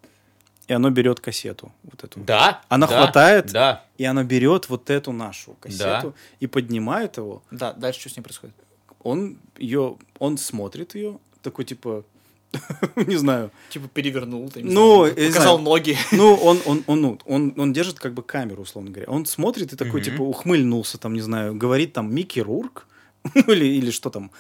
и 0.69 0.73
оно 0.73 0.89
берет 0.91 1.19
кассету. 1.19 1.73
Вот 1.83 2.05
эту. 2.05 2.21
Да. 2.21 2.63
Она 2.69 2.87
да, 2.87 2.97
хватает? 2.97 3.51
Да. 3.51 3.85
И 3.99 4.05
оно 4.05 4.23
берет 4.23 4.69
вот 4.69 4.89
эту 4.89 5.11
нашу 5.11 5.57
кассету 5.59 6.11
Да. 6.11 6.15
и 6.39 6.47
поднимает 6.47 7.17
его. 7.17 7.43
Да, 7.51 7.73
дальше 7.73 7.99
что 7.99 8.11
с 8.11 8.17
ним 8.17 8.23
происходит? 8.23 8.55
Он 9.03 9.37
ее, 9.59 9.99
он 10.21 10.39
смотрит 10.39 10.95
ее, 10.95 11.19
такой 11.43 11.65
типа, 11.65 12.05
не 12.97 13.17
знаю, 13.17 13.51
Типа 13.71 13.89
перевернул, 13.89 14.49
ты, 14.51 14.63
не 14.63 14.73
Ну, 14.73 15.07
знаю, 15.07 15.15
показал 15.15 15.59
знаю. 15.59 15.59
ноги. 15.61 15.97
Ну, 16.13 16.35
он, 16.35 16.59
он, 16.67 16.85
он, 16.87 17.01
ну, 17.01 17.19
он, 17.27 17.55
он 17.57 17.73
держит 17.73 17.99
как 18.01 18.13
бы 18.15 18.23
камеру, 18.23 18.63
условно 18.63 18.91
говоря. 18.91 19.11
Он 19.13 19.25
смотрит 19.27 19.73
и 19.73 19.77
такой, 19.77 20.03
типа, 20.03 20.23
ухмыльнулся, 20.23 20.99
там, 20.99 21.15
не 21.15 21.21
знаю, 21.21 21.55
говорит 21.55 21.93
там 21.93 22.13
Микки 22.15 22.41
Рурк, 22.41 22.87
или, 23.35 23.65
или 23.67 23.91
что 23.91 24.11
там, 24.11 24.31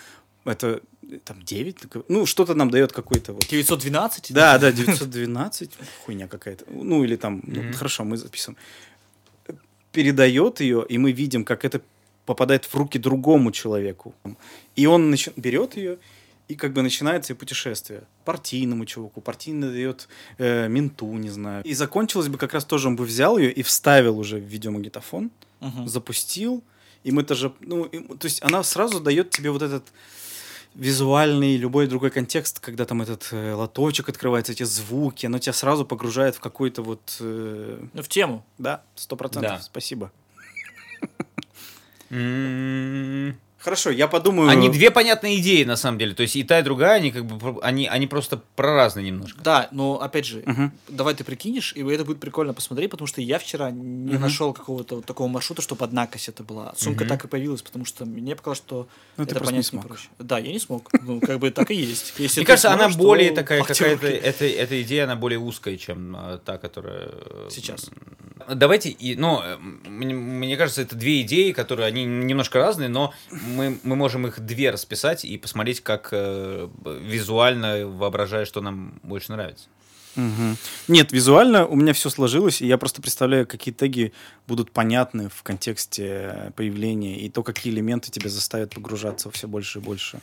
это, 0.44 0.80
там, 1.24 1.42
9, 1.42 1.76
ну, 2.08 2.26
что-то 2.26 2.54
нам 2.54 2.70
дает 2.70 2.92
какой-то 2.92 3.32
вот. 3.32 3.46
912? 3.46 4.32
Да, 4.32 4.58
да, 4.58 4.72
912, 4.72 5.70
хуйня 6.04 6.26
какая-то. 6.26 6.64
Ну, 6.68 7.04
или 7.04 7.16
там, 7.16 7.42
ну, 7.46 7.72
хорошо, 7.74 8.04
мы 8.04 8.16
записываем. 8.16 8.56
Передает 9.92 10.60
ее, 10.60 10.84
и 10.88 10.98
мы 10.98 11.10
видим, 11.12 11.44
как 11.44 11.64
это 11.64 11.80
попадает 12.24 12.64
в 12.64 12.74
руки 12.76 12.98
другому 12.98 13.50
человеку. 13.50 14.14
И 14.76 14.86
он 14.86 15.12
начи- 15.12 15.32
берет 15.36 15.76
ее, 15.76 15.98
и 16.50 16.56
как 16.56 16.72
бы 16.72 16.82
начинается 16.82 17.32
и 17.32 17.36
путешествие. 17.36 18.02
Партийному 18.24 18.84
чуваку, 18.84 19.20
партийный 19.20 19.68
дает 19.72 20.08
э, 20.38 20.68
менту, 20.68 21.06
не 21.16 21.30
знаю. 21.30 21.62
И 21.64 21.74
закончилось 21.74 22.28
бы 22.28 22.38
как 22.38 22.54
раз 22.54 22.64
тоже, 22.64 22.88
он 22.88 22.96
бы 22.96 23.04
взял 23.04 23.38
ее 23.38 23.52
и 23.52 23.62
вставил 23.62 24.18
уже 24.18 24.36
в 24.38 24.44
видеомагнитофон, 24.44 25.30
Мгм. 25.60 25.88
запустил, 25.88 26.62
и 27.04 27.12
мы 27.12 27.22
тоже, 27.22 27.52
ну, 27.60 27.84
и- 27.84 28.00
то 28.18 28.26
есть 28.26 28.42
она 28.42 28.62
сразу 28.64 29.00
дает 29.00 29.30
тебе 29.30 29.50
вот 29.50 29.62
этот 29.62 29.84
визуальный, 30.74 31.56
любой 31.56 31.86
другой 31.86 32.10
контекст, 32.10 32.58
когда 32.60 32.84
там 32.84 33.02
этот 33.02 33.28
э, 33.32 33.54
лоточек 33.54 34.08
открывается, 34.08 34.52
эти 34.52 34.64
звуки, 34.64 35.26
оно 35.26 35.38
тебя 35.38 35.52
сразу 35.52 35.84
погружает 35.84 36.34
в 36.36 36.40
какой-то 36.40 36.82
вот, 36.82 37.16
э, 37.20 37.84
Ну, 37.92 38.02
в 38.02 38.08
тему. 38.08 38.44
да, 38.58 38.82
сто 38.96 39.16
процентов, 39.16 39.50
Да. 39.58 39.62
спасибо. 39.62 40.10
М, 42.10 43.36
Хорошо, 43.60 43.90
я 43.90 44.08
подумаю. 44.08 44.48
Они 44.48 44.70
две 44.70 44.90
понятные 44.90 45.38
идеи, 45.38 45.64
на 45.64 45.76
самом 45.76 45.98
деле. 45.98 46.14
То 46.14 46.22
есть 46.22 46.34
и 46.34 46.42
та, 46.44 46.60
и 46.60 46.62
другая, 46.62 46.96
они 46.96 47.10
как 47.10 47.26
бы 47.26 47.60
они, 47.60 47.86
они 47.86 48.06
просто 48.06 48.40
про 48.56 48.74
разные 48.74 49.04
немножко. 49.06 49.38
Да, 49.42 49.68
но 49.70 50.00
опять 50.00 50.24
же, 50.24 50.42
Мгм. 50.46 50.72
давай 50.88 51.14
ты 51.14 51.24
прикинешь, 51.24 51.74
и 51.76 51.82
это 51.84 52.04
будет 52.06 52.20
прикольно 52.20 52.54
посмотреть, 52.54 52.90
потому 52.90 53.06
что 53.06 53.20
я 53.20 53.38
вчера 53.38 53.70
не 53.70 54.14
Мгм. 54.14 54.22
нашел 54.22 54.54
какого-то 54.54 54.96
вот 54.96 55.04
такого 55.04 55.28
маршрута, 55.28 55.60
чтобы 55.60 55.84
одна 55.84 56.06
кассета 56.06 56.42
была. 56.42 56.72
Сумка 56.76 57.04
Мгм. 57.04 57.08
так 57.10 57.24
и 57.26 57.28
появилась, 57.28 57.60
потому 57.60 57.84
что 57.84 58.06
мне 58.06 58.34
показалось, 58.34 58.58
что 58.58 58.88
Ну, 59.18 59.26
ты 59.26 59.32
это 59.32 59.40
не 59.40 59.46
понять 59.46 59.58
не 59.58 59.62
смог. 59.64 59.86
проще. 59.86 60.08
Да, 60.18 60.38
я 60.38 60.52
не 60.52 60.58
смог. 60.58 60.90
Ну, 61.02 61.20
как 61.20 61.38
бы 61.38 61.50
так 61.50 61.70
и 61.70 61.74
есть. 61.74 62.14
Если 62.18 62.40
Мне 62.40 62.46
кажется, 62.46 62.68
она 62.72 62.84
сможешь, 62.84 62.96
более 62.98 63.32
такая 63.32 63.62
какая-то, 63.62 64.06
эта, 64.06 64.46
эта 64.46 64.82
идея, 64.82 65.04
она 65.04 65.16
более 65.16 65.38
узкая, 65.38 65.76
чем 65.76 66.16
э, 66.16 66.38
та, 66.44 66.56
которая... 66.56 67.10
э, 67.12 67.48
Сейчас. 67.50 67.90
Давайте, 68.54 68.90
и, 68.90 69.16
ну, 69.16 69.40
э, 69.42 69.56
мне, 69.56 70.14
мне 70.14 70.56
кажется, 70.56 70.82
это 70.82 70.96
две 70.96 71.22
идеи, 71.22 71.52
которые, 71.52 71.86
они 71.86 72.04
немножко 72.04 72.58
разные, 72.58 72.88
но 72.88 73.14
мы, 73.30 73.78
мы 73.82 73.96
можем 73.96 74.26
их 74.26 74.40
две 74.40 74.70
расписать 74.70 75.24
и 75.24 75.36
посмотреть, 75.38 75.80
как 75.80 76.08
э, 76.12 76.68
визуально 76.84 77.86
воображая, 77.86 78.44
что 78.44 78.60
нам 78.60 79.00
больше 79.02 79.32
нравится. 79.32 79.68
Мгм. 80.16 80.56
Нет, 80.88 81.12
визуально 81.12 81.66
у 81.66 81.76
меня 81.76 81.92
все 81.92 82.10
сложилось, 82.10 82.60
и 82.60 82.66
я 82.66 82.78
просто 82.78 83.00
представляю, 83.00 83.46
какие 83.46 83.72
теги 83.72 84.12
будут 84.46 84.72
понятны 84.72 85.28
в 85.28 85.42
контексте 85.42 86.52
появления, 86.56 87.20
и 87.20 87.28
то, 87.28 87.42
какие 87.42 87.72
элементы 87.72 88.10
тебя 88.10 88.28
заставят 88.28 88.74
погружаться 88.74 89.30
все 89.30 89.46
больше 89.46 89.78
и 89.78 89.82
больше. 89.82 90.20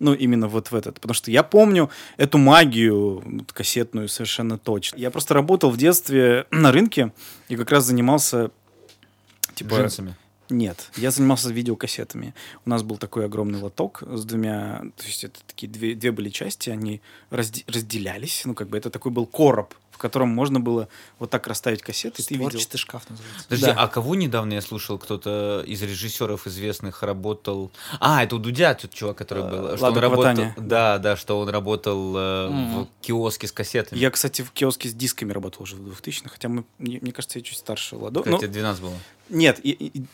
Ну, 0.00 0.14
именно 0.14 0.48
вот 0.48 0.70
в 0.70 0.74
этот. 0.74 0.94
Потому 0.94 1.14
что 1.14 1.30
я 1.30 1.42
помню 1.42 1.90
эту 2.16 2.38
магию 2.38 3.22
вот, 3.24 3.52
кассетную 3.52 4.08
совершенно 4.08 4.58
точно. 4.58 4.96
Я 4.96 5.10
просто 5.10 5.34
работал 5.34 5.70
в 5.70 5.76
детстве 5.76 6.46
на 6.50 6.72
рынке 6.72 7.12
и 7.48 7.56
как 7.56 7.70
раз 7.70 7.84
занимался 7.84 8.50
типа... 9.54 9.76
Джинсами. 9.76 10.16
Нет, 10.48 10.90
я 10.96 11.12
занимался 11.12 11.52
видеокассетами. 11.52 12.34
У 12.64 12.70
нас 12.70 12.82
был 12.82 12.96
такой 12.96 13.26
огромный 13.26 13.60
лоток 13.60 14.02
с 14.02 14.24
двумя, 14.24 14.82
то 14.96 15.04
есть 15.04 15.22
это 15.22 15.38
такие 15.46 15.70
две, 15.70 15.94
две 15.94 16.10
были 16.10 16.28
части, 16.28 16.70
они 16.70 17.00
разде- 17.30 17.62
разделялись, 17.68 18.42
ну 18.44 18.54
как 18.54 18.68
бы 18.68 18.76
это 18.76 18.90
такой 18.90 19.12
был 19.12 19.26
короб, 19.26 19.74
котором 20.00 20.28
можно 20.28 20.60
было 20.60 20.88
вот 21.18 21.30
так 21.30 21.46
расставить 21.46 21.82
кассеты, 21.82 22.22
и 22.22 22.24
ты 22.24 22.34
видел. 22.34 22.58
Шкаф 22.58 23.08
называется. 23.08 23.44
Подожди, 23.44 23.66
Да. 23.66 23.74
а 23.74 23.88
кого 23.88 24.14
недавно 24.14 24.54
я 24.54 24.60
слушал, 24.62 24.98
кто-то 24.98 25.62
из 25.66 25.82
режиссеров 25.82 26.46
известных 26.46 27.02
работал... 27.02 27.70
А, 28.00 28.22
это 28.24 28.36
у 28.36 28.38
Дудя 28.38 28.74
тот 28.74 28.92
чувак, 28.92 29.18
который 29.18 29.44
был. 29.44 29.76
Что 29.76 29.86
он 29.86 29.98
работал... 29.98 30.46
Да, 30.56 30.98
да, 30.98 31.16
что 31.16 31.38
он 31.38 31.48
работал 31.48 32.16
э, 32.16 32.48
в 32.48 32.88
киоске 33.00 33.46
с 33.46 33.52
кассетами. 33.52 33.98
Я, 33.98 34.10
кстати, 34.10 34.42
в 34.42 34.50
киоске 34.52 34.88
с 34.88 34.94
дисками 34.94 35.32
работал 35.32 35.62
уже 35.62 35.76
в 35.76 35.88
2000-х, 35.88 36.30
хотя 36.30 36.48
мы, 36.48 36.64
мне, 36.78 36.98
мне 37.00 37.12
кажется, 37.12 37.38
я 37.38 37.44
чуть 37.44 37.58
старше 37.58 37.96
Ладо. 37.96 38.22
Ну, 38.24 38.36
Кстати, 38.36 38.50
12 38.50 38.82
было. 38.82 38.94
Нет, 39.28 39.60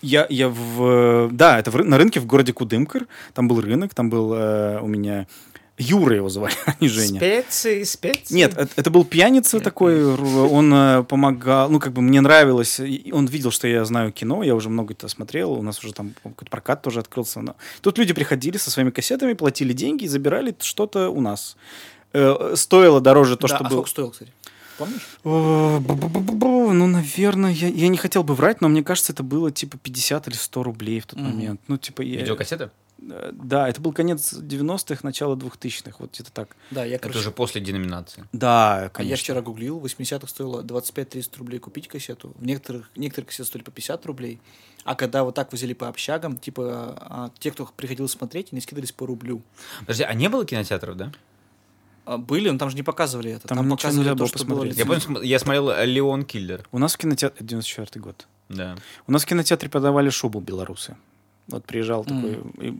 я, 0.02 0.26
я 0.28 0.48
в... 0.48 1.30
Да, 1.32 1.58
это 1.58 1.70
на 1.84 1.96
рынке 1.96 2.20
в 2.20 2.26
городе 2.26 2.52
Кудымкар. 2.52 3.06
Там 3.32 3.48
был 3.48 3.60
рынок, 3.60 3.94
там 3.94 4.10
был 4.10 4.34
э, 4.34 4.80
у 4.80 4.86
меня... 4.86 5.26
Юра 5.78 6.16
его 6.16 6.28
звали, 6.28 6.54
а 6.66 6.74
не 6.80 6.88
Женя. 6.88 7.18
Специи, 7.18 7.82
специи. 7.84 8.34
Нет, 8.34 8.56
это, 8.56 8.70
это 8.76 8.90
был 8.90 9.04
пьяница 9.04 9.60
такой, 9.60 10.04
он 10.04 10.72
э, 10.72 11.04
помогал, 11.04 11.68
ну, 11.70 11.80
как 11.80 11.92
бы 11.92 12.00
мне 12.02 12.20
нравилось, 12.20 12.80
он 13.12 13.26
видел, 13.26 13.50
что 13.50 13.68
я 13.68 13.84
знаю 13.84 14.10
кино, 14.12 14.42
я 14.42 14.54
уже 14.54 14.70
много 14.70 14.94
это 14.94 15.08
смотрел, 15.08 15.52
у 15.52 15.62
нас 15.62 15.82
уже 15.84 15.92
там 15.92 16.14
какой-то 16.22 16.50
прокат 16.50 16.82
тоже 16.82 17.00
открылся. 17.00 17.40
но- 17.40 17.56
Тут 17.82 17.98
люди 17.98 18.14
приходили 18.14 18.56
со 18.56 18.70
своими 18.70 18.90
кассетами, 18.90 19.34
платили 19.34 19.72
деньги 19.72 20.04
и 20.04 20.08
забирали 20.08 20.56
что-то 20.60 21.10
у 21.10 21.20
нас. 21.20 21.56
Э, 22.12 22.54
Стоило 22.56 23.00
дороже 23.00 23.36
то, 23.36 23.46
да, 23.46 23.56
что 23.56 23.64
а 23.64 23.68
было. 23.68 23.76
сколько 23.78 23.90
стоил, 23.90 24.10
кстати? 24.10 24.32
Помнишь? 24.78 25.08
Ну, 25.24 26.86
наверное, 26.86 27.50
я, 27.50 27.68
я 27.68 27.88
не 27.88 27.96
хотел 27.96 28.22
бы 28.24 28.34
врать, 28.34 28.60
но 28.60 28.68
мне 28.68 28.82
кажется, 28.82 29.12
это 29.12 29.22
было 29.22 29.50
типа 29.50 29.78
50 29.78 30.28
или 30.28 30.34
100 30.34 30.62
рублей 30.62 31.00
в 31.00 31.06
тот 31.06 31.18
момент. 31.18 31.60
Ну, 31.68 31.78
типа, 31.78 32.02
я... 32.02 32.20
Видеокассеты? 32.20 32.70
Э, 32.98 33.30
Да, 33.32 33.68
это 33.68 33.80
был 33.80 33.92
конец 33.92 34.32
90-х, 34.32 35.00
начало 35.02 35.36
2000-х, 35.36 35.96
вот 35.98 36.12
где-то 36.12 36.32
так. 36.32 36.56
Да, 36.70 36.84
я, 36.84 36.94
Это 36.96 37.02
короче, 37.02 37.20
уже 37.20 37.30
после 37.30 37.60
деноминации. 37.60 38.24
Да, 38.32 38.76
А 38.76 38.82
я 38.84 38.88
конечно. 38.88 39.16
вчера 39.16 39.42
гуглил, 39.42 39.78
в 39.78 39.84
80-х 39.84 40.26
стоило 40.28 40.62
25-30 40.62 41.38
рублей 41.38 41.58
купить 41.58 41.88
кассету. 41.88 42.32
В 42.36 42.44
некоторых, 42.44 42.90
некоторые 42.96 43.26
кассеты 43.26 43.44
стоили 43.48 43.64
по 43.64 43.70
50 43.70 44.06
рублей. 44.06 44.40
А 44.84 44.94
когда 44.94 45.24
вот 45.24 45.34
так 45.34 45.50
возили 45.52 45.74
по 45.74 45.88
общагам, 45.88 46.36
типа, 46.38 46.96
а, 47.00 47.30
те, 47.38 47.50
кто 47.50 47.68
приходил 47.76 48.08
смотреть, 48.08 48.48
они 48.52 48.60
скидывались 48.60 48.92
по 48.92 49.06
рублю. 49.06 49.42
Подожди, 49.80 50.04
а 50.04 50.14
не 50.14 50.28
было 50.28 50.46
кинотеатров, 50.46 50.96
да? 50.96 51.12
А 52.04 52.18
были, 52.18 52.48
но 52.50 52.58
там 52.58 52.70
же 52.70 52.76
не 52.76 52.84
показывали 52.84 53.32
это. 53.32 53.48
Там 53.48 53.58
Там, 53.58 53.70
показывали 53.70 54.16
то, 54.16 54.26
что 54.28 54.44
было 54.44 54.64
Я 54.64 54.86
помню, 54.86 55.22
я 55.22 55.40
смотрел 55.40 55.70
э, 55.70 55.84
Леон 55.86 56.24
Киллер. 56.24 56.66
У 56.70 56.78
нас 56.78 56.94
в 56.94 56.98
кинотеатре... 56.98 57.44
94 57.44 58.00
год. 58.00 58.28
Да. 58.48 58.76
У 59.08 59.12
нас 59.12 59.24
в 59.24 59.26
кинотеатре 59.26 59.68
подавали 59.68 60.08
шубу 60.08 60.38
белорусы. 60.38 60.96
Вот 61.48 61.64
приезжал 61.64 62.04
такой... 62.04 62.38
И, 62.60 62.74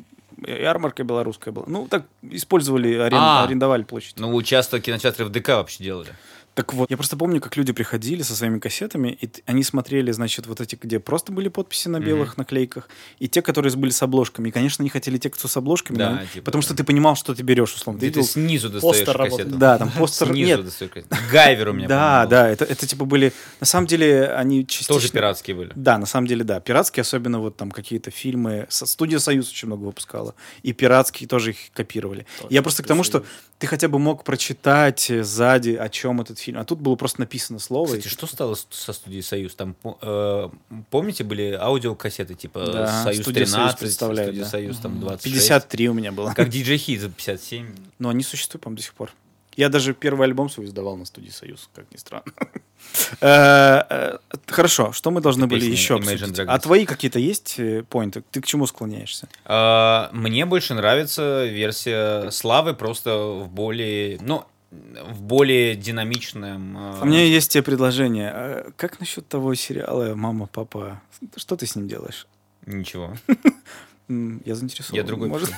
ярмарка 0.47 1.03
белорусская 1.05 1.51
была. 1.53 1.65
Ну, 1.67 1.87
так 1.89 2.05
использовали, 2.23 2.95
арен- 2.99 3.17
А. 3.19 3.45
арендовали 3.45 3.85
площадь. 3.85 4.19
Ну, 4.19 4.43
часто 4.43 4.81
кинотеатры 4.81 5.25
в 5.25 5.31
ДК 5.31 5.49
вообще 5.51 5.83
делали. 5.85 6.11
Так 6.57 6.73
вот, 6.73 6.91
я 6.91 6.97
просто 6.97 7.19
помню, 7.19 7.39
как 7.43 7.55
люди 7.59 7.75
приходили 7.75 8.23
со 8.23 8.35
своими 8.35 8.59
кассетами, 8.59 9.19
и 9.21 9.29
они 9.45 9.63
смотрели, 9.63 10.11
значит, 10.11 10.47
вот 10.47 10.63
эти, 10.63 10.79
где 10.81 10.99
просто 10.99 11.31
были 11.31 11.49
подписи 11.49 11.89
на 11.89 12.01
белых 12.01 12.39
наклейках, 12.39 12.89
и 13.19 13.29
те, 13.29 13.43
которые 13.43 13.77
были 13.77 13.91
с 13.91 14.03
обложками. 14.03 14.49
И, 14.49 14.53
конечно, 14.53 14.83
они 14.83 14.89
хотели 14.89 15.19
те, 15.19 15.29
кто 15.29 15.49
с 15.49 15.57
обложками, 15.59 15.99
Да, 15.99 16.11
ну, 16.13 16.27
типа, 16.27 16.47
потому 16.47 16.63
да. 16.63 16.67
что 16.67 16.75
ты 16.75 16.83
понимал, 16.83 17.15
что 17.15 17.35
ты 17.35 17.43
берешь, 17.43 17.75
условно. 17.75 18.01
Ты 18.01 18.11
ты 18.11 18.23
снизу 18.23 18.71
достаешь 18.71 18.97
Постер 18.97 19.17
кассету. 19.19 19.37
работает. 19.37 19.59
Да, 19.59 19.77
там 19.77 19.91
постер... 19.99 20.29
Снизу 20.29 20.49
Нет, 20.49 20.65
достаешь 20.65 20.91
кассету. 20.91 21.15
Гайвер 21.31 21.69
у 21.69 21.73
меня, 21.75 21.89
да, 21.89 22.25
да, 22.25 22.49
это, 22.49 22.65
это 22.65 22.87
типа 22.87 23.05
были... 23.05 23.35
На 23.61 23.67
самом 23.67 23.87
деле 23.87 24.27
они 24.29 24.67
частично... 24.67 24.95
Тоже 24.95 25.11
пиратские 25.11 25.57
были. 25.57 25.73
Да, 25.75 25.99
на 25.99 26.07
самом 26.07 26.27
деле, 26.27 26.43
да. 26.43 26.61
Пиратские, 26.61 27.03
особенно 27.03 27.39
вот 27.39 27.59
там 27.59 27.71
какие-то 27.71 28.11
фильмы. 28.11 28.67
Студия 28.71 29.19
Союз 29.19 29.51
очень 29.51 29.67
много 29.67 29.83
выпускала. 29.83 30.35
И 30.63 30.73
пиратские 30.73 31.29
тоже 31.29 31.51
их 31.51 31.59
копировали. 31.75 32.25
Я 32.49 32.63
просто 32.63 32.83
к 32.83 32.87
тому, 32.87 33.05
что. 33.05 33.27
Ты 33.59 33.67
хотя 33.67 33.89
бы 33.89 33.99
мог 33.99 34.23
прочитать 34.25 35.11
э, 35.11 35.23
сзади, 35.25 35.71
о 35.71 35.89
чем 35.89 36.21
этот 36.21 36.39
фильм. 36.39 36.59
А 36.59 36.65
тут 36.65 36.79
было 36.81 36.95
просто 36.97 37.21
написано 37.21 37.59
слово. 37.59 37.95
и- 37.95 37.99
Кстати, 37.99 38.09
что 38.13 38.27
стало 38.27 38.57
со 38.71 38.93
студией 38.93 39.23
Союз? 39.23 39.55
Там, 39.55 39.75
э, 40.03 40.49
помните, 40.91 41.25
были 41.25 41.53
аудиокассеты, 41.53 42.35
типа 42.35 42.67
Да, 42.67 43.05
Союз 43.05 43.23
«Студия 43.23 43.47
Союз» 43.47 43.53
13, 43.75 43.79
представляет, 43.79 44.29
Студия 44.29 44.45
да. 44.45 44.51
Союз, 44.51 44.77
там 44.79 45.01
26. 45.01 45.35
53 45.49 45.89
у 45.89 45.95
меня 45.95 46.13
было. 46.13 46.33
Как 46.35 46.49
DJ 46.49 46.75
Hit 46.77 46.99
за 47.01 47.09
57. 47.09 47.75
Но 47.99 48.11
они 48.11 48.23
существуют, 48.23 48.63
по-моему, 48.63 48.77
до 48.77 48.83
сих 48.83 48.93
пор. 48.95 49.13
Я 49.57 49.71
даже 49.71 49.95
первый 49.95 50.27
альбом 50.27 50.51
свой 50.51 50.67
издавал 50.67 50.97
на 50.97 51.07
студии 51.07 51.31
Союз, 51.31 51.69
как 51.75 51.91
ни 51.93 51.97
странно. 51.97 52.25
Э, 53.21 53.83
э, 53.89 54.19
Хорошо, 54.47 54.93
что 54.93 55.11
мы 55.11 55.21
должны 55.21 55.47
были 55.47 55.65
еще 55.65 55.97
обсудить? 55.97 56.39
А 56.47 56.59
твои 56.59 56.85
какие-то 56.85 57.19
есть 57.19 57.59
э, 57.59 57.83
поинты? 57.83 58.23
Ты 58.31 58.41
к 58.41 58.47
чему 58.47 58.67
склоняешься? 58.67 59.29
А, 59.45 60.11
Мне 60.13 60.45
больше 60.45 60.75
нравится 60.75 61.47
версия 61.47 62.31
Славы 62.31 62.75
просто 62.75 63.17
в 63.17 63.49
более, 63.49 64.19
ну, 64.21 64.45
в 64.71 65.23
более 65.23 65.75
динамичном... 65.75 67.01
У 67.01 67.07
меня 67.07 67.25
есть 67.25 67.53
тебе 67.53 67.63
предложение. 67.63 68.31
А 68.31 68.71
Как 68.77 69.01
насчет 69.01 69.27
того 69.27 69.55
сериала 69.55 70.15
«Мама, 70.15 70.47
папа»? 70.47 71.01
Что 71.35 71.57
ты 71.57 71.67
с 71.67 71.77
ним 71.77 71.89
делаешь? 71.89 72.27
Ничего. 72.67 73.15
Я 74.09 74.55
заинтересован. 74.55 74.97
Я 74.97 75.03
другой 75.03 75.29
Может-. 75.29 75.51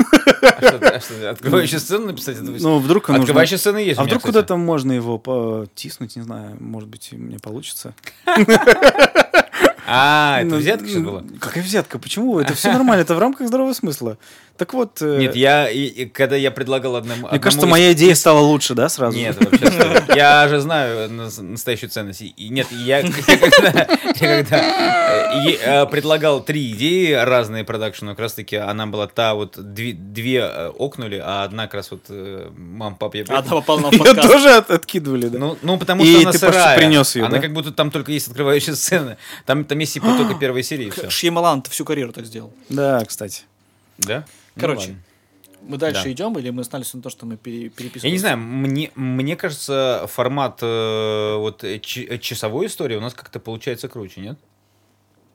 А 0.42 0.60
что 0.60 0.96
а 0.96 1.00
что 1.00 1.30
Открывающую 1.30 1.78
сцену 1.80 2.06
написать? 2.06 2.36
Это 2.36 2.44
Ну, 2.50 2.78
вдруг 2.78 3.08
нужно... 3.08 3.22
Открывающая 3.22 3.58
сцена 3.58 3.76
есть 3.76 3.98
А 3.98 4.04
вдруг 4.04 4.20
кстати. 4.20 4.32
куда-то 4.32 4.56
можно 4.56 4.92
его 4.92 5.18
потиснуть, 5.18 6.16
не 6.16 6.22
знаю, 6.22 6.56
может 6.58 6.88
быть, 6.88 7.12
мне 7.12 7.38
получится. 7.38 7.94
А, 9.90 10.40
это 10.40 10.50
Ну, 10.50 10.56
взятка 10.58 10.86
м, 10.90 11.02
была? 11.04 11.24
Какая 11.40 11.64
взятка? 11.64 11.98
Почему? 11.98 12.38
Это 12.38 12.52
все 12.52 12.70
нормально, 12.70 13.00
это 13.00 13.14
в 13.14 13.18
рамках 13.18 13.46
здравого 13.48 13.72
смысла. 13.72 14.18
Так 14.58 14.74
вот, 14.74 15.00
э, 15.00 15.18
Нет, 15.20 15.36
я, 15.36 15.70
и- 15.70 15.86
и 15.86 16.06
когда 16.06 16.34
я 16.34 16.50
предлагал 16.50 16.96
одному... 16.96 17.28
мне 17.28 17.38
кажется, 17.38 17.66
моя 17.66 17.92
идея 17.92 18.14
стала 18.16 18.40
лучше, 18.40 18.74
да, 18.74 18.88
сразу? 18.88 19.16
Нет, 19.16 19.36
вообще, 19.38 20.02
я 20.16 20.48
же 20.48 20.58
знаю 20.60 21.08
нас- 21.12 21.38
настоящую 21.38 21.90
ценность. 21.90 22.22
И- 22.22 22.34
нет, 22.50 22.66
я, 22.72 22.98
я 22.98 23.12
когда, 24.18 25.30
э, 25.32 25.52
э, 25.62 25.86
предлагал 25.86 26.40
три 26.42 26.72
идеи 26.72 27.12
разные 27.12 27.62
продакшену, 27.62 28.10
как 28.12 28.18
раз 28.20 28.32
таки 28.34 28.56
она 28.56 28.86
была 28.88 29.06
та 29.06 29.34
вот, 29.34 29.54
две, 29.58 30.44
окнули, 30.44 31.22
а 31.24 31.44
одна 31.44 31.64
как 31.66 31.74
раз 31.74 31.90
вот 31.92 32.06
мам, 32.56 32.96
пап, 32.96 33.14
я... 33.14 33.24
А, 33.28 33.38
она 33.38 33.42
попала 33.42 33.78
на 33.80 33.86
Ее 33.92 33.98
подкаст. 33.98 34.28
тоже 34.28 34.50
от- 34.50 34.70
откидывали, 34.72 35.28
да? 35.28 35.38
Ну, 35.38 35.56
ну, 35.62 35.78
потому 35.78 36.04
что 36.04 36.18
она 36.20 36.32
сырая. 36.32 36.76
принес 36.76 37.14
её, 37.14 37.26
Она 37.26 37.38
как 37.38 37.52
будто 37.52 37.70
там 37.70 37.92
только 37.92 38.10
есть 38.10 38.26
открывающая 38.26 38.74
сцена. 38.74 39.18
Там, 39.46 39.64
там 39.64 39.78
есть 39.78 39.94
типа 39.94 40.08
только 40.16 40.34
первая 40.34 40.64
серия 40.64 40.86
и 40.86 40.90
все. 40.98 41.08
Шьямалан 41.08 41.62
всю 41.70 41.84
карьеру 41.84 42.12
так 42.12 42.26
сделал. 42.26 42.52
Да, 42.68 43.04
кстати. 43.06 43.42
Да? 43.98 44.24
Ну, 44.58 44.60
Короче, 44.60 44.80
ладно. 44.88 45.02
Мы 45.62 45.76
дальше 45.76 46.04
Да. 46.04 46.12
идем 46.12 46.38
или 46.38 46.50
мы 46.50 46.62
остановились 46.62 46.94
на 46.94 47.02
то, 47.02 47.10
что 47.10 47.26
мы 47.26 47.36
пере- 47.36 47.68
переписываем? 47.68 48.10
Я 48.10 48.10
не 48.12 48.18
знаю, 48.18 48.38
мне, 48.38 48.90
мне 48.94 49.36
кажется, 49.36 50.06
формат 50.08 50.58
э, 50.62 51.36
вот 51.36 51.64
э, 51.64 51.78
ч- 51.80 52.04
э, 52.04 52.18
часовой 52.18 52.66
истории 52.66 52.96
у 52.96 53.00
нас 53.00 53.12
как-то 53.14 53.40
получается 53.40 53.88
круче, 53.88 54.20
нет? 54.20 54.38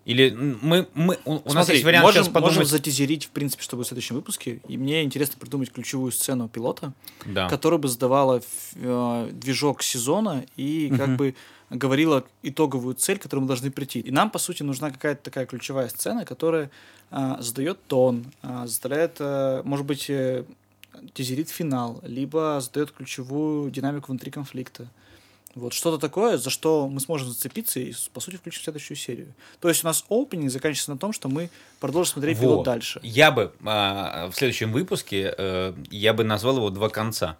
Или 0.06 0.32
мы, 0.32 0.88
мы 0.94 1.18
у, 1.24 1.32
у 1.36 1.36
нас 1.36 1.52
Смотри, 1.54 1.76
есть 1.76 1.86
вариант 1.86 2.04
можем, 2.06 2.24
сейчас 2.24 2.34
подумать. 2.34 2.56
можем 2.58 2.70
затизерить, 2.70 3.26
в 3.26 3.30
принципе, 3.30 3.64
что 3.64 3.78
будет 3.78 3.86
в 3.86 3.90
следующем 3.90 4.16
выпуске. 4.16 4.60
И 4.68 4.78
мне 4.78 5.04
интересно 5.04 5.36
придумать 5.40 5.72
ключевую 5.72 6.12
сцену 6.12 6.50
пилота, 6.50 6.94
Да. 7.26 7.48
которая 7.48 7.80
бы 7.80 7.88
задавала 7.88 8.42
э, 8.76 9.30
движок 9.32 9.82
сезона 9.82 10.46
и 10.58 10.90
как 10.90 11.08
Мгм. 11.10 11.18
бы 11.18 11.36
говорила 11.74 12.24
итоговую 12.42 12.96
цель, 12.96 13.18
к 13.18 13.24
которой 13.24 13.42
мы 13.42 13.48
должны 13.48 13.72
прийти. 13.72 14.00
И 14.00 14.12
нам, 14.12 14.30
по 14.30 14.40
сути, 14.40 14.64
нужна 14.64 14.92
какая-то 14.92 15.24
такая 15.24 15.46
ключевая 15.46 15.90
сцена, 15.90 16.26
которая 16.26 16.70
а, 17.12 17.42
задает 17.42 17.80
тон, 17.88 18.26
а, 18.42 18.68
заставляет, 18.68 19.18
а, 19.20 19.62
может 19.64 19.86
быть, 19.86 20.10
э, 20.10 20.46
тизерит 21.14 21.50
финал, 21.50 22.00
либо 22.04 22.60
задает 22.62 22.92
ключевую 22.92 23.72
динамику 23.72 24.12
внутри 24.12 24.32
конфликта. 24.32 24.88
Вот 25.56 25.74
что-то 25.74 26.00
такое, 26.00 26.38
за 26.38 26.50
что 26.50 26.90
мы 26.90 27.00
сможем 27.00 27.28
зацепиться 27.28 27.80
и, 27.80 27.94
по 28.12 28.20
сути, 28.20 28.38
включим 28.38 28.62
в 28.62 28.64
следующую 28.64 28.98
серию. 28.98 29.34
То 29.60 29.70
есть 29.70 29.84
у 29.84 29.88
нас 29.88 30.04
опенинг 30.10 30.52
заканчивается 30.52 30.92
на 30.92 30.98
том, 30.98 31.14
что 31.14 31.30
мы 31.30 31.52
продолжим 31.80 32.14
смотреть 32.14 32.40
пилот 32.40 32.58
Вот. 32.58 32.66
дальше. 32.66 33.00
Я 33.04 33.30
бы 33.32 33.54
а, 33.64 34.32
в 34.32 34.36
следующем 34.36 34.72
выпуске 34.72 35.34
э, 35.38 35.74
я 35.92 36.14
бы 36.14 36.24
назвал 36.24 36.58
его 36.58 36.72
два 36.72 36.90
конца. 36.90 37.38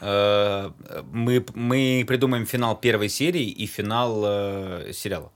Э, 0.00 0.70
мы, 1.12 1.44
мы 1.54 2.04
придумаем 2.06 2.46
финал 2.46 2.76
первой 2.76 3.08
серии 3.08 3.44
и 3.48 3.66
финал 3.66 4.22
э, 4.24 4.92
сериала. 4.94 5.30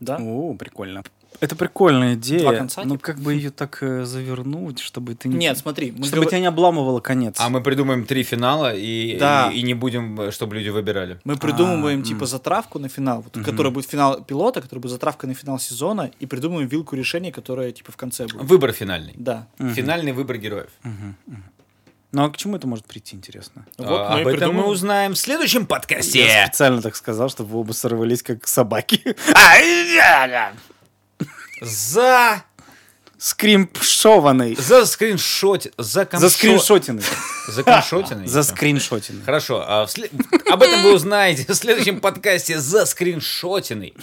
Да? 0.00 0.16
О, 0.20 0.54
прикольно. 0.54 1.02
Это 1.40 1.54
прикольная 1.54 2.14
идея. 2.14 2.40
Два 2.40 2.54
конца, 2.54 2.82
Ну, 2.84 2.96
типа? 2.96 3.04
как 3.04 3.20
бы 3.20 3.32
ее 3.34 3.50
так 3.50 3.78
э, 3.82 4.04
завернуть, 4.04 4.80
чтобы 4.80 5.14
ты 5.14 5.28
не... 5.28 5.36
Нет, 5.36 5.56
смотри, 5.58 5.92
мы 5.92 6.04
чтобы 6.04 6.22
говор- 6.22 6.30
тебя 6.30 6.40
не 6.40 6.46
обламывало 6.46 6.98
конец. 7.00 7.36
А 7.38 7.48
мы 7.48 7.60
придумаем 7.62 8.04
три 8.06 8.24
финала 8.24 8.74
и, 8.74 9.16
Да. 9.18 9.48
и, 9.52 9.58
и 9.60 9.62
не 9.62 9.74
будем, 9.74 10.32
чтобы 10.32 10.56
люди 10.56 10.70
выбирали. 10.70 11.20
Мы 11.24 11.36
придумываем 11.36 12.00
А, 12.00 12.02
типа 12.02 12.22
м. 12.22 12.26
затравку 12.26 12.80
на 12.80 12.88
финал, 12.88 13.20
вот, 13.22 13.44
который 13.44 13.70
будет 13.70 13.86
финал 13.88 14.20
пилота, 14.24 14.60
который 14.62 14.80
будет 14.80 14.92
затравка 14.92 15.28
на 15.28 15.34
финал 15.34 15.60
сезона, 15.60 16.10
и 16.18 16.26
придумаем 16.26 16.66
вилку 16.66 16.96
решений, 16.96 17.30
которая 17.30 17.70
типа 17.70 17.92
в 17.92 17.96
конце 17.96 18.24
будет. 18.26 18.42
Выбор 18.42 18.72
финальный. 18.72 19.14
Да. 19.16 19.46
Мгм. 19.58 19.74
Финальный 19.74 20.12
выбор 20.12 20.38
героев. 20.38 20.70
Мгм, 20.82 21.14
мгм. 21.26 21.44
Ну, 22.10 22.24
а 22.24 22.30
к 22.30 22.36
чему 22.38 22.56
это 22.56 22.66
может 22.66 22.86
прийти, 22.86 23.14
интересно? 23.16 23.66
Вот 23.76 23.86
А, 24.00 24.14
мы 24.14 24.20
об 24.22 24.26
этом 24.28 24.54
мы 24.54 24.66
узнаем 24.66 25.12
в 25.12 25.18
следующем 25.18 25.66
подкасте. 25.66 26.24
Я 26.26 26.46
специально 26.46 26.80
так 26.80 26.96
сказал, 26.96 27.28
чтобы 27.28 27.50
вы 27.50 27.60
оба 27.60 27.72
сорвались, 27.72 28.22
как 28.22 28.48
собаки. 28.48 29.14
За... 31.60 32.42
Скримшованный. 33.18 34.54
За 34.56 34.86
скриншот... 34.86 35.66
За, 35.76 36.02
комшо- 36.02 36.18
За 36.20 36.30
скриншотины. 36.30 37.02
За 37.48 37.62
скриншотиной? 37.62 38.26
За 38.28 38.42
скриншотины. 38.44 39.24
Хорошо, 39.24 39.64
а 39.66 39.86
в 39.86 39.90
след- 39.90 40.12
об 40.48 40.62
этом 40.62 40.82
вы 40.84 40.94
узнаете 40.94 41.44
в 41.52 41.56
следующем 41.56 42.00
подкасте 42.00 42.58
за 42.60 42.86
скриншотиной. 42.86 43.94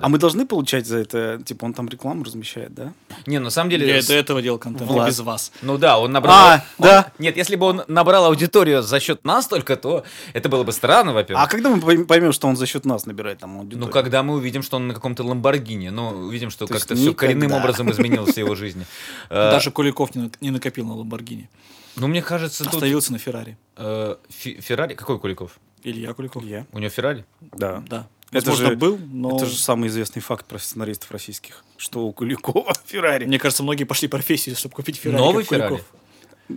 А 0.00 0.08
мы 0.08 0.18
должны 0.18 0.46
получать 0.46 0.86
за 0.86 0.98
это, 0.98 1.40
типа, 1.44 1.64
он 1.64 1.74
там 1.74 1.88
рекламу 1.88 2.24
размещает, 2.24 2.74
да? 2.74 2.92
Не, 3.26 3.38
на 3.38 3.50
самом 3.50 3.70
деле... 3.70 3.86
Я 3.88 4.00
с- 4.02 4.06
до 4.06 4.14
этого 4.14 4.40
делал 4.42 4.58
контент, 4.58 4.90
Влад. 4.90 5.08
без 5.08 5.20
вас. 5.20 5.52
Ну 5.62 5.76
да, 5.78 5.98
он 5.98 6.12
набрал... 6.12 6.34
А, 6.36 6.64
он- 6.78 6.84
да. 6.84 7.12
Нет, 7.18 7.36
если 7.36 7.56
бы 7.56 7.66
он 7.66 7.82
набрал 7.88 8.24
аудиторию 8.26 8.82
за 8.82 9.00
счет 9.00 9.24
нас 9.24 9.46
только, 9.48 9.76
то 9.76 10.04
это 10.34 10.48
было 10.48 10.62
бы 10.64 10.72
странно, 10.72 11.12
во-первых. 11.12 11.44
А 11.44 11.48
когда 11.48 11.70
мы 11.70 11.78
пойм- 11.78 12.04
поймем, 12.04 12.32
что 12.32 12.48
он 12.48 12.56
за 12.56 12.66
счет 12.66 12.84
нас 12.84 13.06
набирает 13.06 13.38
там 13.38 13.58
аудиторию? 13.58 13.86
Ну, 13.86 13.92
когда 13.92 14.22
мы 14.22 14.34
увидим, 14.34 14.62
что 14.62 14.76
он 14.76 14.88
на 14.88 14.94
каком-то 14.94 15.24
Ламборгини, 15.24 15.88
ну, 15.90 16.08
увидим, 16.10 16.50
что 16.50 16.66
как-то 16.66 16.94
все 16.94 17.12
коренным 17.14 17.52
образом 17.52 17.90
изменилось 17.90 18.34
в 18.34 18.38
его 18.38 18.54
жизни. 18.54 18.86
Э, 19.30 19.34
Даже 19.50 19.70
Куликов 19.70 20.14
не, 20.14 20.22
на- 20.22 20.30
не 20.40 20.50
накопил 20.50 20.86
на 20.86 20.94
Ламборгини. 20.94 21.48
Ну, 21.96 22.06
мне 22.06 22.22
кажется. 22.22 22.64
Остановился 22.64 23.12
на 23.12 23.18
Феррари. 23.18 23.58
э, 23.76 24.16
Феррари? 24.30 24.94
Какой 24.94 25.18
Куликов? 25.18 25.58
Илья 25.82 26.12
Куликов. 26.12 26.44
Я? 26.44 26.66
У 26.72 26.78
него 26.78 26.90
Феррари? 26.90 27.24
Да. 27.40 27.82
Да. 27.88 28.06
Это 28.30 28.50
Возможно, 28.50 28.68
же- 28.70 28.76
был, 28.76 28.98
но... 29.10 29.36
Это 29.36 29.46
же 29.46 29.56
самый 29.56 29.88
известный 29.88 30.20
факт 30.20 30.44
про 30.46 30.58
сценаристов 30.58 31.10
российских, 31.10 31.64
что 31.78 32.06
у 32.06 32.12
Куликова 32.12 32.74
Феррари. 32.86 33.24
Мне 33.24 33.38
кажется, 33.38 33.62
многие 33.62 33.84
пошли 33.84 34.06
профессию, 34.08 34.54
чтобы 34.54 34.74
купить 34.74 34.96
Феррари. 34.96 35.18
Новый. 35.18 35.44
Феррари? 35.44 35.82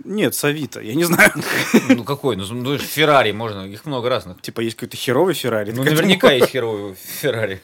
Нет, 0.04 0.34
Савита, 0.34 0.80
я 0.80 0.94
не 0.94 1.04
знаю. 1.04 1.32
Ну, 1.88 2.04
какой? 2.04 2.36
Ну, 2.36 2.44
ну, 2.46 2.78
Феррари 2.78 3.32
можно, 3.32 3.62
их 3.66 3.84
много 3.86 4.08
разных. 4.08 4.40
Типа 4.42 4.60
есть 4.60 4.76
какой-то 4.76 4.96
херовый 4.96 5.34
Феррари. 5.34 5.72
Ну, 5.72 5.82
наверняка 5.84 6.32
есть 6.32 6.50
херовый 6.50 6.94
Феррари. 6.94 7.60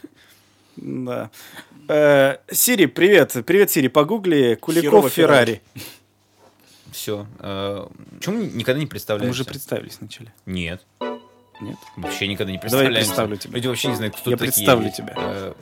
Да. 0.77 1.31
Э, 1.89 2.37
Сири, 2.51 2.87
привет. 2.87 3.35
Привет, 3.47 3.71
Сири. 3.71 3.89
Погугли 3.89 4.55
Куликов 4.61 5.11
Феррари. 5.13 5.63
Все. 6.93 7.27
Почему 7.39 8.43
никогда 8.43 8.79
не 8.79 8.85
Мы 8.85 8.91
представляемся? 8.91 9.31
уже 9.41 9.45
представились 9.45 9.97
вначале. 10.01 10.33
Нет. 10.47 10.85
Нет? 11.01 11.08
Вообще 11.97 12.29
никогда 12.29 12.53
не 12.53 12.59
Давай 12.59 12.87
я 12.87 12.93
представлю 12.93 13.37
тебя. 13.37 13.55
Люди 13.55 13.67
вообще 13.67 13.89
не 13.89 13.97
знают, 13.97 14.17
кто 14.17 14.31
Я 14.31 14.37
такие. 14.37 14.53
представлю 14.53 14.91
тебя. 14.91 15.13
э, 15.17 15.53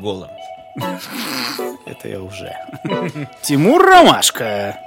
голым. 0.00 0.30
Это 1.86 2.08
я 2.08 2.20
уже. 2.20 2.52
Тимур 3.42 3.82
Ромашко, 3.84 4.78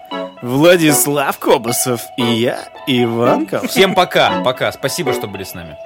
Владислав 0.42 1.38
Кобасов 1.40 2.02
и 2.18 2.24
я, 2.24 2.68
Иван 2.88 3.46
Ков. 3.46 3.70
Всем 3.70 3.96
пока. 3.96 4.42
Пока. 4.44 4.72
Спасибо, 4.72 5.14
что 5.14 5.28
были 5.28 5.44
с 5.44 5.54
нами. 5.54 5.78